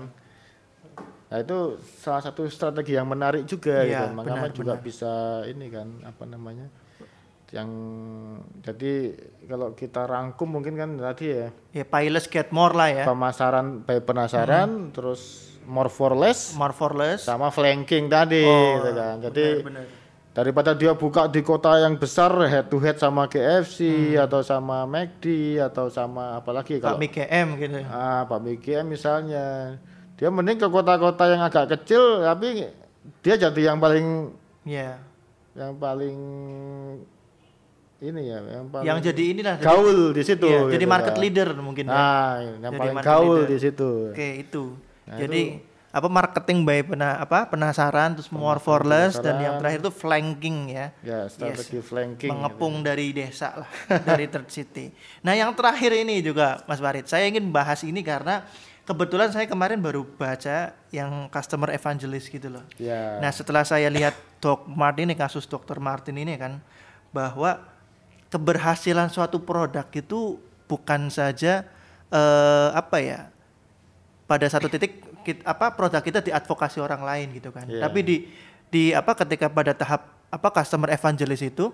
nah 1.24 1.38
itu 1.40 1.58
salah 1.98 2.22
satu 2.22 2.46
strategi 2.46 2.94
yang 2.94 3.04
menarik 3.04 3.42
juga 3.44 3.82
Iya, 3.82 4.06
gitu 4.06 4.14
Mangama 4.14 4.46
benar, 4.46 4.54
juga 4.54 4.72
benar. 4.72 4.84
bisa 4.84 5.12
ini 5.44 5.66
kan 5.66 5.88
apa 6.02 6.22
namanya 6.24 6.70
yang 7.50 7.70
jadi 8.60 9.14
kalau 9.44 9.72
kita 9.72 10.02
rangkum 10.04 10.48
mungkin 10.48 10.74
kan 10.74 10.90
tadi 10.96 11.26
ya 11.32 11.48
Ya 11.72 11.84
pilots 11.84 12.26
get 12.26 12.50
more 12.50 12.70
lah 12.70 12.86
ya. 12.88 13.04
pemasaran 13.04 13.82
by 13.82 13.98
penasaran 13.98 14.90
terus 14.90 15.50
more 15.64 15.86
for 15.88 16.14
less 16.14 16.54
More 16.54 16.70
for 16.70 16.92
less. 16.92 17.24
sama 17.24 17.50
flanking 17.50 18.06
tadi 18.06 18.42
Oh, 18.42 18.78
gitu 18.78 18.90
kan 18.92 19.14
jadi 19.20 19.44
benar. 19.60 19.86
Daripada 20.34 20.74
dia 20.74 20.90
buka 20.92 21.30
di 21.30 21.40
kota 21.40 21.78
yang 21.78 21.94
besar 21.94 22.34
head 22.44 22.66
to 22.66 22.82
head 22.82 22.98
sama 22.98 23.30
KFC 23.30 23.78
atau 24.18 24.42
sama 24.42 24.82
McD 24.82 25.56
atau 25.62 25.86
sama 25.86 26.42
apalagi 26.42 26.82
Pak 26.82 26.90
kalau 26.90 26.98
MKM 26.98 27.46
gitu. 27.56 27.76
ya. 27.78 27.86
ah 27.86 28.20
Pak 28.26 28.42
BGM 28.42 28.84
misalnya 28.90 29.78
dia 30.18 30.28
mending 30.28 30.58
ke 30.58 30.66
kota-kota 30.66 31.30
yang 31.30 31.38
agak 31.40 31.78
kecil 31.78 32.18
tapi 32.20 32.66
dia 33.22 33.34
jadi 33.38 33.60
yang 33.72 33.78
paling 33.78 34.34
Iya. 34.66 34.98
yang 35.54 35.78
paling 35.78 36.18
ini 38.02 38.22
ya 38.26 38.38
yang 38.42 38.66
paling 38.68 38.86
Yang 38.90 38.98
jadi 39.12 39.22
inilah 39.38 39.54
jadi, 39.56 39.66
gaul 39.70 39.98
di 40.10 40.22
situ 40.26 40.46
iya, 40.50 40.60
gitu 40.66 40.72
jadi 40.74 40.84
market 40.84 41.14
kan. 41.14 41.22
leader 41.22 41.48
mungkin 41.62 41.84
ya. 41.86 41.94
ah 41.94 42.34
yang 42.42 42.72
Jadi 42.74 42.78
paling 42.82 42.96
gaul 43.00 43.38
leader. 43.38 43.50
di 43.54 43.56
situ 43.62 43.90
Oke, 44.10 44.28
itu. 44.42 44.64
Nah, 45.04 45.16
jadi 45.20 45.42
apa 45.94 46.10
marketing 46.10 46.66
by 46.66 46.82
pena, 46.82 47.22
apa 47.22 47.46
penasaran 47.46 48.18
terus 48.18 48.26
more 48.34 48.58
for 48.58 48.82
less 48.82 49.14
dan 49.22 49.38
yang 49.38 49.62
terakhir 49.62 49.78
itu 49.78 49.94
flanking 49.94 50.74
ya. 50.74 50.90
ya 51.06 51.30
strategi 51.30 51.78
flanking 51.78 52.34
mengepung 52.34 52.82
dari 52.82 53.14
desa 53.14 53.62
lah 53.62 53.70
dari 54.02 54.26
third 54.26 54.50
city. 54.50 54.90
Nah 55.22 55.38
yang 55.38 55.54
terakhir 55.54 55.94
ini 55.94 56.18
juga 56.18 56.66
Mas 56.66 56.82
Farid, 56.82 57.06
saya 57.06 57.30
ingin 57.30 57.46
bahas 57.54 57.86
ini 57.86 58.02
karena 58.02 58.42
kebetulan 58.82 59.30
saya 59.30 59.46
kemarin 59.46 59.78
baru 59.78 60.02
baca 60.02 60.74
yang 60.90 61.30
customer 61.30 61.70
evangelist 61.70 62.26
gitu 62.26 62.50
loh. 62.50 62.66
ya 62.74 63.22
Nah 63.22 63.30
setelah 63.30 63.62
saya 63.62 63.86
lihat 63.86 64.18
Doc 64.42 64.66
Martin 64.66 65.06
ini 65.06 65.14
kasus 65.14 65.46
Dr. 65.46 65.78
Martin 65.78 66.18
ini 66.18 66.34
kan 66.34 66.58
bahwa 67.14 67.62
keberhasilan 68.34 69.14
suatu 69.14 69.38
produk 69.46 69.86
itu 69.94 70.42
bukan 70.66 71.06
saja 71.06 71.62
eh, 72.10 72.68
apa 72.74 72.98
ya 72.98 73.30
pada 74.24 74.46
satu 74.48 74.66
titik 74.72 75.04
kit- 75.24 75.44
apa 75.44 75.72
produk 75.76 76.00
kita 76.00 76.24
diadvokasi 76.24 76.80
orang 76.80 77.04
lain 77.04 77.26
gitu 77.36 77.52
kan. 77.52 77.68
Iya. 77.68 77.88
Tapi 77.88 78.00
di 78.04 78.16
di 78.72 78.90
apa 78.90 79.12
ketika 79.14 79.46
pada 79.52 79.76
tahap 79.76 80.08
apa 80.32 80.48
customer 80.50 80.90
evangelist 80.90 81.44
itu 81.44 81.70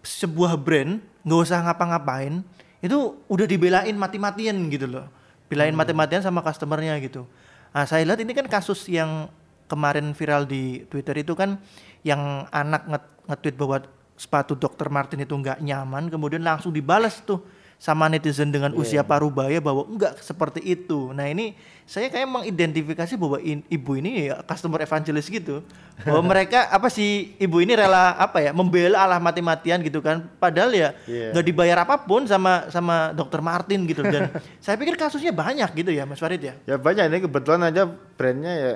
sebuah 0.00 0.56
brand 0.56 0.98
nggak 1.22 1.40
usah 1.44 1.60
ngapa-ngapain 1.68 2.40
itu 2.80 3.20
udah 3.28 3.46
dibelain 3.46 3.92
mati-matian 3.92 4.56
gitu 4.72 4.88
loh. 4.88 5.06
Belain 5.52 5.74
mati-matian 5.76 6.24
sama 6.24 6.40
customernya 6.40 6.96
gitu. 7.04 7.28
Nah, 7.70 7.84
saya 7.84 8.06
lihat 8.06 8.18
ini 8.22 8.32
kan 8.32 8.46
kasus 8.46 8.86
yang 8.88 9.28
kemarin 9.70 10.10
viral 10.16 10.48
di 10.48 10.82
Twitter 10.90 11.22
itu 11.22 11.36
kan 11.38 11.60
yang 12.02 12.48
anak 12.50 12.82
nge- 12.88 13.14
nge-tweet 13.30 13.56
bahwa 13.58 13.76
sepatu 14.18 14.58
Dr. 14.58 14.90
Martin 14.90 15.22
itu 15.22 15.32
nggak 15.32 15.62
nyaman, 15.62 16.10
kemudian 16.10 16.42
langsung 16.42 16.74
dibalas 16.74 17.22
tuh 17.22 17.40
sama 17.80 18.06
netizen 18.06 18.52
dengan 18.52 18.76
usia 18.76 19.00
parubaya 19.00 19.56
bahwa 19.56 19.88
enggak 19.88 20.20
seperti 20.20 20.60
itu. 20.60 21.10
Nah 21.10 21.24
ini 21.24 21.56
saya 21.88 22.06
kayak 22.06 22.28
mengidentifikasi 22.28 23.16
bahwa 23.16 23.40
in- 23.40 23.64
ibu 23.66 23.96
ini 23.96 24.28
ya 24.28 24.44
customer 24.44 24.78
evangelist 24.78 25.32
gitu. 25.32 25.64
Bahwa 26.04 26.20
mereka 26.30 26.68
apa 26.68 26.86
sih 26.86 27.32
ibu 27.40 27.56
ini 27.58 27.72
rela 27.72 28.12
apa 28.14 28.38
ya 28.38 28.52
membela 28.52 29.00
Allah 29.00 29.16
mati-matian 29.16 29.80
gitu 29.80 29.98
kan. 29.98 30.28
Padahal 30.36 30.70
ya 30.70 30.92
Iya. 31.08 31.32
nggak 31.32 31.46
dibayar 31.46 31.78
apa 31.82 31.96
pun 31.98 32.28
sama 32.28 32.68
sama 32.68 33.16
Dr. 33.16 33.40
Martin 33.40 33.88
gitu 33.88 34.04
dan 34.04 34.28
saya 34.60 34.76
pikir 34.76 35.00
kasusnya 35.00 35.32
banyak 35.32 35.72
gitu 35.74 35.88
ya 35.88 36.04
Mas 36.04 36.20
Farid 36.20 36.44
ya. 36.44 36.54
Ya 36.68 36.76
banyak 36.76 37.08
ini 37.08 37.24
kebetulan 37.24 37.64
aja 37.64 37.88
brandnya 37.88 38.52
ya 38.52 38.72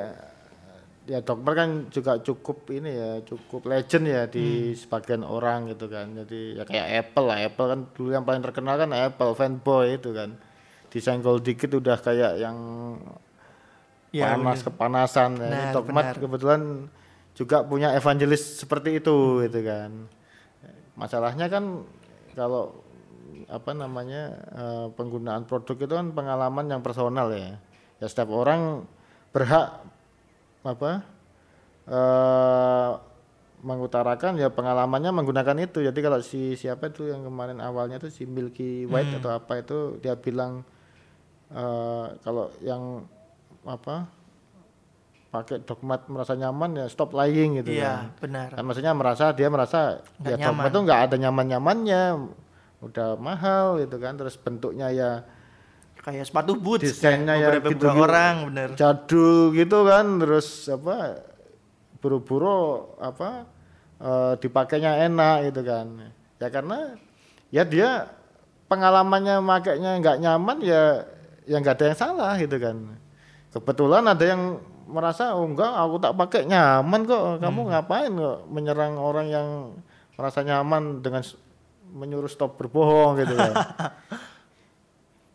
ya 1.05 1.21
dokter 1.21 1.53
kan 1.53 1.71
juga 1.93 2.17
cukup 2.21 2.65
ini 2.73 2.91
ya 2.97 3.11
cukup 3.29 3.69
legend 3.69 4.05
ya 4.09 4.23
di 4.25 4.73
sebagian 4.73 5.21
orang 5.25 5.69
gitu 5.73 5.87
kan. 5.89 6.13
Jadi 6.17 6.57
ya 6.59 6.65
kayak 6.65 6.89
Apple 7.05 7.27
lah. 7.29 7.39
Apple 7.45 7.67
kan 7.69 7.81
dulu 7.93 8.09
yang 8.13 8.25
paling 8.25 8.43
terkenal 8.43 8.75
kan 8.81 8.91
Apple 8.93 9.33
fanboy 9.37 10.01
itu 10.01 10.11
kan. 10.17 10.37
Disenggol 10.89 11.43
dikit 11.43 11.75
udah 11.75 11.99
kayak 11.99 12.39
yang 12.41 12.57
Ya, 14.15 14.39
panas 14.39 14.63
kepanasan 14.63 15.43
ya. 15.43 15.75
Tokmat 15.75 16.15
benar. 16.15 16.23
kebetulan 16.23 16.61
juga 17.35 17.67
punya 17.67 17.99
evangelis 17.99 18.63
seperti 18.63 19.03
itu 19.03 19.43
gitu 19.43 19.59
kan. 19.67 20.07
Masalahnya 20.95 21.51
kan 21.51 21.83
kalau 22.39 22.79
apa 23.51 23.75
namanya 23.75 24.39
eh, 24.55 24.87
penggunaan 24.95 25.51
produk 25.51 25.75
itu 25.75 25.95
kan 25.99 26.15
pengalaman 26.15 26.71
yang 26.71 26.79
personal 26.79 27.35
ya. 27.35 27.59
Ya 27.99 28.07
setiap 28.07 28.31
orang 28.31 28.87
berhak 29.35 29.83
apa 30.65 31.05
eh 31.85 32.93
mengutarakan 33.61 34.37
ya 34.37 34.53
pengalamannya 34.53 35.09
menggunakan 35.15 35.57
itu 35.59 35.81
jadi 35.81 35.97
kalau 35.97 36.21
si 36.21 36.53
siapa 36.53 36.93
itu 36.93 37.09
yang 37.09 37.25
kemarin 37.25 37.61
awalnya 37.61 37.97
tuh 37.97 38.09
si 38.09 38.25
Milky 38.25 38.85
White 38.85 39.21
atau 39.21 39.33
apa 39.33 39.61
itu 39.61 39.97
dia 40.01 40.13
bilang 40.15 40.61
eh 41.49 42.07
kalau 42.21 42.53
yang 42.61 43.05
apa 43.65 44.05
pakai 45.29 45.65
dogmat 45.65 46.07
merasa 46.07 46.37
nyaman 46.37 46.77
ya 46.77 46.87
stop 46.87 47.11
lying 47.11 47.59
gitu 47.59 47.75
Iya, 47.75 48.07
kan. 48.07 48.23
benar. 48.23 48.49
Kan 48.55 48.65
maksudnya 48.65 48.93
merasa 48.95 49.33
dia 49.33 49.49
merasa 49.51 49.99
Nggak 50.21 50.31
ya 50.31 50.37
dogma 50.39 50.53
nyaman. 50.55 50.71
itu 50.71 50.79
nggak 50.85 51.01
ada 51.03 51.17
nyaman-nyamannya, 51.19 52.03
udah 52.87 53.09
mahal 53.19 53.67
gitu 53.83 53.97
kan, 53.99 54.15
terus 54.15 54.39
bentuknya 54.39 54.95
ya 54.95 55.11
Kayak 56.05 56.29
sepatu 56.29 56.53
boots 56.61 56.85
desainnya 56.85 57.41
ya 57.41 57.49
beberapa 57.57 57.73
gitu, 57.73 57.89
orang 57.89 58.35
bener. 58.53 58.69
jadul 58.77 59.57
gitu 59.57 59.89
kan, 59.89 60.21
terus 60.21 60.69
apa 60.69 61.25
buru-buru 62.05 62.93
apa 63.01 63.49
eh, 64.05 64.33
dipakainya 64.37 65.09
enak 65.09 65.49
gitu 65.49 65.65
kan. 65.65 66.13
Ya 66.37 66.49
karena 66.53 66.79
ya 67.49 67.65
dia 67.65 68.13
pengalamannya 68.69 69.41
makainya 69.41 69.97
nggak 70.05 70.21
nyaman 70.21 70.61
ya 70.61 71.09
ya 71.49 71.57
nggak 71.57 71.81
ada 71.81 71.85
yang 71.89 71.99
salah 71.99 72.33
gitu 72.37 72.57
kan. 72.61 73.01
Kebetulan 73.49 74.05
ada 74.05 74.25
yang 74.29 74.61
merasa 74.85 75.33
oh 75.33 75.49
enggak 75.49 75.73
aku 75.73 75.97
tak 76.05 76.15
pakai 76.21 76.43
nyaman 76.45 77.09
kok 77.09 77.41
kamu 77.41 77.61
ngapain 77.73 78.13
kok 78.13 78.39
menyerang 78.53 79.01
orang 79.01 79.27
yang 79.33 79.49
merasa 80.21 80.45
nyaman 80.45 81.01
dengan 81.01 81.25
menyuruh 81.95 82.29
stop 82.29 82.61
berbohong 82.61 83.23
gitu 83.23 83.35
kan 83.39 83.55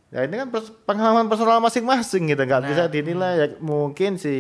ya 0.10 0.26
ini 0.26 0.36
kan 0.38 0.50
pers- 0.50 0.74
pengalaman 0.86 1.30
personal 1.30 1.62
masing-masing 1.62 2.34
gitu. 2.34 2.42
Nggak 2.46 2.64
bisa 2.66 2.84
dinilai. 2.90 3.34
ya 3.38 3.48
mungkin 3.62 4.18
si 4.18 4.36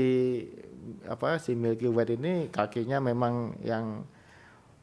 apa 1.05 1.37
si 1.41 1.53
Milky 1.53 1.89
White 1.89 2.17
ini 2.17 2.49
kakinya 2.49 3.01
memang 3.01 3.57
yang 3.65 4.05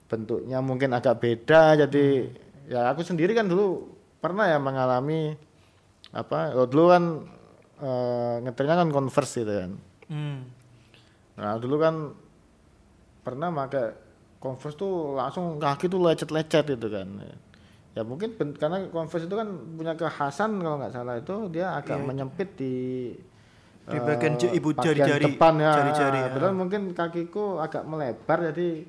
bentuknya 0.07 0.63
mungkin 0.63 0.95
agak 0.95 1.19
beda. 1.19 1.75
Jadi 1.87 2.31
ya 2.71 2.91
aku 2.91 3.03
sendiri 3.03 3.35
kan 3.35 3.47
dulu 3.47 3.91
pernah 4.19 4.47
ya 4.51 4.59
mengalami 4.59 5.35
apa 6.15 6.55
oh, 6.55 6.67
dulu 6.67 6.91
kan 6.91 7.05
eh, 7.83 8.35
ngeternya 8.47 8.75
kan 8.87 8.89
converse 8.95 9.43
gitu 9.43 9.53
kan. 9.53 9.71
Hmm. 10.07 10.39
Nah 11.37 11.59
dulu 11.59 11.77
kan 11.83 11.95
pernah 13.27 13.51
pakai 13.51 14.07
Converse 14.37 14.77
tuh 14.77 15.17
langsung 15.17 15.57
kaki 15.57 15.89
tuh 15.89 15.99
lecet-lecet 15.99 16.77
itu 16.77 16.87
kan. 16.93 17.09
Ya 17.97 18.05
mungkin 18.05 18.37
ben- 18.37 18.53
karena 18.53 18.85
Converse 18.87 19.25
itu 19.25 19.33
kan 19.33 19.49
punya 19.73 19.97
kekhasan 19.97 20.61
kalau 20.61 20.77
nggak 20.77 20.93
salah 20.93 21.17
itu 21.17 21.49
dia 21.49 21.73
agak 21.73 21.97
menyempit 21.99 22.53
di 22.55 22.75
Di 23.87 23.97
bagian 23.97 24.35
je- 24.37 24.51
ibu 24.51 24.75
jari-jari, 24.75 25.33
depan 25.33 25.57
ya. 25.57 25.73
jari-jari, 25.73 26.19
ya. 26.19 26.29
Padahal 26.29 26.53
mungkin 26.53 26.91
kakiku 26.91 27.57
agak 27.57 27.87
melebar 27.87 28.51
jadi 28.51 28.83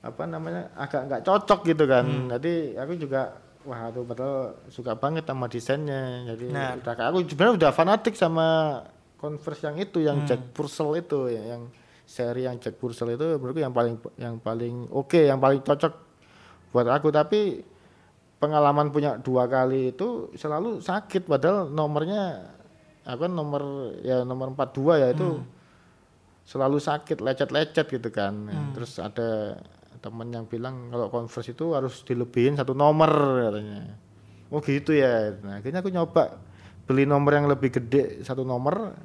apa 0.00 0.22
namanya 0.24 0.74
agak 0.74 1.06
nggak 1.06 1.22
cocok 1.22 1.60
gitu 1.64 1.84
kan. 1.86 2.04
Hmm. 2.04 2.28
Jadi 2.28 2.74
aku 2.74 2.92
juga 2.96 3.30
wah 3.62 3.88
tuh 3.88 4.02
padahal 4.02 4.36
suka 4.66 4.92
banget 4.94 5.24
sama 5.24 5.46
desainnya. 5.46 6.02
Jadi 6.26 6.50
Nah. 6.50 6.76
udah 6.76 6.94
aku 7.06 7.24
sebenarnya 7.24 7.54
udah 7.56 7.70
fanatik 7.70 8.12
sama 8.12 8.46
Converse 9.16 9.62
yang 9.62 9.76
itu 9.78 10.00
Hmm. 10.00 10.06
yang 10.06 10.18
Jack 10.24 10.50
Purcell 10.50 10.96
itu 10.96 11.28
ya, 11.28 11.54
yang 11.54 11.68
seri 12.02 12.42
yang 12.42 12.56
Jack 12.56 12.74
Purcell 12.74 13.12
itu 13.12 13.38
menurutku 13.38 13.60
yang 13.60 13.70
paling 13.70 13.94
yang 14.16 14.36
paling 14.36 14.88
oke 14.90 15.14
yang 15.20 15.38
paling 15.38 15.60
cocok 15.60 16.09
buat 16.70 16.86
aku. 16.86 17.10
Tapi 17.10 17.62
pengalaman 18.40 18.88
punya 18.88 19.20
dua 19.20 19.44
kali 19.46 19.92
itu 19.92 20.32
selalu 20.34 20.80
sakit. 20.80 21.28
Padahal 21.28 21.68
nomornya 21.68 22.50
aku 23.04 23.28
kan 23.28 23.32
nomor 23.32 23.62
ya 24.00 24.22
nomor 24.24 24.52
42 24.54 24.96
ya 24.96 25.08
itu 25.12 25.28
Hmm. 25.40 25.46
selalu 26.44 26.78
sakit 26.82 27.18
lecet-lecet 27.20 27.86
gitu 27.86 28.08
kan. 28.10 28.34
Hmm. 28.48 28.72
terus 28.74 28.98
ada 28.98 29.60
temen 30.00 30.32
yang 30.32 30.48
bilang 30.48 30.88
kalau 30.88 31.12
Converse 31.12 31.52
itu 31.52 31.76
harus 31.76 32.00
dilebihin 32.02 32.56
satu 32.56 32.72
nomor 32.72 33.12
katanya. 33.44 33.94
Oh 34.48 34.58
gitu 34.64 34.96
ya. 34.96 35.36
Nah 35.44 35.60
akhirnya 35.60 35.84
aku 35.84 35.92
nyoba 35.92 36.40
beli 36.88 37.04
nomor 37.06 37.36
yang 37.36 37.46
lebih 37.46 37.70
gede 37.70 38.24
satu 38.24 38.42
nomor. 38.42 38.96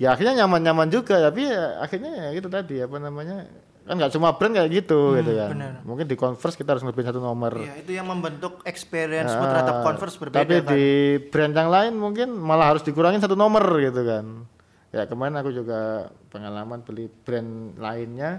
Ya 0.00 0.14
akhirnya 0.14 0.46
nyaman-nyaman 0.46 0.88
juga. 0.88 1.18
Tapi 1.20 1.44
ya, 1.44 1.82
akhirnya 1.82 2.12
ya 2.14 2.28
itu 2.32 2.48
tadi 2.48 2.80
apa 2.80 2.96
namanya 2.96 3.44
kan 3.82 3.98
nggak 3.98 4.14
semua 4.14 4.38
brand 4.38 4.54
kayak 4.54 4.70
gitu 4.72 5.18
gitu 5.18 5.32
kan. 5.34 5.50
benar. 5.50 5.72
mungkin 5.82 6.06
di 6.06 6.14
Converse 6.14 6.54
kita 6.54 6.70
harus 6.70 6.82
ngelebihin 6.82 7.08
satu 7.10 7.18
nomor. 7.18 7.50
Ya, 7.58 7.74
itu 7.74 7.90
yang 7.90 8.06
membentuk 8.06 8.62
experience 8.62 9.28
Ah, 9.28 9.42
terhadap 9.42 9.76
Converse 9.82 10.16
berbeda 10.16 10.38
tapi 10.38 10.62
kan. 10.62 10.70
di 10.70 10.84
brand 11.26 11.50
yang 11.52 11.66
lain 11.66 11.92
mungkin 11.94 12.28
malah 12.32 12.70
harus 12.70 12.82
dikurangin 12.82 13.18
satu 13.18 13.34
nomor 13.34 13.62
gitu 13.78 14.02
kan. 14.02 14.46
Ya 14.92 15.02
kemarin 15.04 15.34
aku 15.34 15.50
juga 15.50 15.80
pengalaman 16.28 16.80
beli 16.80 17.10
brand 17.10 17.50
lainnya. 17.74 18.38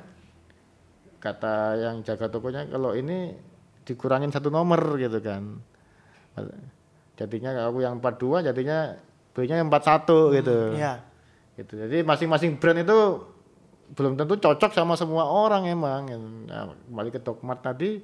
Kata 1.17 1.75
yang 1.75 2.03
jaga 2.03 2.27
tokonya 2.27 2.67
kalau 2.67 2.91
ini 2.93 3.31
dikurangin 3.83 4.29
satu 4.29 4.47
nomor 4.47 4.95
gitu 4.95 5.19
kan. 5.19 5.59
Jadinya 7.13 7.67
aku 7.67 7.79
yang 7.79 7.99
42 7.99 8.41
jadinya 8.43 8.95
belinya 9.31 9.55
yang 9.59 9.67
41 9.67 10.35
gitu. 10.35 10.57
Iya. 10.73 10.93
gitu. 11.53 11.73
Jadi 11.77 12.01
masing-masing 12.01 12.57
brand 12.57 12.79
itu 12.79 12.97
belum 13.91 14.15
tentu 14.15 14.39
cocok 14.39 14.71
sama 14.71 14.95
semua 14.95 15.27
orang 15.27 15.67
emang. 15.67 16.07
Nah, 16.47 16.71
kembali 16.87 17.09
ke 17.11 17.19
Dogmart 17.19 17.61
tadi 17.61 17.99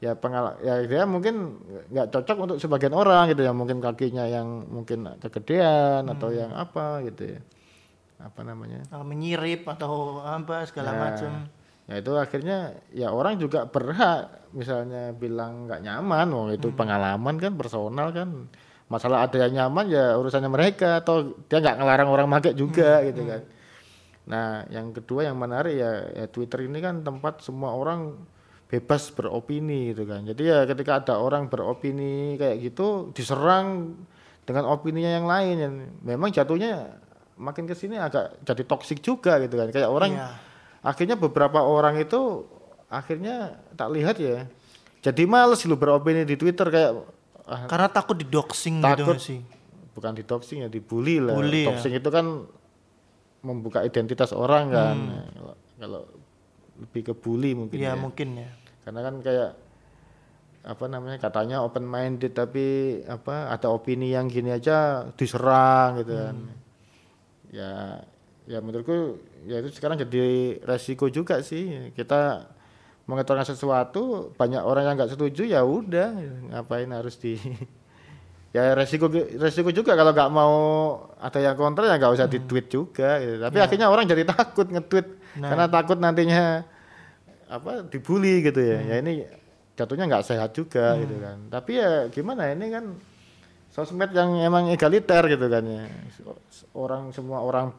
ya 0.00 0.16
pengal 0.16 0.56
ya 0.64 0.80
dia 0.88 1.04
mungkin 1.04 1.60
nggak 1.92 2.08
cocok 2.08 2.36
untuk 2.40 2.56
sebagian 2.56 2.96
orang 2.96 3.28
gitu 3.28 3.44
ya. 3.44 3.52
Mungkin 3.52 3.78
kakinya 3.78 4.24
yang 4.24 4.64
mungkin 4.66 5.04
kegedean 5.20 6.08
atau 6.08 6.32
yang 6.32 6.50
apa 6.50 7.04
gitu 7.04 7.36
ya. 7.36 7.40
Apa 8.20 8.40
namanya? 8.42 8.80
Uh, 8.88 9.04
menyirip 9.04 9.64
atau 9.64 10.20
apa 10.20 10.64
segala 10.64 10.92
Ya, 10.92 10.98
macam. 10.98 11.30
ya 11.88 11.94
itu 11.98 12.12
akhirnya 12.14 12.58
ya 12.90 13.08
orang 13.10 13.36
juga 13.36 13.64
berhak 13.64 14.28
misalnya 14.52 15.12
bilang 15.12 15.68
nggak 15.68 15.80
nyaman. 15.80 16.26
Wong 16.28 16.48
Hmm. 16.52 16.58
itu 16.58 16.68
pengalaman 16.72 17.36
kan 17.36 17.52
personal 17.54 18.10
kan. 18.10 18.48
Masalah 18.90 19.22
ada 19.22 19.38
yang 19.38 19.54
nyaman 19.54 19.86
ya 19.86 20.18
urusannya 20.18 20.50
mereka 20.50 20.98
atau 20.98 21.38
dia 21.46 21.62
nggak 21.62 21.78
ngelarang 21.78 22.10
orang 22.10 22.26
pakai 22.26 22.52
Hmm, 22.52 22.58
juga 22.58 22.90
gitu 23.06 23.22
kan 23.22 23.42
nah 24.24 24.62
yang 24.68 24.92
kedua 24.92 25.24
yang 25.24 25.36
menarik 25.36 25.74
ya, 25.74 25.90
ya 26.14 26.26
Twitter 26.26 26.64
ini 26.64 26.78
kan 26.78 27.00
tempat 27.00 27.40
semua 27.40 27.72
orang 27.72 28.14
bebas 28.66 29.10
beropini 29.10 29.90
gitu 29.90 30.06
kan 30.06 30.22
jadi 30.22 30.42
ya 30.42 30.58
ketika 30.64 31.00
ada 31.00 31.14
orang 31.18 31.50
beropini 31.50 32.36
kayak 32.36 32.62
gitu 32.62 33.10
diserang 33.10 33.98
dengan 34.44 34.66
opininya 34.66 35.10
yang 35.10 35.26
lain 35.26 35.56
yang 35.58 35.74
memang 36.00 36.30
jatuhnya 36.30 36.94
makin 37.34 37.64
ke 37.64 37.74
sini 37.74 37.96
agak 37.96 38.38
jadi 38.42 38.62
toksik 38.62 39.00
juga 39.00 39.40
gitu 39.40 39.56
kan 39.56 39.68
kayak 39.68 39.88
orang 39.88 40.14
Iya. 40.14 40.28
akhirnya 40.82 41.16
beberapa 41.16 41.58
orang 41.58 41.98
itu 41.98 42.46
akhirnya 42.86 43.58
tak 43.74 43.90
lihat 43.90 44.16
ya 44.16 44.46
jadi 45.00 45.22
males 45.24 45.64
lu 45.64 45.74
beropini 45.74 46.22
di 46.22 46.36
Twitter 46.36 46.68
kayak 46.68 46.92
ah, 47.48 47.64
Karena 47.66 47.88
takut 47.88 48.14
didoxing 48.14 48.78
gitu 48.78 48.86
Takut. 48.86 49.16
nggak 49.16 49.22
sih. 49.22 49.40
bukan 49.90 50.12
di 50.14 50.22
doxing 50.22 50.58
ya 50.62 50.68
dibully 50.68 51.18
lah 51.18 51.34
Bully 51.34 51.66
ya. 51.66 51.74
doxing 51.74 51.96
itu 51.96 52.08
kan 52.08 52.46
membuka 53.40 53.80
identitas 53.80 54.30
orang 54.30 54.68
kan 54.68 54.96
Hmm. 54.96 55.08
Nah, 55.10 55.56
kalau, 55.78 56.02
lebih 56.76 57.02
ke 57.02 57.14
bully 57.14 57.52
mungkin 57.52 57.76
Iya 57.76 57.92
ya 57.92 57.94
mungkin 57.94 58.28
ya. 58.34 58.50
karena 58.80 59.00
kan 59.02 59.14
kayak 59.20 59.50
apa 60.60 60.84
namanya 60.86 61.16
katanya 61.16 61.56
open 61.60 61.84
minded 61.84 62.32
tapi 62.32 62.64
apa 63.04 63.48
ada 63.48 63.68
opini 63.68 64.12
yang 64.12 64.28
gini 64.28 64.50
aja 64.50 65.08
diserang 65.10 65.96
gitu 65.98 66.12
kan 66.12 66.36
Hmm. 66.36 66.56
ya 67.48 67.72
ya 68.44 68.58
menurutku 68.60 69.16
ya 69.44 69.56
itu 69.58 69.72
sekarang 69.72 69.96
jadi 69.98 70.20
resiko 70.60 71.08
juga 71.08 71.40
sih 71.40 71.92
kita 71.92 72.44
mengetahui 73.04 73.42
sesuatu 73.42 74.02
banyak 74.34 74.60
orang 74.60 74.84
yang 74.84 74.94
nggak 74.96 75.10
setuju 75.10 75.42
ya 75.44 75.60
udah 75.60 76.12
ngapain 76.50 76.88
harus 76.88 77.16
di 77.16 77.40
ya 78.50 78.74
resiko 78.74 79.06
resiko 79.12 79.70
juga 79.70 79.94
kalau 79.94 80.10
nggak 80.10 80.30
mau 80.30 80.54
ada 81.22 81.38
yang 81.38 81.54
kontra 81.54 81.86
ya 81.86 81.96
nggak 81.96 82.12
usah 82.18 82.26
di 82.26 82.42
tweet 82.42 82.66
juga 82.66 83.22
gitu. 83.22 83.38
tapi 83.38 83.58
akhirnya 83.62 83.86
orang 83.86 84.10
jadi 84.10 84.26
takut 84.34 84.66
nge-tweet 84.66 85.22
Nah. 85.38 85.46
karena 85.46 85.66
takut 85.70 85.94
nantinya 85.94 86.66
apa 87.46 87.86
dibully 87.86 88.42
gitu 88.42 88.58
ya. 88.58 88.82
Ya 88.82 88.94
ini 88.98 89.22
jatuhnya 89.78 90.10
nggak 90.10 90.26
sehat 90.26 90.50
juga 90.58 90.98
gitu 90.98 91.22
kan. 91.22 91.46
Tapi 91.46 91.78
ya 91.78 92.10
gimana 92.10 92.50
ini 92.50 92.66
kan 92.66 92.98
sosmed 93.70 94.10
yang 94.10 94.42
emang 94.42 94.74
egaliter 94.74 95.22
gitu 95.30 95.46
kan 95.46 95.62
ya. 95.62 95.86
Orang 96.74 97.14
semua 97.14 97.46
orang 97.46 97.70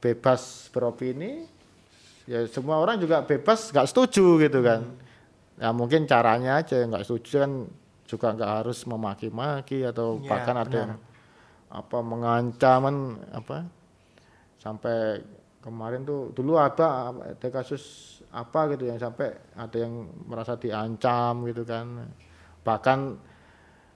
bebas 0.00 0.72
beropini 0.72 1.44
ya 2.24 2.48
semua 2.48 2.80
orang 2.80 2.96
juga 2.96 3.20
bebas 3.20 3.68
nggak 3.68 3.88
setuju 3.92 4.40
gitu 4.48 4.64
kan. 4.64 4.88
Ya 5.60 5.76
mungkin 5.76 6.08
caranya 6.08 6.64
aja 6.64 6.88
nggak 6.88 7.04
setuju 7.04 7.44
kan 7.44 7.52
juga 8.12 8.36
nggak 8.36 8.52
harus 8.60 8.84
memaki-maki 8.84 9.88
atau 9.88 10.20
Ya, 10.20 10.28
bahkan 10.28 10.56
ada 10.58 10.76
yang 10.76 10.92
apa 11.72 11.98
mengancaman 12.04 12.96
apa 13.32 13.64
sampai 14.60 15.24
kemarin 15.58 16.04
tuh 16.04 16.28
dulu 16.30 16.60
ada 16.60 17.08
ada 17.08 17.48
kasus 17.48 17.82
apa 18.28 18.76
gitu 18.76 18.92
yang 18.92 19.00
sampai 19.00 19.32
ada 19.56 19.76
yang 19.80 20.04
merasa 20.28 20.60
diancam 20.60 21.48
gitu 21.48 21.64
kan 21.64 22.12
bahkan 22.60 23.16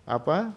apa 0.07 0.57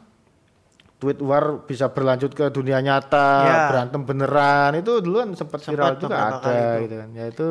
tweet 0.99 1.19
war 1.19 1.63
bisa 1.63 1.87
berlanjut 1.89 2.31
ke 2.31 2.47
dunia 2.49 2.79
nyata 2.79 3.27
Ya. 3.43 3.57
berantem 3.71 4.01
beneran 4.03 4.71
itu 4.77 4.99
dulu 4.99 5.15
kan 5.23 5.29
sempat 5.33 5.59
viral 5.63 5.95
juga 5.97 6.15
ada 6.39 6.51
itu. 6.77 6.87
gitu 6.87 6.95
kan 7.03 7.09
ya 7.11 7.25
itu 7.27 7.49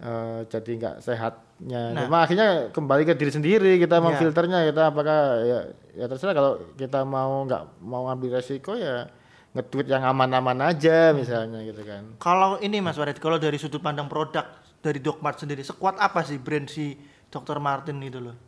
eh, 0.00 0.40
jadi 0.46 0.70
nggak 0.76 0.96
sehatnya 1.00 1.46
Nah. 1.58 2.06
Cuma 2.06 2.22
akhirnya 2.22 2.70
kembali 2.70 3.02
ke 3.02 3.14
diri 3.14 3.34
sendiri 3.34 3.72
kita 3.76 3.98
Ya. 3.98 4.02
memfilternya 4.02 4.62
kita 4.64 4.82
apakah 4.88 5.18
ya 5.42 5.58
ya 5.92 6.06
terserah 6.06 6.30
kalau 6.30 6.52
kita 6.74 7.02
mau 7.02 7.42
nggak 7.42 7.82
mau 7.82 8.06
ambil 8.06 8.38
resiko 8.38 8.78
ya 8.78 9.10
nge-tweet 9.58 9.90
yang 9.90 10.06
aman-aman 10.06 10.54
aja 10.64 11.10
misalnya 11.10 11.58
gitu 11.66 11.82
kan 11.82 12.14
Kalau 12.22 12.62
ini 12.62 12.78
Mas 12.78 12.94
Warid, 12.94 13.18
kalau 13.18 13.42
dari 13.42 13.58
sudut 13.58 13.82
pandang 13.82 14.06
produk 14.06 14.46
dari 14.78 15.02
Dogmart 15.02 15.42
sendiri, 15.42 15.66
sekuat 15.66 15.98
apa 15.98 16.22
sih 16.22 16.38
brand 16.38 16.70
si 16.70 16.94
Dr. 17.26 17.58
Martin 17.58 17.98
itu 17.98 18.22
loh? 18.22 18.38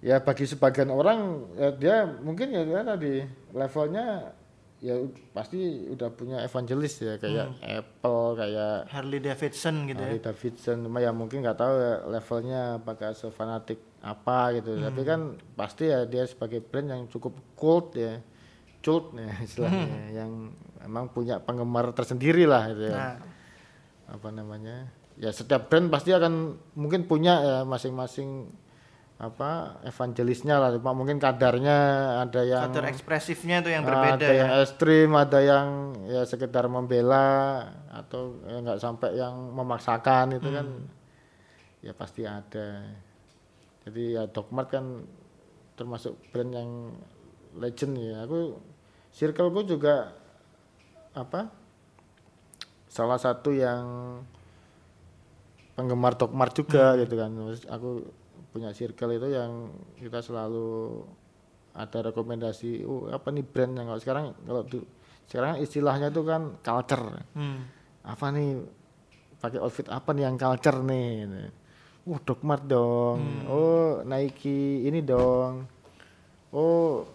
ya 0.00 0.16
bagi 0.16 0.44
sebagian 0.44 0.88
orang 0.88 1.18
ya 1.54 1.68
dia 1.72 1.96
mungkin 2.20 2.48
ya 2.50 2.64
dia 2.64 2.80
tadi 2.80 3.20
levelnya 3.52 4.32
ya 4.80 4.96
pasti 5.36 5.60
udah 5.92 6.08
punya 6.16 6.40
evangelis 6.40 7.04
ya 7.04 7.20
kayak 7.20 7.52
Apple 7.60 8.32
kayak 8.40 8.88
Harley 8.88 9.20
Davidson 9.20 9.84
gitu 9.84 10.00
ya. 10.00 10.08
Harley 10.08 10.24
Davidson 10.24 10.76
cuma 10.88 10.98
ya 11.04 11.12
mungkin 11.12 11.44
nggak 11.44 11.58
tahu 11.60 11.74
ya 11.76 11.94
levelnya 12.08 12.60
apakah 12.80 13.12
sefanatik 13.12 13.76
apa 14.00 14.56
gitu. 14.56 14.80
Tapi 14.80 15.00
kan 15.04 15.36
pasti 15.52 15.92
ya 15.92 16.08
dia 16.08 16.24
sebagai 16.24 16.64
brand 16.64 16.88
yang 16.88 17.02
cukup 17.12 17.36
cult 17.52 17.92
ya 17.92 18.24
cult 18.80 19.12
ya 19.12 19.28
istilahnya 19.46 20.16
yang 20.16 20.56
emang 20.80 21.12
punya 21.12 21.36
penggemar 21.44 21.92
tersendiri 21.92 22.48
lah 22.48 22.72
gitu 22.72 22.88
ya. 22.88 22.96
Nah, 22.96 23.16
apa 24.16 24.28
namanya? 24.32 24.88
Ya 25.20 25.28
setiap 25.36 25.68
brand 25.68 25.92
pasti 25.92 26.16
akan 26.16 26.56
mungkin 26.72 27.04
punya 27.04 27.34
ya 27.44 27.56
masing-masing 27.68 28.48
apa 29.20 29.76
evangelisnya 29.84 30.56
lah 30.56 30.72
cuma 30.72 30.96
mungkin 30.96 31.20
kadarnya 31.20 31.76
ada 32.24 32.40
yang 32.40 32.72
kader 32.72 32.88
ekspresifnya 32.88 33.60
itu 33.60 33.68
yang 33.68 33.84
berbeda 33.84 34.16
ada 34.16 34.28
ya. 34.32 34.38
yang 34.40 34.50
ekstrim 34.64 35.08
ada 35.12 35.38
yang 35.44 35.66
ya 36.08 36.22
sekedar 36.24 36.64
membela 36.72 37.68
atau 37.92 38.40
ya 38.48 38.64
nggak 38.64 38.80
sampai 38.80 39.20
yang 39.20 39.36
memaksakan 39.52 40.40
itu 40.40 40.48
kan 40.48 40.64
Hmm. 40.64 40.88
ya 41.84 41.92
pasti 41.92 42.24
ada 42.24 42.80
jadi 43.84 44.04
ya 44.16 44.22
Dogmart 44.32 44.72
kan 44.72 45.04
termasuk 45.76 46.16
brand 46.32 46.56
yang 46.56 46.70
legend 47.60 48.00
ya 48.00 48.24
aku 48.24 48.56
circleku 49.12 49.68
juga 49.68 50.16
apa 51.12 51.52
salah 52.88 53.20
satu 53.20 53.52
yang 53.52 53.84
penggemar 55.76 56.16
Dogmart 56.16 56.56
juga 56.56 56.96
gitu 56.96 57.20
kan 57.20 57.36
aku 57.68 58.19
punya 58.50 58.74
circle 58.74 59.14
itu 59.14 59.28
yang 59.30 59.70
kita 59.96 60.18
selalu 60.20 61.00
ada 61.70 62.10
rekomendasi 62.10 62.82
oh 62.82 63.06
apa 63.08 63.30
nih 63.30 63.46
brand 63.46 63.78
yang 63.78 63.86
kalau 63.86 64.00
sekarang 64.02 64.24
kalau 64.42 64.62
du- 64.66 64.88
sekarang 65.30 65.62
istilahnya 65.62 66.10
itu 66.10 66.22
kan 66.26 66.58
culture. 66.58 67.06
Hmm. 67.32 67.62
apa 68.00 68.26
nih 68.32 68.58
pakai 69.38 69.60
outfit 69.60 69.86
apa 69.86 70.10
nih 70.10 70.26
yang 70.26 70.34
culture 70.34 70.82
nih? 70.82 71.30
Uh 72.02 72.18
Dogmart 72.20 72.66
dong. 72.66 73.18
Oh 73.46 74.02
Nike 74.02 74.82
ini 74.82 74.98
dong. 75.00 75.68
Oh 76.50 77.06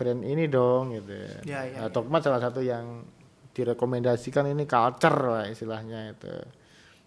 brand 0.00 0.24
ini 0.24 0.48
dong 0.48 0.96
gitu. 0.96 1.12
Ya, 1.44 1.68
ya, 1.68 1.84
Nah, 1.84 1.88
Dogmart 1.92 2.24
salah 2.24 2.40
satu 2.40 2.64
yang 2.64 3.04
direkomendasikan 3.52 4.48
ini 4.48 4.64
culture 4.64 5.18
lah 5.28 5.44
istilahnya 5.44 6.16
itu. 6.16 6.32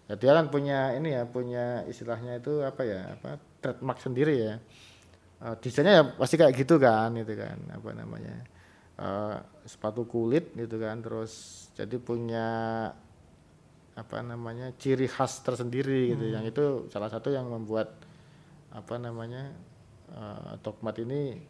Ya, 0.06 0.14
dia 0.14 0.32
kan 0.38 0.46
punya 0.46 0.94
ini 0.94 1.18
ya 1.18 1.26
punya 1.26 1.82
istilahnya 1.90 2.38
itu 2.38 2.62
apa 2.62 2.86
ya 2.86 3.18
apa 3.18 3.42
trademark 3.60 3.98
sendiri 4.00 4.34
ya 4.36 4.54
Eh, 5.36 5.54
desainnya 5.60 6.00
ya 6.00 6.04
pasti 6.16 6.40
kayak 6.40 6.56
gitu 6.56 6.80
kan 6.80 7.12
itu 7.12 7.36
kan 7.36 7.60
apa 7.68 7.92
namanya 7.92 8.40
eh, 8.96 9.36
sepatu 9.68 10.08
kulit 10.08 10.56
gitu 10.56 10.80
kan 10.80 11.04
terus 11.04 11.68
jadi 11.76 12.00
punya 12.00 12.46
apa 13.96 14.16
namanya 14.24 14.72
ciri 14.80 15.04
khas 15.04 15.44
tersendiri 15.44 16.16
gitu 16.16 16.24
yang 16.32 16.44
itu 16.44 16.88
salah 16.88 17.12
satu 17.12 17.28
yang 17.32 17.48
membuat 17.48 17.96
apa 18.68 19.00
namanya 19.00 19.56
uh, 20.12 20.52
Dogmart 20.60 21.00
ini 21.00 21.40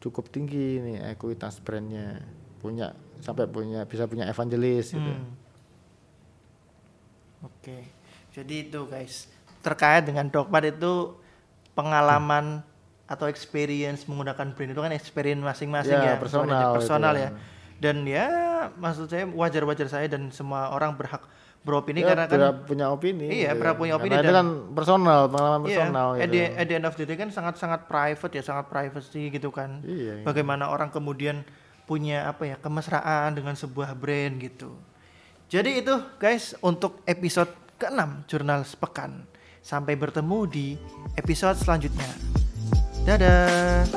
cukup 0.00 0.32
tinggi 0.32 0.80
nih 0.80 1.12
ekuitas 1.12 1.60
brandnya 1.60 2.24
punya 2.64 2.96
sampai 3.20 3.44
punya 3.52 3.84
bisa 3.84 4.08
punya 4.08 4.24
evangelis 4.32 4.96
gitu. 4.96 5.12
Hmm. 5.12 5.36
Oke. 7.44 7.84
Jadi 8.32 8.64
itu 8.64 8.80
guys, 8.88 9.28
terkait 9.60 10.08
dengan 10.08 10.32
dogmat 10.32 10.64
itu 10.64 11.20
pengalaman 11.74 12.62
atau 13.04 13.28
experience 13.28 14.08
menggunakan 14.08 14.54
brand 14.54 14.70
itu 14.72 14.80
kan 14.80 14.92
experience 14.92 15.42
masing-masing 15.42 15.98
Ya, 15.98 16.16
ya, 16.16 16.16
personal 16.16 16.48
Soalnya 16.48 16.64
itu 16.64 16.74
personal 16.74 17.14
ya. 17.14 17.20
ya. 17.20 17.30
Dan 17.74 17.96
ya 18.06 18.26
maksud 18.74 19.06
saya 19.06 19.28
wajar-wajar 19.28 19.86
saya 19.86 20.06
dan 20.08 20.30
semua 20.30 20.72
orang 20.72 20.96
berhak 20.96 21.20
beropini 21.60 22.00
Ya, 22.00 22.12
karena 22.12 22.24
kan 22.24 22.64
punya 22.64 22.86
opini. 22.88 23.28
Iya, 23.28 23.52
gitu. 23.52 23.60
berhak 23.60 23.76
punya 23.76 23.94
opini 23.94 24.14
Karena 24.14 24.24
itu 24.24 24.32
dan- 24.32 24.40
kan 24.40 24.48
personal, 24.72 25.20
pengalaman 25.28 25.60
Iya, 25.60 25.68
personal 25.80 26.08
at, 26.10 26.18
gitu. 26.22 26.32
the, 26.32 26.42
at 26.54 26.66
the 26.66 26.74
end 26.74 26.86
of 26.86 26.94
the 26.94 27.04
day 27.04 27.16
kan 27.16 27.28
sangat-sangat 27.28 27.80
private 27.84 28.32
ya, 28.32 28.42
sangat 28.42 28.64
privacy 28.68 29.22
gitu 29.28 29.48
kan. 29.48 29.80
Iya, 29.82 30.20
iya. 30.20 30.24
Bagaimana 30.24 30.68
orang 30.68 30.88
kemudian 30.88 31.44
punya 31.84 32.24
apa 32.24 32.46
ya 32.46 32.56
kemesraan 32.56 33.32
dengan 33.32 33.52
sebuah 33.52 33.92
brand 33.92 34.40
gitu. 34.40 34.72
Jadi 35.46 35.84
itu 35.84 35.92
guys 36.16 36.56
untuk 36.60 37.04
episode 37.04 37.52
ke-6 37.76 38.00
Jurnal 38.26 38.64
Sepekan. 38.64 39.28
Sampai 39.64 39.96
bertemu 39.96 40.44
di 40.44 40.76
episode 41.16 41.56
selanjutnya. 41.56 42.12
Dadah. 43.08 43.88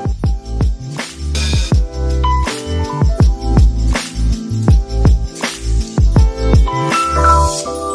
Oh. 7.20 7.87